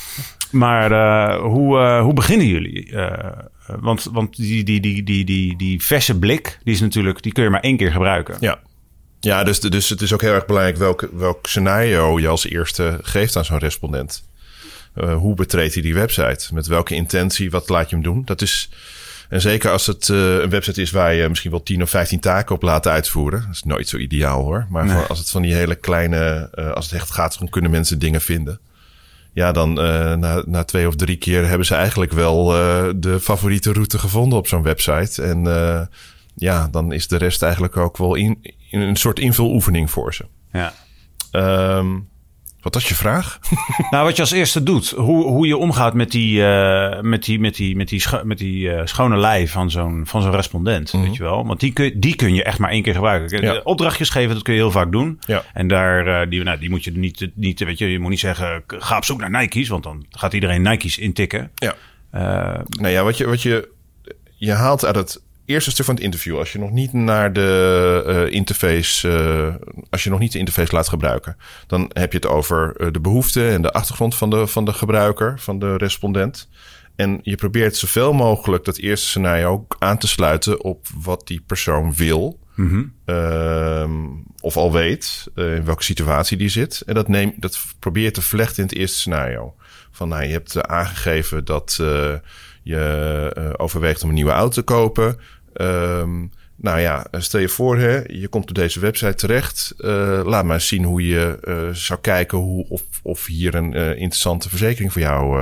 Maar 0.51 1.35
hoe, 1.37 1.79
hoe 1.79 2.13
beginnen 2.13 2.47
jullie? 2.47 2.95
want 3.81 4.09
want 4.13 4.37
die, 4.37 4.65
die, 4.65 4.81
die, 4.81 5.03
die, 5.03 5.25
die, 5.25 5.57
die 5.57 5.83
verse 5.83 6.19
blik, 6.19 6.59
die 6.65 6.75
is 6.75 6.81
natuurlijk, 6.81 7.23
die 7.23 7.33
kun 7.33 7.45
je 7.45 7.51
maar 7.51 7.61
één 7.61 7.77
keer 7.77 7.93
gebruiken. 7.93 8.37
Ja. 8.41 8.59
Ja, 9.21 9.45
dus, 9.45 9.61
dus 9.61 9.89
het 9.89 10.01
is 10.01 10.13
ook 10.13 10.21
heel 10.21 10.35
erg 10.35 10.47
belangrijk 10.47 10.77
welk, 10.77 11.09
welk 11.13 11.47
scenario 11.47 12.21
je 12.21 12.29
als 12.29 12.47
eerste 12.47 12.99
geeft 13.03 13.37
aan 13.37 13.45
zo'n 13.45 13.59
respondent. 13.59 14.25
hoe 14.95 15.35
betreedt 15.35 15.75
hij 15.75 15.83
die 15.83 15.95
website? 15.95 16.55
Met 16.55 16.67
welke 16.67 16.95
intentie? 16.95 17.51
Wat 17.51 17.69
laat 17.69 17.91
je 17.91 17.95
hem 17.95 18.05
doen? 18.05 18.23
Dat 18.25 18.43
is 18.43 18.71
en 19.33 19.41
zeker 19.41 19.71
als 19.71 19.87
het 19.87 20.09
uh, 20.09 20.19
een 20.19 20.51
website 20.51 20.81
is 20.81 20.91
waar 20.91 21.15
je 21.15 21.29
misschien 21.29 21.51
wel 21.51 21.63
10 21.63 21.83
of 21.83 21.91
15 21.91 22.21
taken 22.21 22.55
op 22.55 22.63
laat 22.63 22.87
uitvoeren. 22.87 23.41
Dat 23.41 23.51
is 23.51 23.63
nooit 23.63 23.89
zo 23.89 23.97
ideaal 23.97 24.43
hoor. 24.43 24.67
Maar 24.71 24.85
nee. 24.85 24.97
als 24.97 25.19
het 25.19 25.31
van 25.31 25.43
die 25.43 25.55
hele 25.55 25.75
kleine, 25.75 26.51
uh, 26.55 26.71
als 26.71 26.85
het 26.85 26.95
echt 26.95 27.11
gaat 27.11 27.39
om 27.41 27.49
kunnen 27.49 27.71
mensen 27.71 27.99
dingen 27.99 28.21
vinden. 28.21 28.61
Ja, 29.33 29.53
dan 29.53 29.71
uh, 29.71 30.15
na, 30.15 30.43
na 30.47 30.65
twee 30.65 30.89
of 30.89 30.97
drie 30.97 31.17
keer 31.17 31.47
hebben 31.47 31.67
ze 31.67 31.75
eigenlijk 31.75 32.13
wel 32.13 32.47
de 32.97 33.19
favoriete 33.21 33.73
route 33.73 33.99
gevonden 33.99 34.39
op 34.39 34.47
zo'n 34.47 34.63
website. 34.63 35.23
En 35.23 35.45
ja, 36.35 36.69
dan 36.71 36.93
is 36.93 37.09
de 37.09 37.17
rest 37.17 37.43
eigenlijk 37.43 37.77
ook 37.77 37.97
wel 37.97 38.15
in, 38.15 38.39
in 38.71 38.81
een 38.81 38.97
soort 38.97 39.19
invuloefening 39.19 39.91
voor 39.91 40.15
ze. 40.15 40.25
Ja. 40.53 40.75
Um, 41.79 42.09
wat 42.63 42.75
was 42.75 42.89
je 42.89 42.95
vraag? 42.95 43.39
nou, 43.91 44.05
wat 44.05 44.17
je 44.17 44.23
als 44.23 44.31
eerste 44.31 44.63
doet. 44.63 44.91
Hoe, 44.91 45.27
hoe 45.27 45.47
je 45.47 45.57
omgaat 45.57 45.95
met 45.95 46.11
die, 46.11 46.41
uh, 46.41 47.01
met 47.01 47.25
die, 47.25 47.41
met 47.41 47.55
die, 47.55 47.77
met 47.77 47.89
die, 47.89 48.01
scho 48.01 48.25
met 48.25 48.39
die 48.39 48.69
uh, 48.69 48.81
schone 48.85 49.17
lei 49.17 49.49
van 49.49 49.71
zo'n, 49.71 50.03
van 50.07 50.23
zo'n 50.23 50.35
respondent. 50.35 50.93
Mm 50.93 51.01
-hmm. 51.01 51.09
Weet 51.09 51.19
je 51.19 51.23
wel? 51.23 51.47
Want 51.47 51.61
die 51.61 51.73
kun, 51.73 51.93
die 51.95 52.17
kun 52.17 52.35
je 52.35 52.45
echt 52.45 52.59
maar 52.59 52.71
één 52.71 52.83
keer 52.83 52.95
gebruiken. 52.95 53.43
Ja. 53.43 53.61
Opdrachtjes 53.65 54.11
geven, 54.11 54.35
dat 54.35 54.43
kun 54.43 54.55
je 54.55 54.61
heel 54.61 54.71
vaak 54.71 54.93
doen. 54.93 55.21
Ja. 55.27 55.45
En 55.53 55.69
daar, 55.69 56.07
uh, 56.07 56.31
die, 56.31 56.43
nou, 56.43 56.59
die 56.59 56.71
moet 56.71 56.85
je 56.85 56.91
niet, 56.91 57.31
niet, 57.35 57.65
weet 57.65 57.79
je, 57.79 57.91
je 57.91 57.99
moet 57.99 58.11
niet 58.11 58.21
zeggen, 58.21 58.63
ga 58.67 58.97
op 58.97 59.05
zoek 59.05 59.21
naar 59.21 59.31
Nike's. 59.31 59.69
Want 59.69 59.83
dan 59.83 60.07
gaat 60.11 60.33
iedereen 60.33 60.63
Nike's 60.63 60.99
intikken. 60.99 61.51
Ja. 61.55 61.75
nou 62.71 62.89
ja, 62.89 63.03
wat 63.03 63.17
je, 63.17 63.27
wat 63.27 63.43
je, 63.43 63.69
je 64.37 64.53
haalt 64.53 64.85
uit 64.85 64.97
het 64.97 65.23
eerste 65.53 65.71
stuk 65.71 65.85
van 65.85 65.95
het 65.95 66.05
interview, 66.05 66.39
als 66.39 66.53
je 66.53 66.59
nog 66.59 66.71
niet 66.71 66.93
naar 66.93 67.33
de 67.33 68.05
uh, 68.07 68.35
interface, 68.35 69.09
uh, 69.09 69.55
als 69.91 70.05
je 70.05 70.11
nog 70.11 70.19
niet 70.19 70.33
de 70.33 70.39
interface 70.39 70.75
laat 70.75 70.89
gebruiken, 70.89 71.37
dan 71.67 71.91
heb 71.93 72.13
je 72.13 72.19
het 72.19 72.27
over 72.27 72.75
uh, 72.77 72.89
de 72.93 73.01
behoeften 73.01 73.51
en 73.51 73.63
de 73.63 73.73
achtergrond 73.73 74.15
van 74.15 74.31
de, 74.31 74.47
van 74.47 74.65
de 74.65 74.73
gebruiker, 74.73 75.39
van 75.39 75.59
de 75.59 75.77
respondent. 75.77 76.49
En 76.97 77.19
je 77.23 77.37
probeert 77.37 77.77
zoveel 77.77 78.13
mogelijk 78.13 78.65
dat 78.65 78.77
eerste 78.77 79.07
scenario 79.07 79.51
ook 79.51 79.77
aan 79.79 79.99
te 79.99 80.09
sluiten 80.09 80.65
op 80.65 80.87
wat 80.95 81.27
die 81.27 81.43
persoon 81.47 81.95
wil. 81.95 82.41
Mm 82.55 82.93
-hmm. 83.07 84.25
of 84.41 84.57
al 84.57 84.73
weet 84.73 85.31
in 85.35 85.65
welke 85.65 85.83
situatie 85.83 86.37
die 86.37 86.49
zit. 86.49 86.83
En 86.87 86.95
dat, 86.95 87.09
neem, 87.09 87.35
dat 87.37 87.65
probeer 87.79 88.03
je 88.03 88.11
te 88.11 88.23
vlechten 88.23 88.63
in 88.63 88.69
het 88.69 88.79
eerste 88.79 88.99
scenario. 88.99 89.55
Van 89.91 90.09
nou, 90.09 90.23
je 90.23 90.33
hebt 90.33 90.67
aangegeven 90.67 91.45
dat 91.45 91.81
je 92.63 93.55
overweegt 93.57 94.03
om 94.03 94.09
een 94.09 94.15
nieuwe 94.15 94.31
auto 94.31 94.55
te 94.55 94.63
kopen. 94.63 95.19
Um, 95.55 96.31
nou 96.57 96.81
ja, 96.81 97.07
stel 97.13 97.41
je 97.41 97.49
voor, 97.49 97.79
hè, 97.79 98.03
je 98.07 98.29
komt 98.29 98.49
op 98.49 98.55
deze 98.55 98.81
website 98.81 99.15
terecht. 99.15 99.75
Uh, 99.79 100.21
laat 100.25 100.45
maar 100.45 100.61
zien 100.61 100.85
hoe 100.85 101.07
je 101.07 101.39
uh, 101.45 101.69
zou 101.75 102.01
kijken 102.01 102.39
hoe, 102.39 102.69
of, 102.69 102.83
of 103.03 103.27
hier 103.27 103.55
een 103.55 103.77
uh, 103.77 103.89
interessante 103.89 104.49
verzekering 104.49 104.93
voor 104.93 105.03
jou 105.03 105.41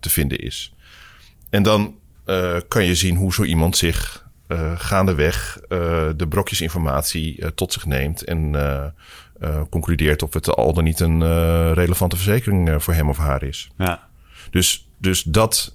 te 0.00 0.10
vinden 0.10 0.38
is. 0.38 0.74
En 1.50 1.62
dan 1.62 1.94
kan 2.68 2.84
je 2.84 2.94
zien 2.94 3.16
hoe 3.16 3.34
zo 3.34 3.42
iemand 3.42 3.76
zich 3.76 4.26
gaandeweg 4.74 5.60
de 6.16 6.26
brokjes 6.28 6.60
informatie 6.60 7.54
tot 7.54 7.72
zich 7.72 7.86
neemt 7.86 8.24
en 8.24 8.54
concludeert 9.70 10.22
of 10.22 10.34
het 10.34 10.56
al 10.56 10.72
dan 10.72 10.84
niet 10.84 11.00
een 11.00 11.22
relevante 11.74 12.16
verzekering 12.16 12.82
voor 12.82 12.94
hem 12.94 13.08
of 13.08 13.18
haar 13.18 13.42
is. 13.42 13.70
Ja. 13.78 14.08
Dus, 14.50 14.88
dus 14.98 15.22
dat 15.22 15.73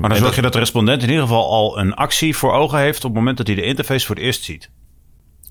maar 0.00 0.08
dan 0.08 0.16
zorg 0.16 0.34
je 0.34 0.42
dat 0.42 0.52
de 0.52 0.58
respondent 0.58 1.02
in 1.02 1.08
ieder 1.08 1.22
geval 1.22 1.50
al 1.50 1.78
een 1.78 1.94
actie 1.94 2.36
voor 2.36 2.52
ogen 2.52 2.78
heeft 2.78 3.04
op 3.04 3.10
het 3.10 3.18
moment 3.18 3.36
dat 3.36 3.46
hij 3.46 3.56
de 3.56 3.62
interface 3.62 4.06
voor 4.06 4.14
het 4.14 4.24
eerst 4.24 4.44
ziet. 4.44 4.70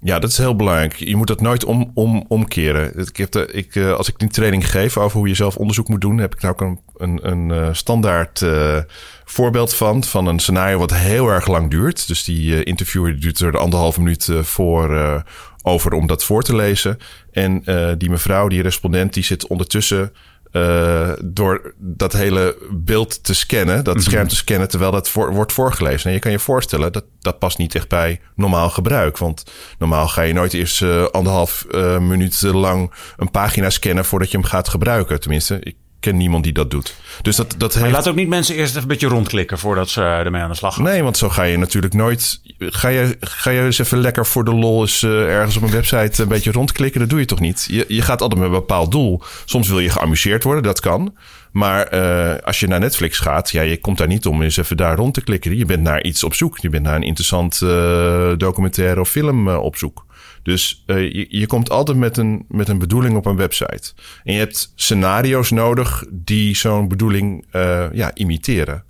Ja, 0.02 0.20
dat 0.20 0.30
is 0.30 0.38
heel 0.38 0.56
belangrijk. 0.56 0.96
Je 0.96 1.16
moet 1.16 1.28
dat 1.28 1.42
nooit 1.42 1.66
om, 1.66 1.92
om, 1.94 2.26
omkeren. 2.28 3.00
Ik 3.00 3.18
heb 3.18 3.32
de, 3.32 3.48
ik, 3.52 3.76
uh, 3.76 3.94
als 3.94 4.10
ik 4.10 4.20
die 4.20 4.30
training 4.30 4.70
geef 4.70 4.98
over 4.98 5.18
hoe 5.18 5.28
je 5.28 5.34
zelf 5.34 5.58
onderzoek 5.58 5.88
moet 5.88 6.02
doen, 6.02 6.18
heb 6.18 6.36
ik 6.36 6.42
nou 6.42 6.54
ook 6.54 6.62
een, 6.62 6.80
een, 6.98 7.32
een 7.32 7.50
uh, 7.50 7.68
standaard 7.72 8.42
uh, 8.42 8.78
voorbeeld 9.26 9.74
van. 9.74 10.04
Van 10.04 10.28
een 10.28 10.40
scenario 10.40 10.78
wat 10.78 10.94
heel 10.94 11.30
erg 11.30 11.48
lang 11.48 11.70
duurt. 11.70 12.08
Dus 12.08 12.24
die 12.24 12.64
interviewer 12.64 13.20
duurt 13.20 13.40
er 13.40 13.58
anderhalf 13.58 13.98
minuut 13.98 14.30
voor 14.42 15.24
over 15.62 15.94
om 15.94 16.08
dat 16.08 16.24
voor 16.24 16.44
te 16.44 16.56
lezen. 16.56 16.98
En 17.32 17.64
die 17.98 18.10
mevrouw, 18.10 18.48
die 18.48 18.62
respondent, 18.62 19.14
die 19.14 19.24
zit 19.24 19.48
ondertussen 19.48 20.14
uh, 20.52 21.10
door 21.24 21.74
dat 21.78 22.14
hele 22.14 22.58
beeld 22.72 23.24
te 23.24 23.34
scannen, 23.34 23.84
dat 23.84 24.04
scherm 24.04 24.22
mhm. 24.22 24.30
te 24.30 24.36
scannen 24.36 24.70
terwijl 24.70 24.92
dat 24.92 25.10
voor, 25.10 25.34
wordt 25.34 25.54
voorgelezen. 25.54 26.08
En 26.08 26.14
je 26.14 26.20
kan 26.20 26.32
je 26.32 26.40
voorstellen 26.40 26.92
dat 26.92 27.06
dat 27.20 27.40
past 27.40 27.58
niet 27.58 27.76
echt 27.76 27.90
bij 27.90 28.22
normaal 28.36 28.70
gebruik. 28.70 29.18
Want 29.18 29.44
normaal 29.78 30.08
ga 30.08 30.22
je 30.22 30.34
nooit 30.34 30.54
eerst 30.54 30.82
uh, 30.82 31.06
anderhalf 31.06 31.66
uh, 31.72 32.00
minuut 32.00 32.42
lang 32.42 32.94
een 33.18 33.32
pagina 33.32 33.70
scannen 33.70 34.06
voordat 34.06 34.32
je 34.32 34.38
hem 34.38 34.46
gaat 34.46 34.70
gebruiken. 34.70 35.20
Tenminste, 35.20 35.60
ik 35.60 35.76
ken 36.08 36.18
niemand 36.18 36.44
die 36.44 36.54
dat 36.54 36.72
doet. 36.72 36.96
Dus 37.22 37.36
dat, 37.36 37.56
dat 37.58 37.74
Maar 37.74 37.84
heeft... 37.84 37.96
laat 37.96 38.08
ook 38.08 38.16
niet 38.16 38.28
mensen 38.28 38.56
eerst 38.56 38.70
even 38.70 38.82
een 38.82 38.88
beetje 38.88 39.08
rondklikken 39.08 39.60
voordat 39.60 39.90
ze 39.90 40.02
eh, 40.02 40.20
ermee 40.20 40.42
aan 40.42 40.50
de 40.50 40.56
slag 40.56 40.76
gaan. 40.76 40.84
Nee, 40.84 41.04
want 41.04 41.18
zo 41.18 41.30
ga 41.30 41.44
je 41.44 41.58
natuurlijk 41.58 41.94
nooit. 41.94 42.42
Ga 42.60 42.88
je, 42.88 43.18
ga 43.20 43.50
je 43.50 43.62
eens 43.62 43.80
even 43.80 43.98
lekker 43.98 44.26
voor 44.26 44.46
de 44.46 44.54
lol 44.54 44.82
eens 44.82 45.04
eh, 45.04 45.36
ergens 45.36 45.58
op 45.58 45.64
een 45.64 45.72
website 45.72 46.22
een 46.22 46.28
beetje 46.28 46.52
rondklikken? 46.52 47.00
Dat 47.00 47.10
doe 47.10 47.20
je 47.20 47.26
toch 47.26 47.40
niet? 47.40 47.68
Je, 47.70 47.86
je 47.88 48.02
gaat 48.02 48.22
altijd 48.22 48.40
met 48.40 48.50
een 48.50 48.56
bepaald 48.56 48.92
doel. 48.92 49.22
Soms 49.46 49.68
wil 49.68 49.80
je 49.80 49.90
geamuseerd 49.90 50.44
worden, 50.44 50.64
dat 50.64 50.80
kan. 50.80 51.16
Maar 51.52 51.88
eh, 51.88 52.44
als 52.44 52.60
je 52.60 52.68
naar 52.68 52.80
Netflix 52.80 53.20
gaat, 53.20 53.52
ja, 53.52 53.62
je 53.62 53.78
komt 53.78 53.98
daar 53.98 54.08
niet 54.08 54.26
om 54.26 54.42
eens 54.42 54.58
even 54.58 54.78
daar 54.78 54.96
rond 54.96 55.14
te 55.14 55.22
klikken. 55.22 55.58
Je 55.58 55.66
bent 55.66 55.84
naar 55.84 56.04
iets 56.04 56.24
op 56.24 56.34
zoek. 56.34 56.58
Je 56.58 56.70
bent 56.70 56.84
naar 56.84 56.96
een 56.96 57.04
interessant 57.04 57.62
eh, 57.62 58.32
documentaire 58.38 59.00
of 59.00 59.10
film 59.10 59.50
op 59.50 59.76
zoek. 59.76 60.06
Dus 60.48 60.84
eh, 60.86 61.12
je, 61.12 61.26
je 61.30 61.48
komt 61.48 61.70
altijd 61.70 61.98
met 61.98 62.18
een, 62.18 62.46
met 62.48 62.68
een 62.68 62.78
bedoeling 62.78 63.16
op 63.16 63.26
een 63.26 63.36
website. 63.36 63.94
En 64.24 64.34
je 64.34 64.40
hebt 64.40 64.72
scenario's 64.76 65.52
nodig 65.52 66.06
die 66.12 66.56
zo'n 66.56 66.88
bedoeling 66.88 67.46
eh, 67.52 67.86
ja, 67.92 68.12
imiteren. 68.16 68.84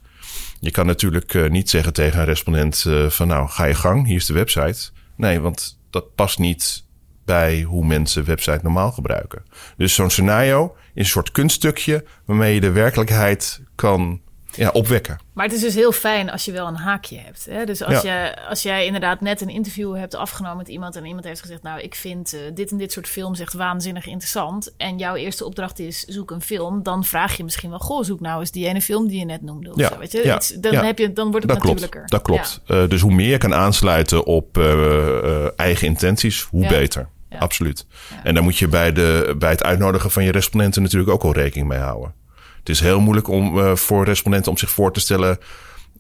Je 0.60 0.72
kan 0.72 0.86
natuurlijk 0.86 1.34
eh, 1.34 1.50
niet 1.50 1.70
zeggen 1.70 1.94
tegen 1.94 2.20
een 2.20 2.26
respondent 2.26 2.86
van 3.08 3.28
nou, 3.28 3.50
ga 3.50 3.66
je 3.66 3.74
gang, 3.74 4.06
hier 4.06 4.16
is 4.16 4.26
de 4.26 4.34
website. 4.34 4.90
Nee, 5.16 5.40
want 5.40 5.80
dat 5.90 6.16
past 6.16 6.40
niet 6.40 6.84
bij 7.26 7.62
hoe 7.62 7.86
mensen 7.86 8.26
website 8.26 8.60
normaal 8.64 8.92
gebruiken. 8.92 9.44
Dus 9.78 9.94
zo'n 9.94 10.10
scenario 10.10 10.76
is 10.94 11.04
een 11.04 11.06
soort 11.06 11.32
kunststukje 11.32 12.06
waarmee 12.26 12.54
je 12.54 12.62
de 12.62 12.72
werkelijkheid 12.72 13.62
kan 13.76 14.22
ja, 14.58 14.70
opwekken. 14.70 15.20
Maar 15.34 15.46
het 15.46 15.54
is 15.56 15.62
dus 15.62 15.76
heel 15.76 15.92
fijn 15.92 16.30
als 16.32 16.46
je 16.46 16.52
wel 16.52 16.68
een 16.68 16.76
haakje 16.76 17.18
hebt. 17.18 17.46
Hè? 17.50 17.66
Dus 17.66 17.84
als, 17.84 18.02
Ja. 18.02 18.24
je, 18.26 18.48
als 18.50 18.62
jij 18.62 18.86
inderdaad 18.86 19.22
net 19.22 19.42
een 19.42 19.50
interview 19.50 19.96
hebt 19.96 20.16
afgenomen 20.16 20.58
met 20.58 20.68
iemand... 20.68 20.96
en 20.96 21.06
iemand 21.06 21.26
heeft 21.26 21.42
gezegd, 21.42 21.62
nou, 21.62 21.80
ik 21.82 21.96
vind 21.96 22.34
eh, 22.34 22.40
dit 22.54 22.72
en 22.72 22.78
dit 22.78 22.92
soort 22.92 23.08
films 23.08 23.40
echt 23.40 23.54
waanzinnig 23.54 24.06
interessant... 24.06 24.74
en 24.78 24.98
jouw 24.98 25.16
eerste 25.16 25.46
opdracht 25.46 25.80
is, 25.80 26.04
zoek 26.04 26.32
een 26.32 26.42
film... 26.42 26.84
dan 26.84 27.04
vraag 27.06 27.38
je 27.38 27.44
misschien 27.44 27.70
wel, 27.70 27.80
goh, 27.80 28.04
zoek 28.04 28.20
nou 28.20 28.40
eens 28.40 28.52
die 28.52 28.68
ene 28.68 28.82
film 28.82 29.08
die 29.08 29.20
je 29.20 29.26
net 29.26 29.42
noemde. 29.42 29.70
Of 29.74 29.80
Ja, 29.80 29.88
zo, 29.90 29.98
weet 29.98 30.12
je? 30.12 30.22
ja, 30.24 30.36
Iets- 30.36 30.50
dan, 30.60 30.76
heb 30.76 30.98
je, 30.98 31.14
dan 31.14 31.32
wordt 31.32 31.46
het 31.46 31.54
Dat 31.54 31.62
klopt. 31.64 31.80
natuurlijker. 31.82 32.18
Dat 32.18 32.22
klopt. 32.22 32.62
Eh, 32.68 32.88
dus 32.90 33.02
hoe 33.02 33.14
meer 33.14 33.30
je 33.30 33.38
kan 33.38 33.54
aansluiten 33.54 34.26
op 34.26 34.58
eh, 34.58 35.60
eigen 35.60 35.88
intenties, 35.88 36.42
hoe 36.42 36.68
beter. 36.68 37.10
Absoluut. 37.40 37.86
En 38.24 38.34
daar 38.34 38.44
moet 38.44 38.58
je 38.58 38.68
bij, 38.68 38.92
de, 38.94 39.36
bij 39.38 39.50
het 39.50 39.64
uitnodigen 39.64 40.12
van 40.12 40.24
je 40.24 40.32
respondenten 40.32 40.82
natuurlijk 40.82 41.12
ook 41.12 41.24
al 41.24 41.34
rekening 41.34 41.68
mee 41.68 41.80
houden. 41.80 42.14
Het 42.68 42.76
is 42.76 42.82
heel 42.82 43.00
moeilijk 43.00 43.28
om 43.28 43.60
eh, 43.60 43.76
voor 43.76 44.06
respondenten 44.06 44.52
om 44.52 44.58
zich 44.58 44.70
voor 44.70 44.94
te 44.94 45.00
stellen 45.00 45.38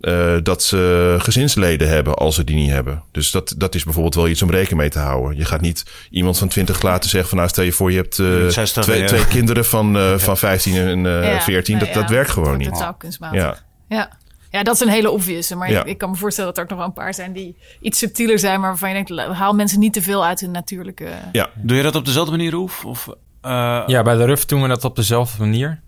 eh, 0.02 0.36
dat 0.44 0.64
ze 0.64 1.16
gezinsleden 1.20 1.90
hebben 1.90 2.14
als 2.16 2.36
ze 2.36 2.44
die 2.44 2.56
niet 2.56 2.70
hebben. 2.70 3.04
Dus 3.12 3.32
dat, 3.32 3.54
dat 3.58 3.76
is 3.76 3.84
bijvoorbeeld 3.84 4.16
wel 4.16 4.28
iets 4.28 4.42
om 4.42 4.50
rekening 4.50 4.80
mee 4.80 4.90
te 4.90 5.00
houden. 5.00 5.38
Je 5.38 5.46
gaat 5.46 5.62
niet 5.62 5.86
iemand 6.10 6.38
van 6.38 6.48
20 6.48 6.82
laten 6.82 7.10
zeggen 7.10 7.30
van 7.30 7.38
nou 7.38 7.50
stel 7.50 7.64
je 7.64 7.72
voor 7.72 7.92
je 7.92 7.98
hebt 7.98 8.20
eh, 8.20 8.48
60, 8.48 8.84
twee, 8.84 9.00
ja. 9.02 9.08
twee 9.08 9.28
kinderen 9.28 9.66
van, 9.66 9.98
eh, 9.98 10.18
van 10.18 10.38
15 10.38 10.76
en 10.76 11.06
eh, 11.06 11.34
Ja, 11.34 11.42
14. 11.42 11.74
nou 11.76 11.86
dat, 11.86 11.96
ja, 11.96 12.02
dat 12.02 12.10
werkt 12.10 12.30
gewoon 12.30 12.58
niet. 12.58 12.68
totaal 12.74 12.94
kunstmatig. 12.94 13.40
Ja. 13.42 13.58
Ja. 13.90 14.10
ja, 14.52 14.64
dat 14.64 14.76
is 14.76 14.82
een 14.82 14.90
hele 14.90 15.10
obvious. 15.10 15.54
Maar 15.54 15.72
Ja. 15.72 15.82
ik, 15.82 15.88
ik 15.88 15.98
kan 15.98 16.10
me 16.10 16.16
voorstellen 16.16 16.50
dat 16.50 16.58
er 16.58 16.64
ook 16.64 16.70
nog 16.70 16.80
wel 16.80 16.88
een 16.88 17.04
paar 17.04 17.14
zijn... 17.14 17.34
die 17.34 17.58
iets 17.82 18.00
subtieler 18.00 18.40
zijn, 18.40 18.60
maar 18.60 18.70
waarvan 18.70 18.90
je 18.96 19.04
denkt... 19.04 19.34
haal 19.34 19.54
mensen 19.54 19.80
niet 19.80 19.94
te 19.94 20.02
veel 20.02 20.26
uit 20.26 20.40
hun 20.40 20.52
natuurlijke... 20.52 21.10
ja, 21.32 21.50
Doe 21.56 21.78
je 21.78 21.84
dat 21.84 21.96
op 21.96 22.06
dezelfde 22.06 22.32
manier, 22.32 22.52
Roef? 22.52 22.86
Of, 22.86 23.08
eh, 23.42 23.84
Ja, 23.88 24.02
bij 24.04 24.16
de 24.16 24.26
RUF 24.26 24.46
doen 24.46 24.62
we 24.62 24.68
dat 24.68 24.84
op 24.84 24.96
dezelfde 24.96 25.40
manier. 25.40 25.82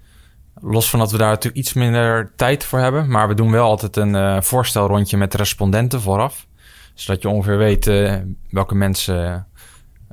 Los 0.62 0.90
van 0.90 1.00
dat 1.00 1.12
we 1.12 1.18
daar 1.18 1.30
natuurlijk 1.30 1.58
iets 1.58 1.74
minder 1.74 2.32
tijd 2.36 2.64
voor 2.64 2.80
hebben. 2.80 3.10
Maar 3.10 3.28
we 3.28 3.34
doen 3.34 3.52
wel 3.52 3.66
altijd 3.66 3.96
een 3.96 4.16
eh, 4.16 4.42
voorstelrondje 4.42 5.18
met 5.18 5.32
de 5.32 5.38
respondenten 5.38 6.02
vooraf. 6.02 6.48
Zodat 6.94 7.22
je 7.22 7.30
ongeveer 7.30 7.58
weet 7.58 7.88
eh, 7.88 8.16
welke 8.50 8.76
mensen 8.76 9.48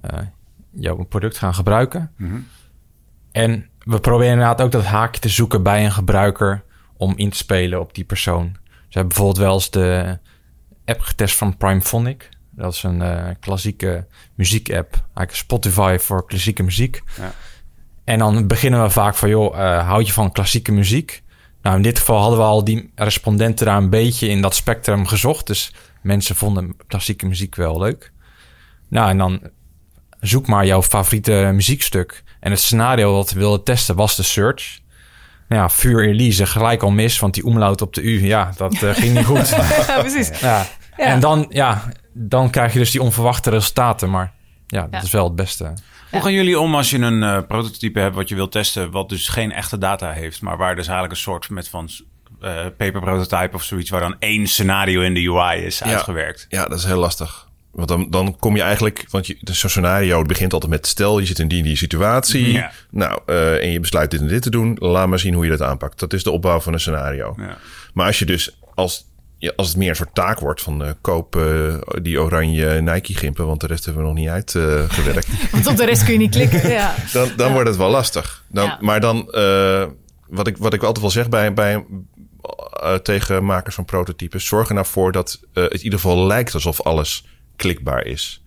eh, 0.01 0.19
jouw 0.71 1.05
product 1.05 1.39
gaan 1.39 1.55
gebruiken. 1.55 2.13
Mhm. 2.17 2.37
En 3.33 3.69
we 3.79 4.01
proberen 4.01 4.33
inderdaad 4.33 4.61
ook 4.61 4.73
dat 4.73 4.85
haakje 4.85 5.21
te 5.21 5.29
zoeken 5.29 5.63
bij 5.63 5.85
een 5.85 5.93
gebruiker 5.93 6.63
om 6.97 7.13
in 7.17 7.31
te 7.31 7.37
spelen 7.37 7.81
op 7.81 7.95
die 7.95 8.05
persoon. 8.05 8.53
Dus 8.53 8.71
we 8.71 9.01
hebben 9.01 9.09
bijvoorbeeld 9.09 9.39
wel 9.39 9.55
eens 9.55 9.71
de 9.71 10.19
app 10.85 11.01
getest 11.01 11.37
van 11.37 11.57
Primephonic. 11.57 12.29
Dat 12.51 12.73
is 12.73 12.83
een 12.83 13.37
klassieke 13.41 14.07
muziek-app. 14.35 14.93
Eigenlijk 14.93 15.33
Spotify 15.33 15.97
voor 16.01 16.27
klassieke 16.27 16.63
muziek. 16.63 17.03
Ja. 17.17 17.33
En 18.07 18.19
dan 18.19 18.47
beginnen 18.47 18.83
we 18.83 18.91
vaak 18.91 19.15
van, 19.15 19.29
joh, 19.29 19.59
eh, 19.61 19.89
houd 19.89 20.07
je 20.07 20.13
van 20.13 20.33
klassieke 20.33 20.73
muziek? 20.73 21.23
Nou, 21.63 21.77
in 21.77 21.83
dit 21.83 21.99
geval 21.99 22.21
hadden 22.21 22.39
we 22.39 22.45
al 22.45 22.65
die 22.65 22.93
respondenten 22.95 23.67
daar 23.67 23.77
een 23.77 23.91
beetje 23.91 24.29
in 24.29 24.43
dat 24.43 24.55
spectrum 24.55 25.07
gezocht. 25.07 25.47
Dus 25.47 25.75
mensen 26.03 26.37
vonden 26.37 26.77
klassieke 26.87 27.27
muziek 27.27 27.55
wel 27.55 27.79
leuk. 27.79 28.13
Nou, 28.89 29.09
en 29.11 29.19
dan 29.19 29.41
zoek 30.21 30.47
maar 30.47 30.67
jouw 30.67 30.83
favoriete 30.83 31.51
muziekstuk. 31.55 32.25
En 32.41 32.51
het 32.51 32.61
scenario 32.61 33.15
dat 33.17 33.31
we 33.33 33.39
wilden 33.39 33.63
testen 33.65 33.97
was 33.97 34.17
de 34.17 34.23
search. 34.23 34.79
Nou 35.49 35.63
ja, 35.63 35.69
vuur 35.69 36.09
Elise 36.09 36.47
gelijk 36.47 36.83
al 36.83 36.91
mis, 36.91 37.19
want 37.19 37.35
die 37.35 37.45
omlaut 37.45 37.83
op 37.83 37.95
de 37.95 38.03
U, 38.03 38.25
ja, 38.27 38.53
dat 38.57 38.83
eh, 38.83 38.95
ging 38.95 39.15
niet 39.15 39.25
goed. 39.25 39.49
ja, 39.87 40.01
precies. 40.01 40.41
ja. 40.41 40.67
Ja. 40.97 41.05
En 41.05 41.21
dan, 41.21 41.47
ja, 41.49 41.83
dan 42.13 42.51
krijg 42.51 42.73
je 42.73 42.79
dus 42.79 42.91
die 42.91 43.03
onverwachte 43.03 43.51
resultaten. 43.51 44.11
Maar 44.11 44.33
ja, 44.67 44.81
dat 44.83 44.91
Ja. 44.91 45.03
is 45.03 45.11
wel 45.11 45.25
het 45.25 45.37
beste. 45.37 45.73
Hoe 46.11 46.21
gaan 46.23 46.33
jullie 46.33 46.59
om 46.59 46.75
als 46.75 46.91
je 46.91 46.99
een 46.99 47.23
eh, 47.23 47.39
prototype 47.49 48.01
hebt 48.01 48.15
wat 48.15 48.29
je 48.29 48.35
wilt 48.35 48.53
testen, 48.53 48.91
wat 48.91 49.09
dus 49.09 49.29
geen 49.29 49.53
echte 49.53 49.79
data 49.79 50.11
heeft, 50.11 50.43
maar 50.43 50.57
waar 50.57 50.75
dus 50.77 50.85
eigenlijk 50.87 51.17
een 51.17 51.23
soort 51.23 51.51
met 51.51 51.69
van 51.69 51.89
eh 52.41 52.65
paper 52.77 53.01
prototype 53.01 53.55
of 53.57 53.63
zoiets, 53.63 53.91
waar 53.91 54.01
dan 54.01 54.17
één 54.19 54.47
scenario 54.47 55.01
in 55.01 55.15
de 55.15 55.31
UI 55.31 55.63
is 55.65 55.79
Ja. 55.79 55.85
uitgewerkt? 55.85 56.47
Ja, 56.49 56.65
dat 56.65 56.79
is 56.79 56.85
heel 56.85 56.99
lastig. 56.99 57.45
Want 57.73 57.89
dan, 57.89 58.07
dan 58.11 58.37
kom 58.39 58.57
je 58.57 58.63
eigenlijk, 58.63 59.05
want 59.11 59.27
je, 59.27 59.37
dus 59.41 59.59
zo'n 59.59 59.71
scenario 59.71 60.19
het 60.19 60.27
begint 60.27 60.53
altijd 60.53 60.73
met 60.73 60.87
stel 60.87 61.19
je 61.19 61.27
zit 61.27 61.39
in 61.39 61.49
die 61.49 61.63
die 61.63 61.77
situatie. 61.77 62.53
Ja. 62.53 62.71
Nou, 62.91 63.21
eh, 63.27 63.63
en 63.63 63.71
je 63.73 63.81
besluit 63.81 64.11
dit 64.11 64.21
en 64.21 64.29
dit 64.29 64.43
te 64.43 64.51
doen. 64.51 64.77
Laat 64.79 65.09
maar 65.09 65.19
zien 65.19 65.35
hoe 65.35 65.45
je 65.45 65.51
dat 65.51 65.63
aanpakt. 65.63 65.99
Dat 65.99 66.13
is 66.13 66.23
de 66.23 66.31
opbouw 66.31 66.61
van 66.61 66.73
een 66.73 66.81
scenario. 66.81 67.35
Ja. 67.37 67.57
Maar 67.95 68.07
als 68.07 68.19
je 68.19 68.25
dus, 68.25 68.59
als, 68.75 69.05
ja, 69.39 69.53
als 69.57 69.69
het 69.69 69.77
meer 69.77 69.89
een 69.89 69.97
soort 69.97 70.15
taak 70.15 70.41
wordt 70.41 70.63
van 70.63 70.85
eh, 70.85 70.91
koop 71.01 71.37
eh, 71.37 71.75
die 72.03 72.21
oranje 72.21 72.81
Nike 72.81 73.15
gimpen, 73.15 73.47
want 73.47 73.61
de 73.61 73.67
rest 73.67 73.85
hebben 73.85 74.03
we 74.03 74.09
nog 74.09 74.19
niet 74.19 74.29
uitgewerkt. 74.29 75.29
Want 75.53 75.67
op 75.67 75.77
de 75.77 75.85
rest 75.85 76.05
kun 76.05 76.13
je 76.13 76.19
niet 76.19 76.35
klikken. 76.35 76.71
Ja. 76.71 76.95
dan, 77.13 77.29
dan 77.37 77.53
wordt 77.53 77.69
het 77.69 77.79
wel 77.79 77.91
lastig. 77.91 78.45
Dan. 78.49 78.77
Maar 78.81 79.01
dan, 79.01 79.33
eh, 79.33 79.87
wat, 80.29 80.47
ik, 80.47 80.57
wat 80.57 80.75
ik 80.75 80.81
altijd 80.81 81.01
wel 81.01 81.11
zeg 81.11 81.29
bij, 81.29 81.53
bij, 81.53 81.85
eh, 82.81 82.95
tegen 82.95 83.45
makers 83.45 83.75
van 83.75 83.85
prototypes, 83.85 84.47
zorg 84.47 84.69
er 84.69 84.75
nou 84.75 84.87
voor 84.87 85.13
dat 85.13 85.41
eh, 85.53 85.63
het 85.63 85.73
in 85.73 85.83
ieder 85.83 85.99
geval 85.99 86.27
lijkt 86.27 86.55
alsof 86.55 86.83
alles 86.83 87.27
klikbaar 87.57 88.05
is. 88.05 88.45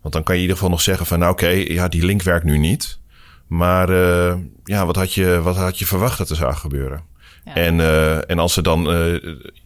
Want 0.00 0.14
dan 0.14 0.22
kan 0.22 0.34
je 0.34 0.40
in 0.40 0.46
ieder 0.46 0.56
geval 0.56 0.70
nog 0.70 0.80
zeggen 0.80 1.06
van, 1.06 1.18
nou 1.18 1.32
oké, 1.32 1.48
ja, 1.48 1.88
die 1.88 2.04
link 2.04 2.22
werkt 2.22 2.44
nu 2.44 2.58
niet. 2.58 2.98
Maar 3.46 3.88
eh, 3.88 4.36
ja, 4.64 4.86
wat 4.86 4.96
had, 4.96 5.14
je, 5.14 5.40
wat 5.42 5.56
had 5.56 5.78
je 5.78 5.86
verwacht 5.86 6.18
dat 6.18 6.30
er 6.30 6.36
zou 6.36 6.54
gebeuren? 6.54 7.02
Ja. 7.44 7.54
En, 7.54 7.80
eh, 7.80 8.30
en 8.30 8.38
als 8.38 8.52
ze 8.52 8.62
dan 8.62 8.90
eh, 8.92 9.12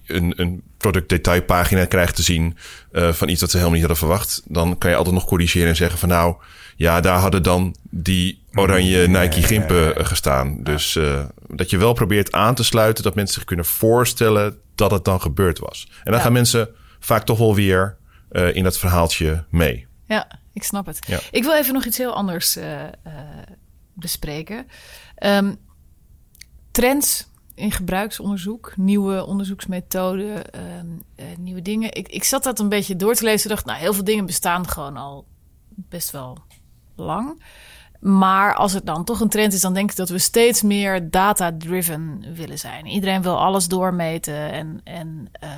een, 0.06 0.32
een 0.36 0.62
productdetailpagina 0.76 1.84
krijgt 1.84 2.16
te 2.16 2.22
zien 2.22 2.56
eh, 2.92 3.12
van 3.12 3.28
iets 3.28 3.40
dat 3.40 3.50
ze 3.50 3.56
helemaal 3.56 3.78
niet 3.78 3.86
hadden 3.88 4.06
verwacht, 4.08 4.42
dan 4.44 4.78
kan 4.78 4.90
je 4.90 4.96
altijd 4.96 5.14
nog 5.14 5.24
corrigeren 5.26 5.68
en 5.68 5.76
zeggen 5.76 5.98
van 5.98 6.08
nou, 6.08 6.36
ja, 6.76 7.00
daar 7.00 7.18
hadden 7.18 7.42
dan 7.42 7.76
die 7.90 8.42
oranje 8.54 9.06
Nike 9.08 9.42
gimpen 9.42 10.06
gestaan. 10.06 10.62
Dus 10.62 10.96
eh, 10.96 11.24
dat 11.48 11.70
je 11.70 11.76
wel 11.78 11.92
probeert 11.92 12.32
aan 12.32 12.54
te 12.54 12.64
sluiten 12.64 13.04
dat 13.04 13.14
mensen 13.14 13.34
zich 13.34 13.44
kunnen 13.44 13.64
voorstellen 13.64 14.58
dat 14.74 14.90
het 14.90 15.04
dan 15.04 15.20
gebeurd 15.20 15.58
was. 15.58 15.86
En 15.88 16.04
dan 16.04 16.14
Ja. 16.14 16.20
gaan 16.20 16.32
mensen 16.32 16.68
vaak 16.98 17.24
toch 17.24 17.38
wel 17.38 17.54
weer 17.54 17.96
eh, 18.30 18.54
in 18.54 18.62
dat 18.62 18.78
verhaaltje 18.78 19.44
mee. 19.50 19.86
Ja, 20.04 20.38
ik 20.52 20.62
snap 20.62 20.86
het. 20.86 20.98
Ja. 21.06 21.18
Ik 21.30 21.42
wil 21.42 21.54
even 21.54 21.74
nog 21.74 21.84
iets 21.84 21.98
heel 21.98 22.14
anders 22.14 22.56
eh, 22.56 22.84
eh, 22.84 22.90
bespreken. 23.92 24.66
Ehm, 25.14 25.52
trends 26.70 27.27
in 27.58 27.72
gebruiksonderzoek, 27.72 28.72
nieuwe 28.76 29.24
onderzoeksmethoden, 29.24 30.50
ehm, 30.50 30.86
eh, 31.14 31.26
nieuwe 31.38 31.62
dingen. 31.62 31.94
Ik, 31.94 32.08
ik 32.08 32.24
zat 32.24 32.42
dat 32.42 32.58
een 32.58 32.68
beetje 32.68 32.96
door 32.96 33.14
te 33.14 33.24
lezen 33.24 33.50
en 33.50 33.56
dacht, 33.56 33.66
nou, 33.66 33.78
heel 33.78 33.94
veel 33.94 34.04
dingen 34.04 34.26
bestaan 34.26 34.68
gewoon 34.68 34.96
al 34.96 35.26
best 35.74 36.10
wel 36.10 36.38
lang. 36.96 37.42
Maar 38.00 38.54
als 38.54 38.72
het 38.72 38.86
dan 38.86 39.04
toch 39.04 39.20
een 39.20 39.28
trend 39.28 39.52
is, 39.52 39.60
dan 39.60 39.74
denk 39.74 39.90
ik 39.90 39.96
dat 39.96 40.08
we 40.08 40.18
steeds 40.18 40.62
meer 40.62 41.10
data-driven 41.10 42.24
willen 42.34 42.58
zijn. 42.58 42.86
Iedereen 42.86 43.22
wil 43.22 43.38
alles 43.38 43.68
doormeten 43.68 44.52
en, 44.52 44.80
en 44.84 45.28
eh, 45.32 45.50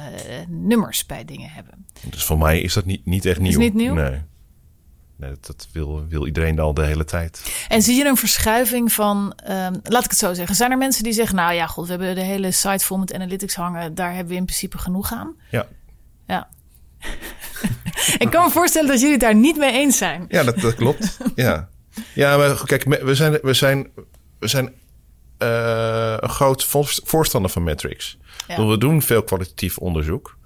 nummers 0.48 1.06
bij 1.06 1.24
dingen 1.24 1.50
hebben. 1.50 1.86
Dus 2.08 2.24
voor 2.24 2.38
mij 2.38 2.60
is 2.60 2.74
dat 2.74 2.84
niet, 2.84 3.06
niet 3.06 3.24
echt 3.24 3.40
nieuw. 3.40 3.58
niet 3.58 3.74
nieuw? 3.74 3.94
Nee. 3.94 4.22
Nee 5.20 5.30
dat, 5.30 5.46
dat 5.46 5.68
wil, 5.72 6.06
wil 6.08 6.26
iedereen 6.26 6.58
al 6.58 6.74
de 6.74 6.84
hele 6.84 7.04
tijd. 7.04 7.52
En 7.68 7.82
zie 7.82 7.96
je 7.96 8.04
een 8.04 8.16
verschuiving 8.16 8.92
van, 8.92 9.32
ehm, 9.44 9.74
laat 9.82 10.04
ik 10.04 10.10
het 10.10 10.18
zo 10.18 10.34
zeggen, 10.34 10.54
zijn 10.56 10.70
er 10.70 10.78
mensen 10.78 11.02
die 11.02 11.12
zeggen, 11.12 11.36
nou 11.36 11.52
ja, 11.54 11.66
god, 11.66 11.84
we 11.84 11.90
hebben 11.90 12.14
de 12.14 12.20
hele 12.20 12.50
site 12.50 12.84
vol 12.84 12.98
met 12.98 13.14
analytics 13.14 13.54
hangen, 13.54 13.94
daar 13.94 14.10
hebben 14.10 14.32
we 14.32 14.38
in 14.38 14.44
principe 14.44 14.78
genoeg 14.78 15.12
aan? 15.12 15.34
Ja, 15.50 15.66
Ja. 16.26 16.48
ik 18.18 18.30
kan 18.30 18.44
me 18.44 18.50
voorstellen 18.50 18.88
dat 18.88 18.98
jullie 18.98 19.12
het 19.14 19.20
daar 19.22 19.34
niet 19.34 19.56
mee 19.56 19.72
eens 19.72 19.98
zijn. 19.98 20.24
Ja, 20.28 20.42
dat, 20.44 20.60
dat 20.60 20.74
klopt. 20.74 21.18
ja. 21.34 21.68
ja, 22.14 22.36
maar 22.36 22.64
kijk, 22.64 22.84
we 23.02 23.14
zijn, 23.14 23.38
we 23.42 23.54
zijn, 23.54 23.88
we 24.38 24.48
zijn 24.48 24.72
eh, 25.38 26.14
een 26.16 26.28
groot 26.28 26.64
voorst- 26.64 27.00
voorstander 27.04 27.50
van 27.50 27.62
metrics. 27.64 28.18
Ja. 28.46 28.66
We 28.66 28.78
doen 28.78 29.02
veel 29.02 29.22
kwalitatief 29.22 29.78
onderzoek. 29.78 30.38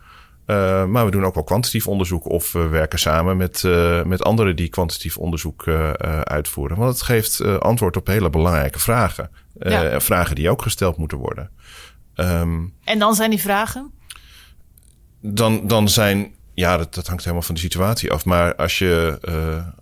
Uh, 0.47 0.85
maar 0.85 1.05
we 1.05 1.11
doen 1.11 1.25
ook 1.25 1.35
wel 1.35 1.45
kwantitatief 1.45 1.89
onderzoek 1.89 2.29
of 2.29 2.53
we 2.53 2.69
werken 2.69 2.99
samen 2.99 3.37
met, 3.37 3.63
uh, 3.63 4.03
met 4.03 4.23
anderen 4.23 4.57
die 4.57 4.69
kwantitatief 4.69 5.17
onderzoek 5.17 5.67
uh, 5.67 5.91
uitvoeren. 6.21 6.77
Want 6.77 6.93
het 6.93 7.03
geeft 7.03 7.45
antwoord 7.61 7.97
op 7.97 8.07
hele 8.07 8.31
belangrijke 8.31 8.79
vragen. 8.79 9.31
Ja. 9.59 10.01
Vragen 10.01 10.35
die 10.35 10.51
ook 10.51 10.63
gesteld 10.63 10.97
moeten 10.97 11.19
worden. 11.19 11.51
Um, 12.15 12.75
en 12.85 12.99
dan 12.99 13.15
zijn 13.15 13.31
die 13.31 13.41
vragen? 13.41 13.91
Dan, 15.21 15.67
dan 15.67 15.89
zijn 15.89 16.35
ja, 16.55 16.77
dat, 16.77 16.95
dat, 16.95 17.07
hangt 17.07 17.23
helemaal 17.23 17.47
van 17.47 17.55
de 17.55 17.61
situatie 17.61 18.13
af. 18.13 18.25
Maar 18.25 18.55
als 18.55 18.79
je, 18.79 19.19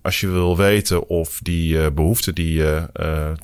als 0.02 0.20
je 0.20 0.28
wil 0.28 0.56
weten 0.56 1.08
of 1.08 1.38
die 1.42 1.90
behoeften 1.90 2.34
die 2.34 2.52
je 2.54 2.88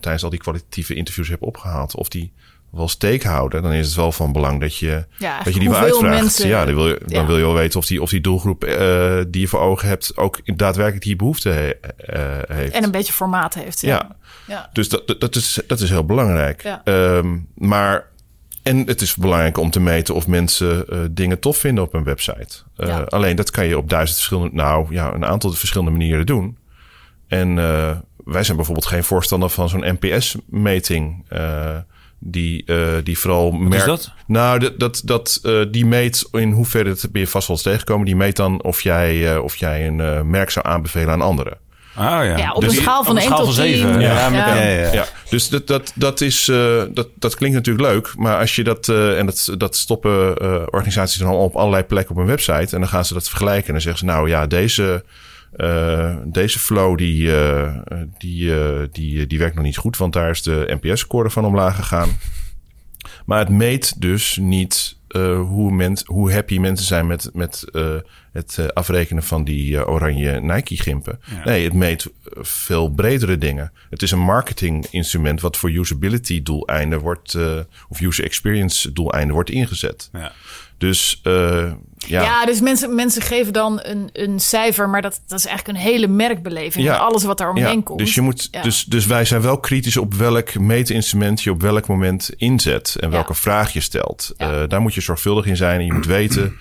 tijdens 0.00 0.24
al 0.24 0.30
die 0.30 0.38
kwalitatieve 0.38 0.94
interviews 0.94 1.28
hebt 1.28 1.42
opgehaald, 1.42 1.94
of 1.94 2.08
die 2.08 2.32
wel 2.70 2.88
steek 2.88 3.22
houden, 3.22 3.62
dan 3.62 3.72
is 3.72 3.86
het 3.86 3.96
wel 3.96 4.12
van 4.12 4.32
belang 4.32 4.60
dat 4.60 4.76
je, 4.76 5.06
ja, 5.18 5.42
dat 5.42 5.54
je 5.54 5.60
die 5.60 5.70
wel 5.70 5.78
uitvraagt. 5.78 6.20
Mensen, 6.20 6.48
ja, 6.48 6.64
dan 6.64 6.74
wil, 6.74 6.88
je, 6.88 7.00
dan 7.06 7.26
wil 7.26 7.36
je 7.36 7.44
wel 7.44 7.54
weten 7.54 7.78
of 7.78 7.86
die, 7.86 8.02
of 8.02 8.10
die 8.10 8.20
doelgroep 8.20 8.60
die 9.28 9.40
je 9.40 9.48
voor 9.48 9.60
ogen 9.60 9.88
hebt 9.88 10.16
ook 10.16 10.56
daadwerkelijk 10.58 11.04
die 11.04 11.16
behoefte 11.16 11.48
he, 11.48 11.72
heeft. 12.54 12.74
En 12.74 12.84
een 12.84 12.90
beetje 12.90 13.12
formaat 13.12 13.54
heeft. 13.54 13.80
Ja. 13.80 14.16
ja. 14.46 14.70
Dus 14.72 14.88
dat, 14.88 15.14
dat, 15.18 15.36
is, 15.36 15.60
dat 15.66 15.80
is 15.80 15.90
heel 15.90 16.04
belangrijk. 16.04 16.78
Um, 16.84 17.48
maar 17.54 18.06
en 18.68 18.86
het 18.86 19.00
is 19.00 19.14
belangrijk 19.14 19.58
om 19.58 19.70
te 19.70 19.80
meten 19.80 20.14
of 20.14 20.26
mensen 20.26 20.84
uh, 20.88 20.98
dingen 21.10 21.38
tof 21.38 21.56
vinden 21.56 21.84
op 21.84 21.94
een 21.94 22.04
website. 22.04 22.56
Uh, 22.76 23.04
Alleen 23.06 23.36
dat 23.36 23.50
kan 23.50 23.66
je 23.66 23.78
op 23.78 23.88
duizend 23.88 24.16
verschillende, 24.16 24.54
nou 24.54 24.86
ja, 24.94 25.12
een 25.14 25.24
aantal 25.24 25.50
verschillende 25.52 25.92
manieren 25.92 26.26
doen. 26.26 26.58
En 27.26 27.48
uh, 27.56 27.90
wij 28.24 28.42
zijn 28.44 28.56
bijvoorbeeld 28.56 28.86
geen 28.86 29.04
voorstander 29.04 29.48
van 29.48 29.68
zo'n 29.68 29.98
NPS-meting. 29.98 31.24
Die, 32.18 32.64
die 33.02 33.18
vooral 33.18 33.50
merkt. 33.50 33.74
Is 33.74 33.84
dat? 33.84 34.12
Nou, 34.26 34.58
dat, 34.58 34.78
dat, 34.78 35.02
dat 35.04 35.40
die 35.70 35.86
meet 35.86 36.28
in 36.32 36.52
hoeverre 36.52 36.88
het 36.88 37.08
ben 37.12 37.20
je 37.20 37.28
vast 37.28 37.46
wel 37.48 37.56
eens 37.56 37.64
tegenkomen. 37.64 38.06
Die 38.06 38.16
meet 38.16 38.36
dan 38.36 38.62
of 38.62 38.80
jij, 38.80 39.38
of 39.38 39.56
jij 39.56 39.86
een 39.86 40.30
merk 40.30 40.50
zou 40.50 40.66
aanbevelen 40.66 41.10
aan 41.10 41.20
anderen. 41.20 41.58
Ah, 41.98 42.24
ja. 42.24 42.36
ja, 42.36 42.52
op 42.52 42.60
dus 42.60 42.76
een 42.76 42.82
schaal 42.82 43.04
van 43.04 43.18
1 43.18 43.34
tot 43.34 43.54
10. 43.54 43.76
Ja, 43.76 44.00
ja. 44.00 44.54
ja, 44.54 44.92
ja. 44.92 45.06
Dus 45.30 45.48
dat, 45.48 45.66
dat, 45.66 45.92
dat, 45.94 46.20
is, 46.20 46.48
uh, 46.48 46.82
dat, 46.90 47.08
dat 47.14 47.34
klinkt 47.34 47.56
natuurlijk 47.56 47.86
leuk. 47.92 48.12
Maar 48.16 48.38
als 48.38 48.56
je 48.56 48.64
dat... 48.64 48.88
Uh, 48.88 49.18
en 49.18 49.26
dat, 49.26 49.54
dat 49.56 49.76
stoppen 49.76 50.34
uh, 50.42 50.62
organisaties 50.70 51.18
dan 51.18 51.30
op 51.30 51.56
allerlei 51.56 51.82
plekken 51.82 52.14
op 52.14 52.20
een 52.20 52.26
website. 52.26 52.74
En 52.74 52.80
dan 52.80 52.88
gaan 52.88 53.04
ze 53.04 53.14
dat 53.14 53.28
vergelijken. 53.28 53.66
En 53.66 53.72
dan 53.72 53.80
zeggen 53.80 54.00
ze... 54.00 54.12
Nou 54.12 54.28
ja, 54.28 54.46
deze... 54.46 55.04
deze 56.24 56.58
flow 56.58 56.98
die, 56.98 57.32
die, 58.18 58.52
die, 58.92 59.26
die 59.26 59.38
werkt 59.38 59.54
nog 59.54 59.64
niet 59.64 59.76
goed, 59.76 59.96
want 59.96 60.12
daar 60.12 60.30
is 60.30 60.42
de 60.42 60.78
NPS-score 60.80 61.30
van 61.30 61.44
omlaag 61.44 61.76
gegaan. 61.76 62.08
Maar 63.26 63.38
het 63.38 63.48
meet 63.48 64.00
dus 64.00 64.36
niet 64.36 64.96
hoe, 65.46 65.72
ment, 65.72 66.02
hoe 66.06 66.32
happy 66.32 66.58
mensen 66.58 66.86
zijn 66.86 67.06
met, 67.06 67.30
met 67.32 67.64
het 68.32 68.74
afrekenen 68.74 69.22
van 69.22 69.44
die 69.44 69.86
oranje 69.86 70.40
Nike-gimpen. 70.40 71.20
Ja. 71.30 71.44
Nee, 71.44 71.64
het 71.64 71.72
meet 71.72 72.06
veel 72.34 72.88
bredere 72.88 73.38
dingen. 73.38 73.72
Het 73.90 74.02
is 74.02 74.10
een 74.10 74.18
marketing-instrument 74.18 75.40
wat 75.40 75.56
voor 75.56 75.70
usability-doeleinden 75.70 76.98
wordt, 77.00 77.38
of 77.88 78.00
user 78.00 78.24
experience-doeleinden 78.24 79.34
wordt 79.34 79.50
ingezet. 79.50 80.08
Ja. 80.12 80.32
Dus 80.78 81.20
uh, 81.24 81.72
ja. 81.96 82.22
Ja, 82.22 82.46
dus 82.46 82.60
mensen, 82.60 82.94
mensen 82.94 83.22
geven 83.22 83.52
dan 83.52 83.80
een, 83.82 84.10
een 84.12 84.40
cijfer, 84.40 84.88
maar 84.88 85.02
dat, 85.02 85.20
dat 85.26 85.38
is 85.38 85.46
eigenlijk 85.46 85.78
een 85.78 85.84
hele 85.84 86.06
merkbeleving. 86.06 86.84
Ja. 86.84 86.96
Alles 86.96 87.24
wat 87.24 87.38
daar 87.38 87.50
omheen 87.50 87.76
ja. 87.76 87.82
komt. 87.82 87.98
Dus, 87.98 88.14
je 88.14 88.20
moet, 88.20 88.48
ja. 88.50 88.62
dus, 88.62 88.84
dus 88.84 89.06
wij 89.06 89.24
zijn 89.24 89.42
wel 89.42 89.60
kritisch 89.60 89.96
op 89.96 90.14
welk 90.14 90.58
meetinstrument 90.58 91.42
je 91.42 91.50
op 91.50 91.60
welk 91.60 91.86
moment 91.86 92.30
inzet 92.36 92.96
en 93.00 93.10
welke 93.10 93.34
vraag 93.34 93.72
je 93.72 93.80
stelt. 93.80 94.34
Uh, 94.38 94.62
daar 94.68 94.80
moet 94.80 94.94
je 94.94 95.00
zorgvuldig 95.00 95.46
in 95.46 95.56
zijn 95.56 95.80
en 95.80 95.86
je 95.86 95.92
moet 95.92 96.06
weten 96.20 96.56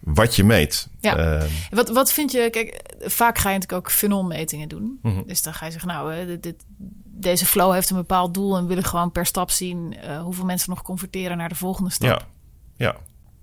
wat 0.00 0.36
je 0.36 0.44
meet. 0.44 0.88
Ja. 1.00 1.38
Uh, 1.40 1.44
wat, 1.70 1.88
wat 1.88 2.12
vind 2.12 2.32
je, 2.32 2.48
kijk, 2.50 2.80
vaak 3.00 3.38
ga 3.38 3.50
je 3.50 3.58
natuurlijk 3.58 3.86
ook 3.86 3.92
funnelmetingen 3.92 4.68
doen. 4.68 4.98
-hmm. 5.02 5.22
Dus 5.26 5.42
dan 5.42 5.54
ga 5.54 5.64
je 5.64 5.72
zeggen, 5.72 5.90
nou, 5.90 6.26
dit, 6.26 6.42
dit, 6.42 6.64
deze 7.04 7.46
flow 7.46 7.72
heeft 7.72 7.90
een 7.90 7.96
bepaald 7.96 8.34
doel 8.34 8.56
en 8.56 8.66
willen 8.66 8.84
gewoon 8.84 9.12
per 9.12 9.26
stap 9.26 9.50
zien 9.50 9.96
hoeveel 10.22 10.44
mensen 10.44 10.70
nog 10.70 10.82
converteren 10.82 11.36
naar 11.36 11.48
de 11.48 11.54
volgende 11.54 11.90
stap. 11.90 12.08
Ja, 12.08 12.26
ja. 12.86 12.96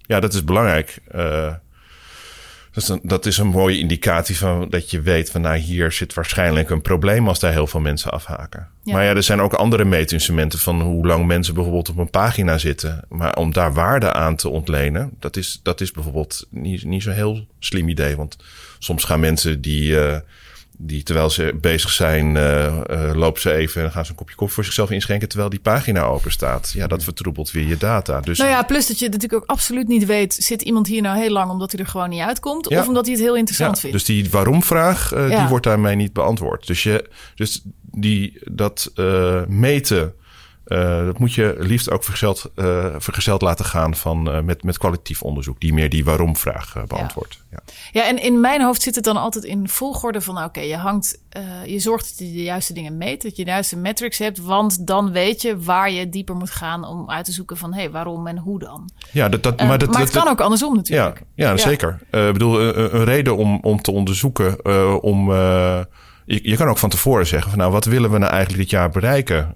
Ja, 0.07 0.19
dat 0.19 0.33
is 0.33 0.43
belangrijk. 0.43 0.99
Uh, 1.15 1.53
dus 2.71 2.91
dat 3.01 3.25
is 3.25 3.37
een 3.37 3.47
mooie 3.47 3.79
indicatie 3.79 4.37
van 4.37 4.69
dat 4.69 4.91
je 4.91 5.01
weet 5.01 5.31
van 5.31 5.41
nou 5.41 5.57
hier 5.57 5.91
zit 5.91 6.13
waarschijnlijk 6.13 6.69
een 6.69 6.81
probleem 6.81 7.27
als 7.27 7.39
daar 7.39 7.51
heel 7.51 7.67
veel 7.67 7.79
mensen 7.79 8.11
afhaken. 8.11 8.67
Ja. 8.83 8.93
Maar 8.93 9.03
ja, 9.03 9.15
er 9.15 9.23
zijn 9.23 9.41
ook 9.41 9.53
andere 9.53 9.85
meetinstrumenten 9.85 10.59
van 10.59 10.81
hoe 10.81 11.07
lang 11.07 11.25
mensen 11.25 11.53
bijvoorbeeld 11.53 11.89
op 11.89 11.97
een 11.97 12.09
pagina 12.09 12.57
zitten. 12.57 13.03
Maar 13.09 13.35
om 13.35 13.53
daar 13.53 13.73
waarde 13.73 14.13
aan 14.13 14.35
te 14.35 14.49
ontlenen, 14.49 15.11
dat 15.19 15.35
is, 15.35 15.59
dat 15.63 15.81
is 15.81 15.91
bijvoorbeeld 15.91 16.47
niet, 16.49 16.83
niet 16.83 17.03
zo'n 17.03 17.13
heel 17.13 17.47
slim 17.59 17.89
idee. 17.89 18.15
Want 18.15 18.37
soms 18.79 19.03
gaan 19.03 19.19
mensen 19.19 19.61
die 19.61 19.89
uh, 19.89 20.17
die 20.77 21.03
terwijl 21.03 21.29
ze 21.29 21.57
bezig 21.61 21.89
zijn, 21.89 22.35
uh, 22.35 22.65
uh, 22.89 23.11
lopen 23.13 23.41
ze 23.41 23.53
even 23.53 23.83
en 23.83 23.91
gaan 23.91 24.05
ze 24.05 24.11
een 24.11 24.17
kopje 24.17 24.35
koffie 24.35 24.55
voor 24.55 24.63
zichzelf 24.63 24.91
inschenken 24.91 25.27
terwijl 25.27 25.49
die 25.49 25.59
pagina 25.59 26.03
open 26.03 26.31
staat. 26.31 26.71
Ja, 26.73 26.87
dat 26.87 27.03
vertroebelt 27.03 27.51
weer 27.51 27.67
je 27.67 27.77
data. 27.77 28.21
Dus, 28.21 28.37
nou 28.37 28.49
ja, 28.49 28.63
plus 28.63 28.87
dat 28.87 28.99
je 28.99 29.05
natuurlijk 29.05 29.33
ook 29.33 29.49
absoluut 29.49 29.87
niet 29.87 30.05
weet, 30.05 30.33
zit 30.33 30.61
iemand 30.61 30.87
hier 30.87 31.01
nou 31.01 31.17
heel 31.17 31.31
lang 31.31 31.51
omdat 31.51 31.71
hij 31.71 31.79
er 31.79 31.87
gewoon 31.87 32.09
niet 32.09 32.21
uitkomt 32.21 32.69
ja. 32.69 32.79
of 32.79 32.87
omdat 32.87 33.05
hij 33.05 33.13
het 33.13 33.23
heel 33.23 33.35
interessant 33.35 33.75
ja, 33.75 33.81
vindt. 33.81 33.95
Dus 33.95 34.05
die 34.05 34.29
waarom-vraag, 34.29 35.13
uh, 35.13 35.29
ja. 35.29 35.39
die 35.39 35.47
wordt 35.47 35.65
daarmee 35.65 35.95
niet 35.95 36.13
beantwoord. 36.13 36.67
Dus, 36.67 36.83
je, 36.83 37.09
dus 37.35 37.61
die, 37.91 38.41
dat 38.51 38.91
meten 39.47 40.13
uh, 40.67 41.05
dat 41.05 41.19
moet 41.19 41.33
je 41.33 41.55
liefst 41.57 41.91
ook 41.91 42.03
vergezeld, 42.03 42.51
uh, 42.55 42.85
vergezeld 42.97 43.41
laten 43.41 43.65
gaan 43.65 43.95
van, 43.95 44.35
uh, 44.35 44.41
met, 44.41 44.63
met 44.63 44.77
kwalitatief 44.77 45.21
onderzoek, 45.21 45.59
die 45.59 45.73
meer 45.73 45.89
die 45.89 46.05
waarom-vraag 46.05 46.75
beantwoordt. 46.87 47.43
Ja. 47.51 47.59
ja. 47.91 48.01
Ja. 48.01 48.07
en 48.07 48.23
in 48.23 48.39
mijn 48.39 48.61
hoofd 48.61 48.81
zit 48.81 48.95
het 48.95 49.03
dan 49.03 49.17
altijd 49.17 49.43
in 49.43 49.69
volgorde 49.69 50.21
van: 50.21 50.35
oké, 50.35 50.45
okay, 50.45 50.67
je 50.67 50.75
hangt, 50.75 51.21
je 51.65 51.79
zorgt 51.79 52.09
dat 52.09 52.27
je 52.27 52.33
de 52.33 52.43
juiste 52.43 52.73
dingen 52.73 52.97
meet, 52.97 53.21
dat 53.21 53.35
je 53.35 53.43
de 53.43 53.49
juiste 53.49 53.77
metrics 53.77 54.17
hebt, 54.17 54.37
want 54.37 54.87
dan 54.87 55.11
weet 55.11 55.41
je 55.41 55.59
waar 55.59 55.91
je 55.91 56.09
dieper 56.09 56.35
moet 56.35 56.51
gaan 56.51 56.85
om 56.85 57.09
uit 57.09 57.25
te 57.25 57.31
zoeken 57.31 57.57
van: 57.57 57.73
hé, 57.73 57.79
hey, 57.79 57.91
waarom 57.91 58.27
en 58.27 58.37
hoe 58.37 58.59
dan. 58.59 58.89
Ja, 59.11 59.29
dat, 59.29 59.43
dat, 59.43 59.57
maar, 59.57 59.77
dat, 59.77 59.91
maar 59.91 60.01
het 60.01 60.13
dat, 60.13 60.23
kan 60.23 60.31
ook 60.31 60.41
andersom 60.41 60.75
natuurlijk. 60.75 61.23
Ja, 61.35 61.45
ja, 61.49 61.57
zeker. 61.57 61.97
Ik 62.01 62.33
bedoel, 62.33 62.61
een, 62.61 63.03
reden 63.03 63.37
om, 63.37 63.59
om 63.61 63.81
te 63.81 63.91
onderzoeken, 63.91 64.65
om. 65.03 65.31
Je, 66.25 66.39
je, 66.49 66.57
kan 66.57 66.67
ook 66.67 66.77
van 66.77 66.89
tevoren 66.89 67.27
zeggen 67.27 67.49
van 67.49 67.59
nou, 67.59 67.71
wat 67.71 67.85
willen 67.85 68.11
we 68.11 68.17
nou 68.17 68.31
eigenlijk 68.31 68.61
dit 68.61 68.69
jaar 68.69 68.89
bereiken? 68.89 69.53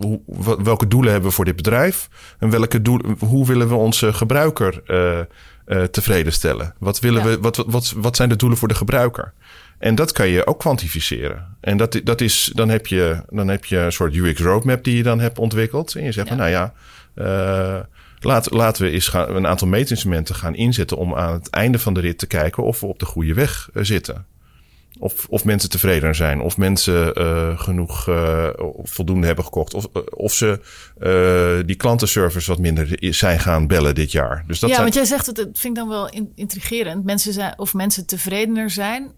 Hoe, 0.00 0.20
welke 0.62 0.88
doelen 0.88 1.12
hebben 1.12 1.30
we 1.30 1.36
voor 1.36 1.44
dit 1.44 1.56
bedrijf? 1.56 2.08
En 2.38 2.50
welke 2.50 2.82
doelen, 2.82 3.16
hoe 3.18 3.46
willen 3.46 3.68
we 3.68 3.74
onze 3.74 4.12
gebruiker 4.12 4.82
uh, 4.86 5.18
uh, 5.66 5.82
tevreden 5.82 6.32
stellen? 6.32 6.74
Wat, 6.78 7.00
willen 7.00 7.22
ja. 7.22 7.28
we, 7.28 7.40
wat, 7.40 7.56
wat, 7.66 7.94
wat 7.96 8.16
zijn 8.16 8.28
de 8.28 8.36
doelen 8.36 8.58
voor 8.58 8.68
de 8.68 8.74
gebruiker? 8.74 9.32
En 9.78 9.94
dat 9.94 10.12
kan 10.12 10.28
je 10.28 10.46
ook 10.46 10.58
kwantificeren. 10.58 11.56
En 11.60 11.76
dat, 11.76 12.00
dat 12.04 12.20
is, 12.20 12.50
dan, 12.54 12.68
heb 12.68 12.86
je, 12.86 13.22
dan 13.28 13.48
heb 13.48 13.64
je 13.64 13.76
een 13.76 13.92
soort 13.92 14.14
UX 14.14 14.40
roadmap 14.40 14.84
die 14.84 14.96
je 14.96 15.02
dan 15.02 15.20
hebt 15.20 15.38
ontwikkeld. 15.38 15.94
En 15.94 16.04
je 16.04 16.12
zegt, 16.12 16.28
ja. 16.28 16.36
van, 16.36 16.44
nou 16.44 16.50
ja, 16.50 16.72
uh, 17.14 17.80
laat, 18.20 18.50
laten 18.50 18.84
we 18.84 18.90
eens 18.90 19.08
gaan, 19.08 19.36
een 19.36 19.46
aantal 19.46 19.68
meetinstrumenten 19.68 20.34
gaan 20.34 20.54
inzetten 20.54 20.96
om 20.96 21.14
aan 21.14 21.32
het 21.32 21.50
einde 21.50 21.78
van 21.78 21.94
de 21.94 22.00
rit 22.00 22.18
te 22.18 22.26
kijken 22.26 22.62
of 22.62 22.80
we 22.80 22.86
op 22.86 22.98
de 22.98 23.04
goede 23.04 23.34
weg 23.34 23.68
zitten. 23.74 24.26
Of, 25.02 25.26
of 25.28 25.44
mensen 25.44 25.70
tevreden 25.70 26.14
zijn, 26.14 26.40
of 26.40 26.56
mensen 26.56 27.20
uh, 27.20 27.58
genoeg 27.58 28.08
uh, 28.08 28.48
voldoende 28.82 29.26
hebben 29.26 29.44
gekocht, 29.44 29.74
of, 29.74 29.88
uh, 29.96 30.02
of 30.10 30.32
ze 30.32 30.60
die 31.66 31.76
klantenservice 31.76 32.50
wat 32.50 32.58
minder 32.58 32.96
zijn 33.00 33.40
gaan 33.40 33.66
bellen 33.66 33.94
dit 33.94 34.12
jaar. 34.12 34.44
Dus 34.46 34.58
dat 34.58 34.68
ja, 34.68 34.74
zijn... 34.74 34.82
want 34.82 34.94
jij 34.94 35.04
zegt 35.04 35.26
het, 35.26 35.36
dat 35.36 35.48
vind 35.52 35.64
ik 35.64 35.74
dan 35.74 35.88
wel 35.88 36.10
intrigerend. 36.34 37.04
Mensen 37.04 37.32
zijn, 37.32 37.58
of 37.58 37.74
mensen 37.74 38.06
tevredener 38.06 38.70
zijn. 38.70 39.12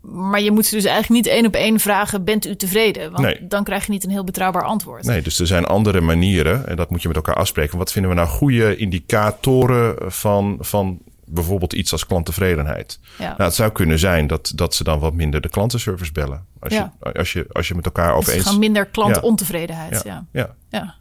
Maar 0.00 0.40
je 0.40 0.50
moet 0.50 0.66
ze 0.66 0.74
dus 0.74 0.84
eigenlijk 0.84 1.24
niet 1.24 1.34
één 1.34 1.46
op 1.46 1.54
één 1.54 1.80
vragen: 1.80 2.24
bent 2.24 2.46
u 2.46 2.56
tevreden? 2.56 3.10
Want 3.10 3.24
nee. 3.24 3.46
dan 3.48 3.64
krijg 3.64 3.86
je 3.86 3.92
niet 3.92 4.04
een 4.04 4.10
heel 4.10 4.24
betrouwbaar 4.24 4.64
antwoord. 4.64 5.04
Nee, 5.04 5.22
dus 5.22 5.38
er 5.38 5.46
zijn 5.46 5.64
andere 5.64 6.00
manieren 6.00 6.66
en 6.66 6.76
dat 6.76 6.90
moet 6.90 7.02
je 7.02 7.08
met 7.08 7.16
elkaar 7.16 7.36
afspreken. 7.36 7.78
Wat 7.78 7.92
vinden 7.92 8.10
we 8.10 8.16
nou 8.16 8.28
goede 8.28 8.76
indicatoren 8.76 10.12
van, 10.12 10.56
van 10.60 10.98
bijvoorbeeld 11.32 11.72
iets 11.72 11.92
als 11.92 12.06
klanttevredenheid. 12.06 12.98
Ja. 13.18 13.28
Nou, 13.28 13.42
het 13.42 13.54
zou 13.54 13.72
kunnen 13.72 13.98
zijn 13.98 14.26
dat, 14.26 14.52
dat 14.54 14.74
ze 14.74 14.84
dan 14.84 14.98
wat 14.98 15.14
minder 15.14 15.40
de 15.40 15.48
klantenservice 15.48 16.12
bellen. 16.12 16.46
Als, 16.60 16.72
ja. 16.72 16.92
je, 17.02 17.12
als, 17.12 17.32
je, 17.32 17.46
als 17.52 17.68
je 17.68 17.74
met 17.74 17.84
elkaar 17.84 18.14
over 18.14 18.32
eens... 18.32 18.42
Gewoon 18.42 18.58
minder 18.58 18.86
klantontevredenheid, 18.86 20.02
ja. 20.04 20.24
Ja. 20.32 20.54
ja. 20.68 20.94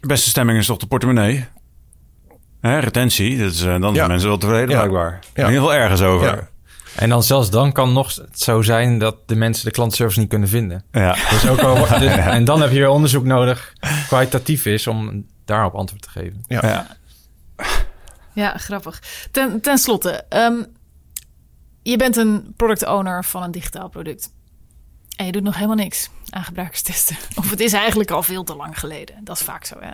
De 0.00 0.06
beste 0.06 0.28
stemming 0.28 0.58
is 0.58 0.66
toch 0.66 0.78
de 0.78 0.86
portemonnee? 0.86 1.44
Hè, 2.60 2.78
retentie, 2.78 3.38
dat 3.38 3.52
is, 3.52 3.62
uh, 3.62 3.80
dan 3.80 3.94
zijn 3.94 4.08
mensen 4.08 4.28
wel 4.28 4.38
tevreden 4.38 4.66
blijkbaar. 4.66 5.18
In 5.34 5.44
ieder 5.44 5.54
geval 5.54 5.74
ergens 5.74 6.00
over. 6.00 6.48
En 6.96 7.08
dan 7.08 7.22
zelfs 7.22 7.50
dan 7.50 7.72
kan 7.72 7.92
nog 7.92 8.18
zo 8.34 8.62
zijn 8.62 8.98
dat 8.98 9.16
de 9.26 9.36
mensen 9.36 9.64
de 9.64 9.70
klantenservice 9.70 10.20
niet 10.20 10.28
kunnen 10.28 10.48
vinden. 10.48 10.84
Ja. 10.92 11.16
Dus 11.30 11.48
ook 11.48 11.58
al, 11.58 11.74
dus, 11.98 12.16
en 12.16 12.44
dan 12.44 12.60
heb 12.60 12.70
je 12.70 12.78
weer 12.78 12.88
onderzoek 12.88 13.24
nodig, 13.24 13.72
kwalitatief 14.06 14.66
is, 14.66 14.86
om 14.86 15.26
daarop 15.44 15.74
antwoord 15.74 16.02
te 16.02 16.10
geven. 16.10 16.44
Ja. 16.46 16.60
Ja, 16.62 16.86
grappig. 18.36 19.02
Ten, 19.30 19.60
ten 19.60 19.78
slotte, 19.78 20.24
um, 20.28 20.66
je 21.82 21.96
bent 21.96 22.16
een 22.16 22.52
product 22.56 22.86
owner 22.86 23.24
van 23.24 23.42
een 23.42 23.50
digitaal 23.50 23.88
product. 23.88 24.34
En 25.16 25.26
je 25.26 25.32
doet 25.32 25.42
nog 25.42 25.54
helemaal 25.54 25.76
niks 25.76 26.10
aan 26.30 26.44
gebruikerstesten. 26.44 27.16
Of 27.38 27.50
het 27.50 27.60
is 27.60 27.72
eigenlijk 27.72 28.10
al 28.10 28.22
veel 28.22 28.44
te 28.44 28.56
lang 28.56 28.78
geleden. 28.78 29.24
Dat 29.24 29.36
is 29.36 29.42
vaak 29.42 29.64
zo, 29.64 29.74
hè. 29.80 29.90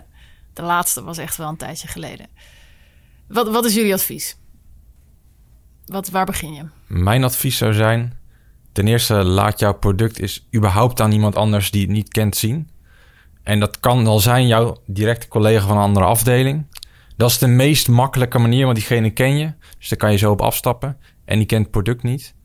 De 0.53 0.61
laatste 0.61 1.03
was 1.03 1.17
echt 1.17 1.37
wel 1.37 1.47
een 1.47 1.57
tijdje 1.57 1.87
geleden. 1.87 2.27
Wat, 3.27 3.49
wat 3.49 3.65
is 3.65 3.73
jullie 3.73 3.93
advies? 3.93 4.37
Wat, 5.85 6.09
waar 6.09 6.25
begin 6.25 6.53
je? 6.53 6.65
Mijn 6.87 7.23
advies 7.23 7.57
zou 7.57 7.73
zijn: 7.73 8.17
ten 8.71 8.87
eerste, 8.87 9.13
laat 9.13 9.59
jouw 9.59 9.73
product 9.73 10.19
is 10.19 10.47
überhaupt 10.55 11.01
aan 11.01 11.11
iemand 11.11 11.35
anders 11.35 11.71
die 11.71 11.81
het 11.81 11.89
niet 11.89 12.09
kent 12.09 12.35
zien. 12.35 12.69
En 13.43 13.59
dat 13.59 13.79
kan 13.79 14.07
al 14.07 14.19
zijn 14.19 14.47
jouw 14.47 14.81
directe 14.85 15.27
collega 15.27 15.67
van 15.67 15.77
een 15.77 15.83
andere 15.83 16.05
afdeling. 16.05 16.65
Dat 17.15 17.29
is 17.29 17.37
de 17.37 17.47
meest 17.47 17.87
makkelijke 17.87 18.39
manier, 18.39 18.65
want 18.65 18.77
diegene 18.77 19.09
ken 19.09 19.37
je. 19.37 19.53
Dus 19.77 19.89
daar 19.89 19.99
kan 19.99 20.11
je 20.11 20.17
zo 20.17 20.31
op 20.31 20.41
afstappen. 20.41 20.97
En 21.25 21.37
die 21.37 21.45
kent 21.45 21.61
het 21.61 21.71
product 21.71 22.03
niet. 22.03 22.35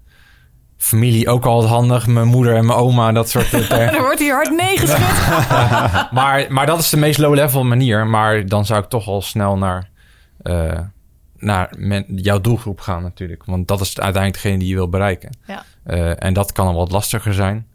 Familie 0.77 1.29
ook 1.29 1.45
altijd 1.45 1.73
handig. 1.73 2.07
Mijn 2.07 2.27
moeder 2.27 2.55
en 2.55 2.66
mijn 2.66 2.79
oma, 2.79 3.12
dat 3.12 3.29
soort 3.29 3.51
dingen. 3.69 3.71
Er 3.71 4.01
wordt 4.01 4.19
hier 4.19 4.35
hard 4.35 4.51
nee 4.51 4.79
geschud. 4.79 6.11
maar, 6.19 6.47
maar 6.49 6.66
dat 6.66 6.79
is 6.79 6.91
de 6.91 6.97
meest 6.97 7.19
low-level 7.19 7.64
manier. 7.64 8.07
Maar 8.07 8.47
dan 8.47 8.66
zou 8.66 8.83
ik 8.83 8.89
toch 8.89 9.07
al 9.07 9.23
snel 9.23 9.57
naar, 9.57 9.91
eh, 10.43 10.81
naar 11.37 11.75
men, 11.79 12.05
jouw 12.09 12.41
doelgroep 12.41 12.81
gaan 12.81 13.03
natuurlijk. 13.03 13.45
Want 13.45 13.69
dat 13.69 13.81
is 13.81 14.01
uiteindelijk 14.01 14.43
degene 14.43 14.59
die 14.59 14.69
je 14.69 14.75
wil 14.75 14.89
bereiken. 14.89 15.37
Ja. 15.47 15.64
Eh, 15.85 16.25
en 16.25 16.33
dat 16.33 16.53
kan 16.53 16.66
al 16.66 16.75
wat 16.75 16.93
lastiger 16.93 17.35
zijn. 17.35 17.66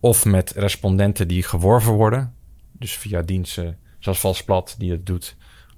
Of 0.00 0.24
met 0.24 0.52
respondenten 0.56 1.28
die 1.28 1.42
geworven 1.42 1.92
worden. 1.92 2.34
Dus 2.72 2.96
via 2.96 3.22
diensten 3.22 3.78
zoals 3.98 4.20
Valsplat 4.20 4.74
die 4.78 4.90
het 4.90 5.06
doet. 5.06 5.36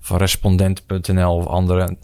Van 0.09 0.19
respondent.nl 0.19 1.35
of 1.37 1.47
andere. 1.47 1.97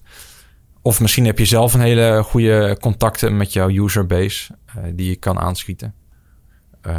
Of 0.83 1.01
misschien 1.01 1.25
heb 1.25 1.39
je 1.39 1.45
zelf 1.45 1.75
een 1.75 1.81
hele 1.81 2.23
goede 2.23 2.77
contacten 2.81 3.37
met 3.37 3.53
jouw 3.53 3.69
userbase 3.69 4.53
eh, 4.67 4.83
die 4.93 5.09
je 5.09 5.17
kan 5.17 5.39
aanschieten. 5.39 5.95
Eh, 6.81 6.93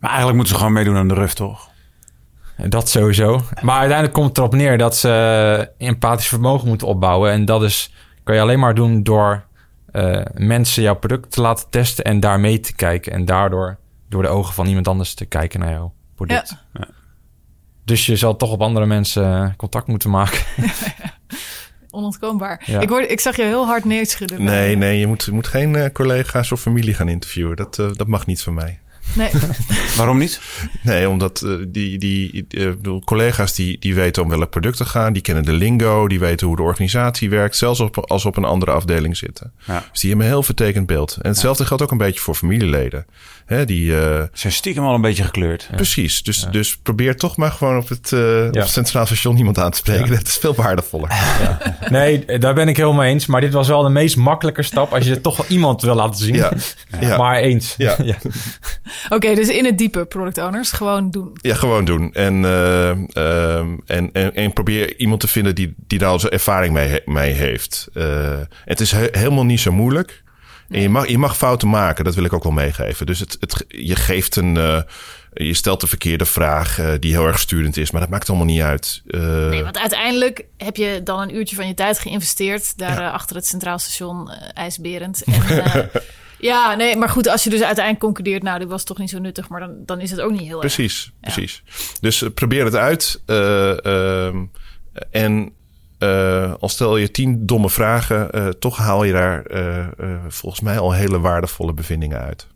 Maar 0.00 0.10
eigenlijk 0.10 0.34
moeten 0.34 0.52
ze 0.54 0.58
gewoon 0.58 0.72
meedoen 0.74 0.96
aan 0.96 1.08
de 1.08 1.14
RUF, 1.14 1.34
toch? 1.34 1.70
dat 2.68 2.88
sowieso. 2.88 3.40
Maar 3.62 3.78
uiteindelijk 3.78 4.12
komt 4.14 4.28
het 4.28 4.38
erop 4.38 4.54
neer 4.54 4.78
dat 4.78 4.96
ze 4.96 5.70
empathisch 5.78 6.28
vermogen 6.28 6.68
moeten 6.68 6.86
opbouwen. 6.86 7.30
En 7.32 7.44
dat 7.44 7.62
is, 7.62 7.94
kan 8.24 8.34
je 8.34 8.40
alleen 8.40 8.58
maar 8.58 8.74
doen 8.74 9.02
door 9.02 9.44
eh, 9.92 10.20
mensen 10.34 10.82
jouw 10.82 10.96
product 10.96 11.30
te 11.30 11.40
laten 11.40 11.70
testen 11.70 12.04
en 12.04 12.20
daar 12.20 12.40
mee 12.40 12.60
te 12.60 12.74
kijken. 12.74 13.12
En 13.12 13.24
daardoor 13.24 13.78
door 14.08 14.22
de 14.22 14.28
ogen 14.28 14.54
van 14.54 14.66
iemand 14.66 14.88
anders 14.88 15.14
te 15.14 15.24
kijken 15.24 15.60
naar 15.60 15.70
jouw 15.70 15.92
product. 16.14 16.56
Ja. 16.72 16.88
Dus 17.88 18.06
je 18.06 18.16
zal 18.16 18.36
toch 18.36 18.50
op 18.50 18.62
andere 18.62 18.86
mensen 18.86 19.24
eh, 19.24 19.48
contact 19.56 19.86
moeten 19.86 20.10
maken. 20.10 20.40
Onontkoombaar. 21.90 22.62
Ja. 22.64 22.80
Ik, 22.80 22.88
hoorde, 22.88 23.06
ik 23.06 23.20
zag 23.20 23.36
je 23.36 23.42
heel 23.42 23.66
hard 23.66 23.84
neerschudden. 23.84 24.44
Nee, 24.44 24.76
nee, 24.76 24.98
je 24.98 25.06
moet, 25.06 25.24
je 25.24 25.32
moet 25.32 25.46
geen 25.46 25.76
eh, 25.76 25.92
collega's 25.92 26.52
of 26.52 26.60
familie 26.60 26.94
gaan 26.94 27.08
interviewen. 27.08 27.56
Dat, 27.56 27.78
eh, 27.78 27.92
dat 27.92 28.06
mag 28.06 28.26
niet 28.26 28.42
van 28.42 28.54
mij. 28.54 28.78
Nee. 29.14 29.30
Waarom 29.96 30.18
niet? 30.18 30.40
Nee, 30.82 31.08
omdat 31.08 31.42
eh, 31.42 31.52
die, 31.68 31.98
die 31.98 32.46
eh, 32.48 32.96
collega's 33.04 33.54
die, 33.54 33.78
die 33.78 33.94
weten 33.94 34.22
om 34.22 34.28
welk 34.28 34.50
product 34.50 34.76
te 34.76 34.84
gaan. 34.84 35.12
Die 35.12 35.22
kennen 35.22 35.44
de 35.44 35.52
lingo, 35.52 36.08
die 36.08 36.18
weten 36.18 36.46
hoe 36.46 36.56
de 36.56 36.62
organisatie 36.62 37.30
werkt. 37.30 37.56
Zelfs 37.56 37.80
op, 37.80 37.98
als 37.98 38.22
ze 38.22 38.28
op 38.28 38.36
een 38.36 38.44
andere 38.44 38.70
afdeling 38.70 39.16
zitten. 39.16 39.52
Ja. 39.64 39.84
Dus 39.90 40.00
die 40.00 40.08
hebben 40.08 40.26
een 40.26 40.32
heel 40.32 40.42
vertekend 40.42 40.86
beeld. 40.86 41.18
En 41.22 41.30
hetzelfde 41.30 41.64
geldt 41.64 41.82
ook 41.82 41.90
een 41.90 41.98
beetje 41.98 42.20
voor 42.20 42.34
familieleden. 42.34 43.06
Hè, 43.48 43.64
die, 43.64 43.94
eh, 43.94 44.00
Ze 44.00 44.28
zijn 44.32 44.52
stiekem 44.52 44.84
al 44.84 44.94
een 44.94 45.00
beetje 45.00 45.24
gekleurd. 45.24 45.68
Precies. 45.76 46.22
Dus, 46.22 46.46
dus 46.50 46.76
probeer 46.76 47.16
toch 47.16 47.36
maar 47.36 47.50
gewoon 47.50 47.76
op 47.76 47.88
het, 47.88 48.12
eh, 48.12 48.46
op 48.46 48.54
het 48.54 48.68
Centraal 48.68 49.06
Station 49.06 49.36
iemand 49.36 49.58
aan 49.58 49.70
te 49.70 49.76
spreken. 49.76 50.10
Dat 50.10 50.26
is 50.26 50.36
veel 50.36 50.54
waardevoller. 50.54 51.12
Nee, 51.88 52.38
daar 52.38 52.54
ben 52.54 52.68
ik 52.68 52.76
helemaal 52.76 52.98
mee 52.98 53.12
eens. 53.12 53.26
Maar 53.26 53.40
dit 53.40 53.52
was 53.52 53.68
wel 53.68 53.82
de 53.82 53.88
meest 53.88 54.16
makkelijke 54.16 54.62
stap 54.62 54.94
als 54.94 55.04
je 55.04 55.10
het 55.10 55.22
toch 55.22 55.36
wel 55.36 55.46
iemand 55.48 55.82
wil 55.82 55.94
laten 55.94 56.24
zien. 56.24 56.34
Ja, 56.34 56.52
ja. 57.00 57.16
Maar 57.16 57.36
eens. 57.36 57.74
Ja. 57.78 57.96
Oké, 59.08 59.34
dus 59.34 59.48
in 59.48 59.64
het 59.64 59.78
diepe 59.78 60.04
product 60.04 60.38
owners. 60.38 60.72
Gewoon 60.72 61.10
doen. 61.10 61.30
Ja, 61.42 61.54
gewoon 61.54 61.84
doen. 61.84 62.14
En, 62.14 62.44
eh, 62.44 62.90
ehm, 62.90 63.76
en, 63.86 64.10
en, 64.12 64.34
en 64.34 64.52
probeer 64.52 64.96
iemand 64.96 65.20
te 65.20 65.28
vinden 65.28 65.54
die, 65.54 65.74
die 65.76 65.98
daar 65.98 66.08
al 66.10 66.20
zijn 66.20 66.32
ervaring 66.32 66.74
mee, 66.74 67.00
mee 67.04 67.32
heeft. 67.32 67.88
Eh, 67.94 68.36
het 68.64 68.80
is 68.80 68.90
he- 68.90 69.08
helemaal 69.10 69.44
niet 69.44 69.60
zo 69.60 69.72
moeilijk. 69.72 70.22
En 70.68 70.80
je 70.80 70.88
mag, 70.88 71.08
je 71.08 71.18
mag 71.18 71.36
fouten 71.36 71.68
maken, 71.68 72.04
dat 72.04 72.14
wil 72.14 72.24
ik 72.24 72.32
ook 72.32 72.42
wel 72.42 72.52
meegeven. 72.52 73.06
Dus 73.06 73.18
het, 73.20 73.36
het, 73.40 73.64
je 73.68 73.96
geeft 73.96 74.36
een. 74.36 74.56
eh, 74.56 74.80
je 75.32 75.54
stelt 75.54 75.80
de 75.80 75.86
verkeerde 75.86 76.24
vraag 76.24 76.78
eh, 76.78 76.88
die 77.00 77.12
heel 77.12 77.26
erg 77.26 77.38
sturend 77.38 77.76
is, 77.76 77.90
maar 77.90 78.00
dat 78.00 78.10
maakt 78.10 78.28
allemaal 78.28 78.46
niet 78.46 78.60
uit. 78.62 79.02
Eh, 79.06 79.20
Nee, 79.48 79.62
want 79.62 79.78
uiteindelijk 79.78 80.44
heb 80.56 80.76
je 80.76 81.00
dan 81.04 81.20
een 81.20 81.34
uurtje 81.36 81.56
van 81.56 81.66
je 81.66 81.74
tijd 81.74 81.98
geïnvesteerd. 81.98 82.78
Daar 82.78 82.98
eh, 82.98 83.12
achter 83.12 83.36
het 83.36 83.46
Centraal 83.46 83.78
Station, 83.78 84.30
eh 84.30 84.48
IJsberend. 84.54 85.22
En, 85.26 85.64
eh, 85.64 85.84
ja, 86.38 86.74
nee, 86.74 86.96
maar 86.96 87.08
goed, 87.08 87.28
als 87.28 87.44
je 87.44 87.50
dus 87.50 87.62
uiteindelijk 87.62 88.04
concludeert... 88.04 88.42
nou, 88.42 88.58
dit 88.58 88.68
was 88.68 88.84
toch 88.84 88.98
niet 88.98 89.10
zo 89.10 89.18
nuttig, 89.18 89.48
maar 89.48 89.60
dan, 89.60 89.74
dan 89.86 90.00
is 90.00 90.10
het 90.10 90.20
ook 90.20 90.30
niet 90.30 90.40
heel 90.40 90.62
erg. 90.62 90.74
Precies, 90.74 91.12
precies. 91.20 91.62
Dus 92.00 92.22
eh, 92.22 92.30
probeer 92.34 92.64
het 92.64 92.74
uit. 92.76 93.22
eh, 93.26 93.84
ehm, 94.26 94.44
en 95.10 95.52
eh, 95.98 96.52
al 96.60 96.68
stel 96.68 96.96
je 96.96 97.10
tien 97.10 97.46
domme 97.46 97.70
vragen, 97.70 98.30
eh, 98.30 98.48
toch 98.48 98.76
haal 98.76 99.04
je 99.04 99.12
daar 99.12 99.42
eh, 99.42 99.78
eh, 99.78 99.88
volgens 100.28 100.60
mij 100.62 100.78
al 100.78 100.92
hele 100.92 101.20
waardevolle 101.20 101.72
bevindingen 101.72 102.20
uit. 102.20 102.46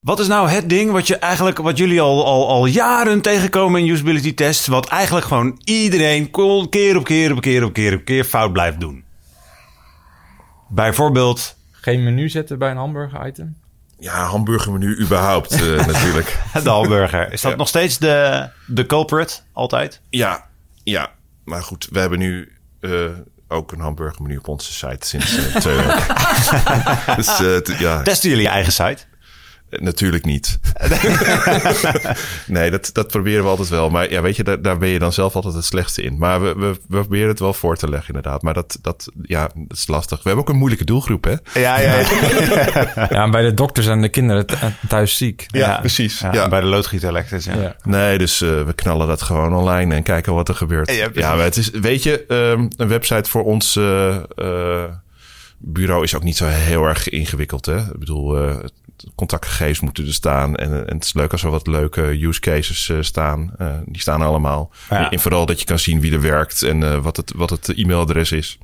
Wat 0.00 0.20
is 0.20 0.26
nou 0.26 0.48
het 0.48 0.68
ding 0.68 0.90
wat, 0.90 1.06
je 1.06 1.16
eigenlijk, 1.16 1.58
wat 1.58 1.78
jullie 1.78 2.00
al, 2.00 2.24
al, 2.24 2.48
al 2.48 2.66
jaren 2.66 3.20
tegenkomen 3.20 3.80
in 3.80 3.88
usability 3.88 4.34
tests... 4.34 4.66
wat 4.66 4.88
eigenlijk 4.88 5.26
gewoon 5.26 5.60
iedereen 5.64 6.30
keer 6.30 6.96
op 6.96 7.04
keer 7.04 7.30
op 7.30 7.40
keer 7.40 7.64
op 7.64 7.72
keer 7.72 7.94
op 7.94 8.04
keer 8.04 8.24
fout 8.24 8.52
blijft 8.52 8.80
doen? 8.80 9.04
Bijvoorbeeld 10.68 11.56
Geen 11.84 12.04
menu 12.04 12.28
zetten 12.28 12.58
bij 12.58 12.70
een 12.70 12.76
hamburger 12.76 13.26
item. 13.26 13.56
Ja, 13.98 14.24
hamburgermenu 14.24 14.98
überhaupt 15.00 15.52
eh, 15.52 15.86
natuurlijk. 15.92 16.38
de 16.62 16.70
hamburger. 16.70 17.32
Is 17.32 17.40
dat 17.40 17.50
Ja. 17.50 17.56
nog 17.56 17.68
steeds 17.68 17.98
de, 17.98 18.48
de 18.66 18.86
culprit 18.86 19.44
altijd? 19.52 20.00
Ja, 20.10 20.44
ja. 20.82 21.10
Maar 21.44 21.62
goed, 21.62 21.88
we 21.90 21.98
hebben 21.98 22.18
nu 22.18 22.52
eh, 22.80 22.90
ook 23.48 23.72
een 23.72 23.80
hamburgermenu 23.80 24.36
op 24.36 24.48
onze 24.48 24.72
site 24.72 25.06
sinds 25.06 25.38
twee 25.60 25.76
weken. 25.76 26.06
dus 27.16 27.26
t- 27.62 27.78
ja, 27.78 28.02
Testen 28.02 28.28
jullie 28.30 28.44
je 28.44 28.50
eigen 28.50 28.72
site? 28.72 28.96
Eh, 29.76 29.82
Natuurlijk 29.84 30.24
niet. 30.24 30.58
nee, 32.46 32.70
dat, 32.70 32.90
dat 32.92 33.08
proberen 33.08 33.42
we 33.42 33.48
altijd 33.50 33.68
wel. 33.68 33.90
Maar 33.90 34.10
ja, 34.10 34.22
weet 34.22 34.36
je, 34.36 34.44
daar, 34.44 34.62
daar 34.62 34.78
ben 34.78 34.88
je 34.88 34.98
dan 34.98 35.12
zelf 35.12 35.34
altijd 35.34 35.54
het 35.54 35.64
slechtste 35.64 36.02
in. 36.02 36.18
Maar 36.18 36.42
we, 36.42 36.54
we, 36.54 36.66
we 36.66 36.78
proberen 36.98 37.28
het 37.28 37.38
wel 37.38 37.52
voor 37.54 37.76
te 37.76 37.88
leggen, 37.88 38.14
inderdaad. 38.14 38.42
Maar 38.42 38.54
dat, 38.54 38.78
dat, 38.80 39.08
ja, 39.22 39.48
dat 39.54 39.76
is 39.76 39.86
lastig. 39.86 40.16
We 40.22 40.22
hebben 40.28 40.44
ook 40.44 40.50
een 40.50 40.58
moeilijke 40.58 40.84
doelgroep, 40.84 41.24
hè? 41.24 41.60
Ja, 41.60 41.80
ja, 41.80 41.98
ja. 43.10 43.30
Bij 43.30 43.42
de 43.42 43.54
dokters 43.54 43.86
en 43.86 44.00
de 44.02 44.08
kinderen 44.08 44.46
th- 44.46 44.58
thuis 44.88 45.16
ziek. 45.16 45.46
Ja, 45.46 45.78
precies. 45.78 46.18
Ja, 46.20 46.32
Ja. 46.32 46.48
Bij 46.48 46.60
de 46.60 46.66
loodgieter 46.66 47.08
elektrisch, 47.08 47.44
ja. 47.44 47.54
Ja. 47.60 47.76
Nee, 47.82 48.18
dus 48.18 48.40
eh, 48.40 48.48
we 48.62 48.72
knallen 48.74 49.06
dat 49.06 49.22
gewoon 49.22 49.54
online 49.54 49.94
en 49.94 50.02
kijken 50.02 50.34
wat 50.34 50.48
er 50.48 50.54
gebeurt. 50.54 50.90
Ja, 50.90 50.96
Ja, 50.96 51.08
precies. 51.08 51.28
maar 51.30 51.38
het 51.44 51.56
is, 51.56 51.70
weet 51.70 52.02
je, 52.02 52.24
ehm, 52.28 52.68
een 52.76 52.88
website 52.88 53.30
voor 53.30 53.44
ons 53.44 53.76
eh, 53.76 54.16
eh, 54.36 54.84
bureau 55.58 56.02
is 56.02 56.14
ook 56.14 56.22
niet 56.22 56.36
zo 56.36 56.46
heel 56.46 56.84
erg 56.84 57.08
ingewikkeld. 57.08 57.66
Hè? 57.66 57.76
Ik 57.78 57.98
bedoel, 57.98 58.36
eh, 58.38 58.56
contactgegevens 59.14 59.80
moeten 59.80 60.06
er 60.06 60.12
staan. 60.12 60.56
En, 60.56 60.88
en 60.88 60.94
het 60.94 61.04
is 61.04 61.14
leuk 61.14 61.32
als 61.32 61.42
er 61.42 61.50
wat 61.50 61.66
leuke 61.66 62.26
use 62.26 62.40
cases 62.40 62.88
eh, 62.88 62.96
staan. 63.00 63.52
Eh, 63.58 63.72
die 63.86 64.00
staan 64.00 64.22
allemaal. 64.22 64.70
Ja. 64.90 65.10
En 65.10 65.20
vooral 65.20 65.46
dat 65.46 65.60
je 65.60 65.66
kan 65.66 65.78
zien 65.78 66.00
wie 66.00 66.12
er 66.12 66.20
werkt 66.20 66.62
en 66.62 66.82
eh, 66.82 66.98
wat, 66.98 67.16
het, 67.16 67.32
wat 67.36 67.50
het 67.50 67.68
e-mailadres 67.68 68.32
is. 68.32 68.58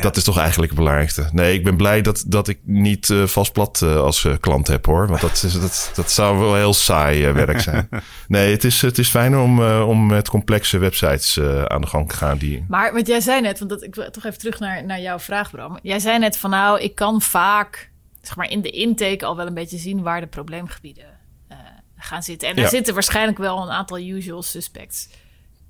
Dat 0.00 0.16
is 0.16 0.24
toch 0.24 0.38
eigenlijk 0.38 0.70
het 0.70 0.80
belangrijkste. 0.80 1.28
Nee, 1.32 1.54
ik 1.54 1.64
ben 1.64 1.76
blij 1.76 2.02
dat, 2.02 2.24
dat 2.26 2.48
ik 2.48 2.58
niet 2.62 3.10
eh 3.10 3.26
vastplat 3.26 3.82
eh, 3.82 3.96
als 3.96 4.24
eh, 4.24 4.32
klant 4.40 4.66
heb 4.66 4.86
hoor. 4.86 5.08
Want 5.08 5.20
dat, 5.20 5.42
is, 5.42 5.60
dat, 5.60 5.90
dat 5.94 6.10
zou 6.10 6.38
wel 6.38 6.54
heel 6.54 6.74
saai 6.74 7.24
eh, 7.26 7.32
werk 7.32 7.60
zijn. 7.60 7.88
Nee, 8.28 8.50
het 8.50 8.64
is, 8.64 8.82
het 8.82 8.98
is 8.98 9.08
fijner 9.08 9.38
om, 9.38 9.62
eh, 9.62 9.88
om 9.88 10.06
met 10.06 10.28
complexe 10.28 10.78
websites 10.78 11.36
eh, 11.36 11.62
aan 11.62 11.80
de 11.80 11.86
gang 11.86 12.08
te 12.08 12.16
gaan. 12.16 12.38
Die... 12.38 12.64
Maar 12.68 12.92
want 12.92 13.06
jij 13.06 13.20
zei 13.20 13.40
net, 13.40 13.58
want 13.58 13.70
dat, 13.70 13.82
ik 13.82 13.94
wil 13.94 14.10
toch 14.10 14.24
even 14.24 14.38
terug 14.38 14.58
naar, 14.58 14.84
naar 14.84 15.00
jouw 15.00 15.18
vraag, 15.18 15.50
Bram. 15.50 15.78
Jij 15.82 15.98
zei 15.98 16.18
net 16.18 16.36
van 16.36 16.50
nou, 16.50 16.80
ik 16.80 16.94
kan 16.94 17.20
vaak 17.20 17.90
zeg 18.26 18.36
maar, 18.36 18.50
in 18.50 18.60
de 18.62 18.70
intake 18.70 19.24
al 19.26 19.36
wel 19.36 19.46
een 19.46 19.54
beetje 19.54 19.78
zien 19.78 20.02
waar 20.02 20.20
de 20.20 20.26
probleemgebieden 20.26 21.04
eh, 21.48 21.56
gaan 21.96 22.22
zitten. 22.22 22.48
En 22.48 22.56
er 22.56 22.62
Ja. 22.62 22.68
zitten 22.68 22.94
waarschijnlijk 22.94 23.38
wel 23.38 23.62
een 23.62 23.70
aantal 23.70 23.98
usual 23.98 24.42
suspects 24.42 25.08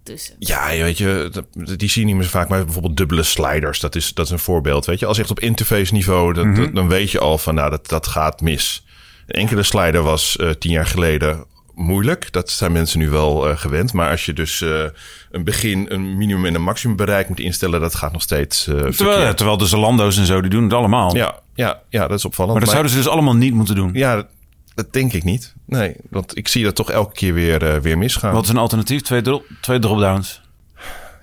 tussen. 0.02 0.34
Ja, 0.38 0.68
weet 0.68 0.98
je, 0.98 1.30
die 1.76 1.88
zie 1.88 2.00
je 2.00 2.06
niet 2.06 2.14
meer 2.16 2.24
zo 2.24 2.30
vaak. 2.30 2.48
Maar 2.48 2.64
bijvoorbeeld 2.64 2.96
dubbele 2.96 3.22
sliders, 3.22 3.80
dat 3.80 3.94
is, 3.94 4.14
dat 4.14 4.26
is 4.26 4.32
een 4.32 4.38
voorbeeld. 4.38 4.84
Weet 4.86 4.98
je, 4.98 5.06
als 5.06 5.16
je 5.16 5.22
echt 5.22 5.30
op 5.30 5.40
interface 5.40 5.92
niveau, 5.92 6.32
dat, 6.32 6.56
dat- 6.56 6.74
dan 6.74 6.88
weet 6.88 7.10
je 7.10 7.18
al 7.18 7.38
van 7.38 7.54
nou, 7.54 7.70
dat, 7.70 7.88
dat 7.88 8.06
gaat 8.06 8.40
mis. 8.40 8.84
Een 9.26 9.40
enkele 9.40 9.62
slider 9.62 10.02
was 10.02 10.36
eh, 10.36 10.50
tien 10.50 10.70
jaar 10.72 10.86
geleden 10.86 11.44
moeilijk. 11.74 12.32
Dat 12.32 12.50
zijn 12.50 12.72
mensen 12.72 12.98
nu 12.98 13.10
wel 13.10 13.48
eh, 13.48 13.56
gewend. 13.56 13.92
Maar 13.92 14.10
als 14.10 14.26
je 14.26 14.32
dus 14.32 14.60
eh, 14.60 14.84
een 15.30 15.44
begin, 15.44 15.86
een 15.88 16.16
minimum 16.16 16.44
en 16.44 16.54
een 16.54 16.62
maximum 16.62 16.96
bereik 16.96 17.28
moet 17.28 17.40
instellen, 17.40 17.80
dat 17.80 17.94
gaat 17.94 18.12
nog 18.12 18.22
steeds 18.22 18.66
eh 18.66 18.74
Terwijl, 18.74 19.34
terwijl 19.34 19.58
de 19.58 19.66
Zalando's 19.66 20.16
en 20.16 20.26
zo, 20.26 20.40
die 20.40 20.50
doen 20.50 20.62
het 20.62 20.72
allemaal. 20.72 21.16
Ja, 21.16 21.38
ja, 21.54 21.80
ja, 21.88 22.08
dat 22.08 22.18
is 22.18 22.24
opvallend. 22.24 22.52
Maar 22.52 22.60
dat 22.64 22.70
zouden 22.70 22.92
ze 22.92 22.98
dus 22.98 23.08
allemaal 23.08 23.36
niet 23.36 23.54
moeten 23.54 23.74
doen. 23.74 23.90
Ja, 23.92 24.26
dat, 24.74 24.92
denk 24.92 25.12
ik 25.12 25.24
niet. 25.24 25.54
Nee, 25.66 25.96
want 26.10 26.36
ik 26.36 26.48
zie 26.48 26.64
dat 26.64 26.74
toch 26.74 26.90
elke 26.90 27.12
keer 27.12 27.34
weer, 27.34 27.82
weer 27.82 27.98
misgaan. 27.98 28.32
Wat 28.32 28.44
is 28.44 28.50
een 28.50 28.56
alternatief? 28.56 29.02
Twee, 29.02 29.22
drop, 29.22 29.44
twee 29.60 29.78
dropdowns. 29.78 30.42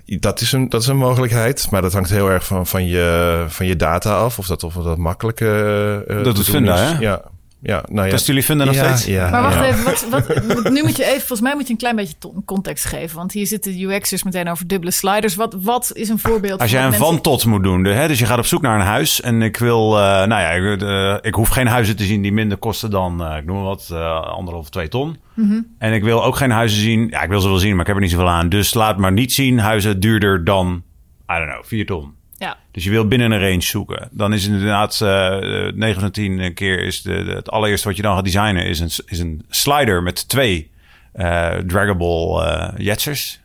Dat 0.06 0.42
is, 0.42 0.52
een, 0.52 0.70
dat 0.70 0.82
is 0.82 0.88
een 0.88 0.98
mogelijkheid, 0.98 1.68
maar 1.72 1.82
dat 1.82 1.94
hangt 1.94 2.10
heel 2.10 2.30
erg 2.30 2.46
van, 2.46 2.68
van, 2.68 2.86
je, 2.86 3.46
van 3.48 3.66
je 3.66 3.76
data 3.76 4.16
af. 4.16 4.40
Of 4.40 4.48
dat, 4.48 4.64
of 4.64 4.74
dat 4.74 4.98
makkelijk 4.98 5.42
eh, 5.42 6.24
Dat 6.24 6.36
doet 6.36 6.50
Funda, 6.50 6.74
is. 6.74 6.80
hè? 6.80 7.00
Ja, 7.00 7.22
ja, 7.64 7.84
nou 7.90 8.06
ja. 8.06 8.12
Testen 8.12 8.28
jullie 8.34 8.46
vinden 8.48 8.66
nog 8.68 8.76
ja, 8.76 8.84
steeds? 8.86 9.06
Ja, 9.06 9.30
Maar 9.30 9.42
wacht 9.42 9.56
ja. 9.56 9.66
even, 9.66 9.84
wat, 9.84 10.06
wat, 10.10 10.70
nu 10.70 10.82
moet 10.84 10.98
je 10.98 11.06
even, 11.06 11.18
volgens 11.20 11.42
mij 11.42 11.56
moet 11.56 11.66
je 11.68 11.72
een 11.74 11.80
klein 11.80 11.96
beetje 11.96 12.16
context 12.46 12.86
geven. 12.86 13.18
Want 13.18 13.32
hier 13.32 13.48
zitten 13.48 13.78
de 13.78 13.84
UX'ers 13.84 14.24
meteen 14.24 14.50
over 14.50 14.68
dubbele 14.68 14.92
sliders. 14.92 15.36
Wat, 15.36 15.56
wat 15.62 15.92
is 15.94 16.10
een 16.10 16.20
voorbeeld 16.20 16.60
Als 16.62 16.72
jij 16.72 16.86
een 16.86 16.94
van 16.94 17.22
tot 17.22 17.46
moet 17.46 17.64
doen, 17.64 17.84
de- 17.84 17.90
hè, 17.90 18.08
dus 18.08 18.20
je 18.20 18.26
gaat 18.26 18.38
op 18.38 18.46
zoek 18.46 18.62
naar 18.62 18.80
een 18.80 18.86
huis 18.86 19.22
en 19.22 19.42
ik 19.42 19.58
wil, 19.58 19.98
eh, 19.98 20.04
nou 20.04 20.30
ja, 20.30 20.50
ik, 20.50 20.82
eh, 20.82 21.16
ik 21.22 21.34
hoef 21.34 21.50
geen 21.50 21.68
huizen 21.68 21.96
te 21.96 22.04
zien 22.04 22.22
die 22.22 22.34
minder 22.34 22.58
kosten 22.58 22.90
dan, 22.90 23.24
eh, 23.26 23.38
ik 23.38 23.46
noem 23.46 23.56
maar 23.56 23.66
wat, 23.66 23.90
eh, 23.92 24.22
anderhalf 24.22 24.64
of 24.64 24.70
twee 24.70 24.88
ton. 24.88 25.18
Mhm. 25.34 25.60
En 25.78 25.94
ik 25.94 26.04
wil 26.04 26.24
ook 26.24 26.36
geen 26.36 26.52
huizen 26.52 26.80
zien, 26.82 27.08
ja, 27.10 27.22
ik 27.22 27.30
wil 27.30 27.40
ze 27.42 27.48
wel 27.48 27.58
zien, 27.58 27.72
maar 27.72 27.82
ik 27.82 27.88
heb 27.88 27.96
er 27.96 28.02
niet 28.02 28.12
zoveel 28.12 28.30
aan. 28.30 28.50
Dus 28.50 28.74
laat 28.74 28.98
maar 28.98 29.12
niet 29.12 29.34
zien 29.34 29.60
huizen 29.60 30.00
duurder 30.00 30.44
dan, 30.44 30.84
I 31.32 31.36
don't 31.38 31.50
know, 31.52 31.64
vier 31.64 31.86
ton. 31.86 32.14
Ja, 32.42 32.58
Dus 32.72 32.84
je 32.84 32.90
wil 32.90 33.08
binnen 33.08 33.32
een 33.32 33.40
range 33.40 33.62
zoeken. 33.62 34.10
Dan 34.12 34.34
is 34.34 34.44
het 34.44 34.52
inderdaad 34.52 35.02
eh 35.02 35.72
9 35.74 36.02
van 36.02 36.12
10 36.12 36.54
keer 36.54 36.80
is 36.80 37.02
de, 37.02 37.24
de- 37.24 37.32
het 37.32 37.50
allereerste 37.50 37.88
wat 37.88 37.96
je 37.98 38.04
dan 38.04 38.16
gaat 38.16 38.24
designen 38.24 38.66
is 38.66 38.80
een, 38.80 38.90
is 39.06 39.20
een 39.20 39.46
slider 39.50 40.04
met 40.04 40.28
twee 40.28 40.72
eh 41.14 41.56
draggable 41.56 42.44
eh 42.46 42.74
jetsers. 42.86 43.40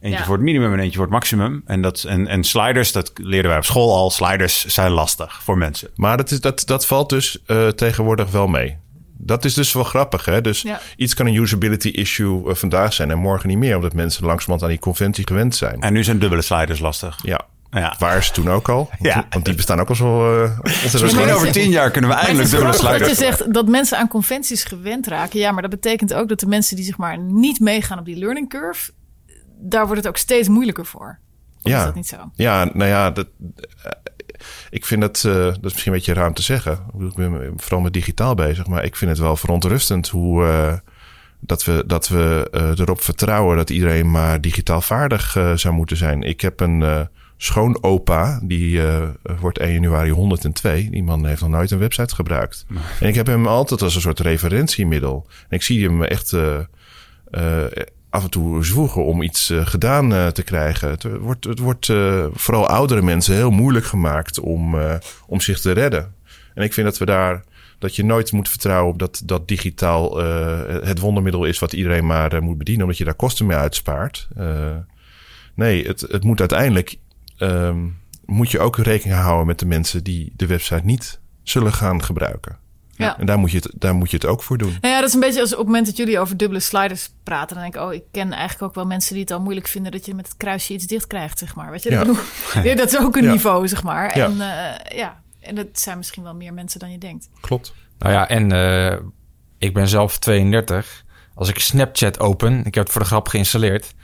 Eentje 0.00 0.18
Ja. 0.18 0.24
voor 0.24 0.34
het 0.34 0.44
minimum 0.44 0.72
en 0.72 0.78
eentje 0.78 0.94
voor 0.96 1.04
het 1.04 1.12
maximum. 1.14 1.62
En, 1.66 1.80
dat, 1.82 2.04
en, 2.04 2.26
en 2.26 2.44
sliders, 2.44 2.92
dat 2.92 3.12
leerden 3.14 3.48
wij 3.50 3.58
op 3.58 3.64
school 3.64 3.94
al. 3.94 4.10
Sliders 4.10 4.64
zijn 4.66 4.90
lastig 4.90 5.42
voor 5.42 5.58
mensen. 5.58 5.88
Maar 5.94 6.16
dat, 6.16 6.30
is, 6.30 6.40
dat, 6.40 6.62
dat 6.66 6.86
valt 6.86 7.08
dus 7.08 7.38
eh, 7.46 7.68
tegenwoordig 7.68 8.30
wel 8.30 8.46
mee. 8.46 8.76
Dat 9.16 9.44
is 9.44 9.54
dus 9.54 9.72
wel 9.72 9.84
grappig. 9.84 10.24
Hè? 10.24 10.40
Dus 10.40 10.62
Ja. 10.62 10.80
iets 10.96 11.14
kan 11.14 11.26
een 11.26 11.34
usability 11.34 11.88
issue 11.88 12.54
vandaag 12.54 12.92
zijn 12.92 13.10
en 13.10 13.18
morgen 13.18 13.48
niet 13.48 13.58
meer. 13.58 13.76
Omdat 13.76 13.92
mensen 13.94 14.24
langzamerhand 14.24 14.62
aan 14.62 14.68
die 14.68 14.78
conventie 14.78 15.26
gewend 15.26 15.56
zijn. 15.56 15.80
En 15.80 15.92
nu 15.92 16.04
zijn 16.04 16.18
dubbele 16.18 16.42
sliders 16.42 16.78
lastig. 16.80 17.18
Ja, 17.22 17.40
Ja. 17.70 17.94
waren 17.98 18.22
ze 18.24 18.32
toen 18.32 18.50
ook 18.50 18.68
al. 18.68 18.90
Ja. 19.00 19.26
Want 19.30 19.44
die 19.44 19.54
bestaan 19.54 19.80
ook 19.80 19.88
al 19.88 19.94
zo... 19.94 20.42
eh, 20.44 20.58
ontzettend 20.62 21.02
Misschien 21.02 21.30
over 21.30 21.52
tien 21.52 21.70
jaar 21.70 21.90
kunnen 21.90 22.10
we 22.10 22.16
eindelijk 22.16 22.50
dubbele 22.50 22.72
grappig 22.72 22.98
dat 22.98 23.08
je 23.08 23.14
zegt 23.14 23.54
dat 23.54 23.68
mensen 23.68 23.98
aan 23.98 24.08
conventies 24.08 24.64
gewend 24.64 25.06
raken. 25.06 25.38
Ja, 25.38 25.52
maar 25.52 25.62
dat 25.62 25.70
betekent 25.70 26.14
ook 26.14 26.28
dat 26.28 26.40
de 26.40 26.46
mensen 26.46 26.76
die 26.76 26.84
zeg 26.84 26.96
maar 26.96 27.18
niet 27.18 27.60
meegaan 27.60 27.98
op 27.98 28.04
die 28.04 28.16
learning 28.16 28.48
curve... 28.48 28.90
daar 29.60 29.82
wordt 29.84 30.00
het 30.00 30.08
ook 30.08 30.16
steeds 30.16 30.48
moeilijker 30.48 30.86
voor. 30.86 31.18
Of 31.62 31.70
Ja. 31.70 31.78
is 31.78 31.84
dat 31.84 31.94
niet 31.94 32.08
zo? 32.08 32.16
Ja, 32.34 32.64
nou 32.72 32.90
ja, 32.90 33.10
dat, 33.10 33.26
eh, 33.82 33.90
ik 34.70 34.84
vind 34.86 35.00
dat, 35.00 35.24
eh, 35.26 35.32
dat 35.32 35.54
is 35.56 35.62
misschien 35.62 35.92
een 35.92 35.98
beetje 35.98 36.12
ruim 36.12 36.34
te 36.34 36.42
zeggen. 36.42 36.78
Ik 37.00 37.14
ben 37.14 37.52
vooral 37.56 37.80
met 37.80 37.92
digitaal 37.92 38.34
bezig, 38.34 38.66
maar 38.66 38.84
ik 38.84 38.96
vind 38.96 39.10
het 39.10 39.20
wel 39.20 39.36
verontrustend 39.36 40.08
hoe 40.08 40.44
eh, 40.44 40.72
dat 41.40 41.64
we, 41.64 41.84
dat 41.86 42.08
we 42.08 42.48
erop 42.78 43.00
vertrouwen 43.00 43.56
dat 43.56 43.70
iedereen 43.70 44.10
maar 44.10 44.40
digitaal 44.40 44.80
vaardig 44.80 45.36
zou 45.54 45.74
moeten 45.74 45.96
zijn. 45.96 46.22
Ik 46.22 46.40
heb 46.40 46.60
een 46.60 46.82
eh 46.82 47.00
schoonopa, 47.38 48.40
die 48.42 48.82
eh, 48.82 49.08
wordt 49.40 49.58
1 49.58 49.72
januari 49.72 50.10
102. 50.10 50.88
Die 50.90 51.02
man 51.02 51.26
heeft 51.26 51.40
nog 51.40 51.50
nooit 51.50 51.70
een 51.70 51.78
website 51.78 52.14
gebruikt. 52.14 52.66
En 53.00 53.08
ik 53.08 53.14
heb 53.14 53.26
hem 53.26 53.46
altijd 53.46 53.82
als 53.82 53.94
een 53.94 54.00
soort 54.00 54.20
referentiemiddel. 54.20 55.26
En 55.48 55.56
ik 55.56 55.62
zie 55.62 55.84
hem 55.84 56.02
echt 56.02 56.32
eh, 56.32 56.58
af 58.10 58.24
en 58.24 58.30
toe 58.30 58.64
zwoegen 58.64 59.04
om 59.04 59.22
iets 59.22 59.52
gedaan 59.64 60.32
te 60.32 60.42
krijgen. 60.42 60.90
Het 60.90 61.18
wordt, 61.18 61.44
het 61.44 61.58
wordt 61.58 61.86
vooral 62.32 62.66
oudere 62.66 63.02
mensen 63.02 63.34
heel 63.34 63.50
moeilijk 63.50 63.86
gemaakt 63.86 64.40
om, 64.40 64.76
om 65.26 65.40
zich 65.40 65.60
te 65.60 65.72
redden. 65.72 66.14
En 66.54 66.62
ik 66.62 66.72
vind 66.72 66.86
dat 66.86 66.98
we 66.98 67.04
daar 67.04 67.44
dat 67.78 67.96
je 67.96 68.04
nooit 68.04 68.32
moet 68.32 68.48
vertrouwen 68.48 68.92
op 68.92 68.98
dat, 68.98 69.22
dat 69.24 69.48
digitaal 69.48 70.18
het 70.84 70.98
wondermiddel 70.98 71.44
is 71.44 71.58
wat 71.58 71.72
iedereen 71.72 72.06
maar 72.06 72.42
moet 72.42 72.58
bedienen, 72.58 72.82
omdat 72.82 72.98
je 72.98 73.04
daar 73.04 73.14
kosten 73.14 73.46
mee 73.46 73.56
uitspaart. 73.56 74.28
Nee, 75.54 75.86
het, 75.86 76.00
het 76.00 76.24
moet 76.24 76.40
uiteindelijk 76.40 76.98
ehm, 77.38 77.86
moet 78.24 78.50
je 78.50 78.58
ook 78.60 78.76
rekening 78.76 79.20
houden 79.20 79.46
met 79.46 79.58
de 79.58 79.66
mensen 79.66 80.04
die 80.04 80.32
de 80.36 80.46
website 80.46 80.84
niet 80.84 81.20
zullen 81.42 81.72
gaan 81.72 82.04
gebruiken. 82.04 82.58
Ja. 82.96 83.18
En 83.18 83.26
daar 83.26 83.38
moet, 83.38 83.50
je 83.50 83.56
het, 83.56 83.72
daar 83.74 83.94
moet 83.94 84.10
je 84.10 84.16
het 84.16 84.26
ook 84.26 84.42
voor 84.42 84.58
doen. 84.58 84.76
Nou 84.80 84.94
ja, 84.94 84.98
dat 85.00 85.08
is 85.08 85.14
een 85.14 85.20
beetje 85.20 85.40
als 85.40 85.52
op 85.52 85.58
het 85.58 85.66
moment 85.66 85.86
dat 85.86 85.96
jullie 85.96 86.18
over 86.18 86.36
dubbele 86.36 86.60
sliders 86.60 87.10
praten. 87.22 87.54
Dan 87.54 87.62
denk 87.64 87.74
ik, 87.76 87.80
oh, 87.82 87.92
ik 87.94 88.02
ken 88.12 88.32
eigenlijk 88.32 88.62
ook 88.62 88.74
wel 88.74 88.86
mensen 88.86 89.12
die 89.12 89.22
het 89.22 89.30
al 89.30 89.40
moeilijk 89.40 89.66
vinden 89.66 89.92
dat 89.92 90.06
je 90.06 90.14
met 90.14 90.26
het 90.28 90.36
kruisje 90.36 90.72
iets 90.72 90.86
dicht 90.86 91.06
krijgt, 91.06 91.38
zeg 91.38 91.54
maar. 91.54 91.70
Weet 91.70 91.82
je, 91.82 91.90
Ja. 91.90 91.98
Bedoel, 91.98 92.16
ja, 92.64 92.74
dat 92.74 92.92
is 92.92 92.98
ook 92.98 93.16
een 93.16 93.24
Ja. 93.24 93.30
niveau, 93.32 93.68
zeg 93.68 93.82
maar. 93.82 94.16
Ja. 94.16 94.24
En 94.24 94.40
eh, 94.40 94.98
ja, 94.98 95.22
en 95.40 95.54
dat 95.54 95.66
zijn 95.72 95.96
misschien 95.96 96.22
wel 96.22 96.34
meer 96.34 96.54
mensen 96.54 96.80
dan 96.80 96.90
je 96.90 96.98
denkt. 96.98 97.28
Klopt. 97.40 97.74
Nou 97.98 98.12
ja, 98.12 98.28
en 98.28 98.52
eh, 98.52 98.98
ik 99.58 99.74
ben 99.74 99.88
zelf 99.88 100.18
32. 100.18 101.04
Als 101.34 101.48
ik 101.48 101.58
Snapchat 101.58 102.20
open, 102.20 102.58
ik 102.64 102.74
heb 102.74 102.84
het 102.84 102.92
voor 102.92 103.00
de 103.02 103.06
grap 103.08 103.28
geïnstalleerd, 103.28 103.94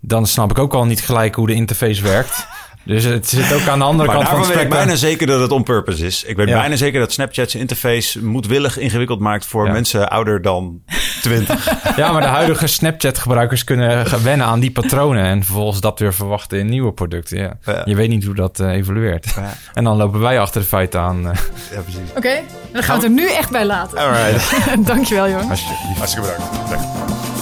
dan 0.00 0.26
snap 0.26 0.50
ik 0.50 0.58
ook 0.58 0.74
al 0.74 0.84
niet 0.84 1.00
gelijk 1.00 1.34
hoe 1.34 1.46
de 1.46 1.54
interface 1.54 2.02
werkt. 2.02 2.46
Dus 2.86 3.04
het 3.04 3.28
zit 3.28 3.52
ook 3.52 3.66
aan 3.68 3.78
de 3.78 3.84
andere 3.84 4.06
Maar 4.08 4.16
kant 4.16 4.28
van 4.28 4.38
het 4.38 4.46
weet 4.46 4.56
ik 4.56 4.62
spectrum. 4.62 4.84
bijna 4.86 4.98
zeker 5.00 5.26
dat 5.26 5.40
het 5.40 5.50
on 5.50 5.62
purpose 5.62 6.06
is. 6.06 6.24
Ik 6.24 6.36
weet 6.36 6.48
Ja. 6.48 6.58
bijna 6.60 6.76
zeker 6.76 7.00
dat 7.00 7.12
Snapchat 7.12 7.50
zijn 7.50 7.62
interface 7.62 8.24
moedwillig 8.24 8.78
ingewikkeld 8.78 9.20
maakt 9.20 9.46
voor 9.46 9.66
Ja. 9.66 9.72
mensen 9.72 10.08
ouder 10.10 10.42
dan 10.42 10.80
20. 11.22 11.68
Ja, 11.96 12.12
maar 12.12 12.20
de 12.22 12.28
huidige 12.28 12.66
Snapchat-gebruikers 12.66 13.64
kunnen 13.64 14.22
wennen 14.22 14.46
aan 14.46 14.60
die 14.60 14.70
patronen 14.70 15.24
en 15.24 15.44
vervolgens 15.44 15.80
dat 15.80 15.98
weer 15.98 16.14
verwachten 16.14 16.58
in 16.58 16.66
nieuwe 16.68 16.92
producten. 16.92 17.38
Ja. 17.38 17.58
Ja. 17.64 17.82
Je 17.84 17.94
weet 17.94 18.08
niet 18.08 18.24
hoe 18.24 18.34
dat 18.34 18.60
eh, 18.60 18.70
evolueert. 18.70 19.32
Ja. 19.36 19.52
En 19.74 19.84
dan 19.84 19.96
lopen 19.96 20.20
wij 20.20 20.40
achter 20.40 20.60
de 20.60 20.66
feiten 20.66 21.00
aan. 21.00 21.30
eh, 21.30 21.38
ja, 21.72 21.80
precies. 21.80 22.00
Oké, 22.16 22.40
dan 22.72 22.82
gaan 22.82 22.98
we 23.00 23.06
het 23.06 23.18
er 23.18 23.22
nu 23.24 23.30
echt 23.32 23.50
bij 23.50 23.64
laten. 23.66 23.98
All 23.98 24.10
right. 24.10 24.66
Dankjewel, 24.86 25.28
jongen. 25.28 25.50
alsjeblieft. 25.50 25.96
Hartstikke 25.98 26.28
bedankt. 26.30 26.68
Dank. 26.70 27.35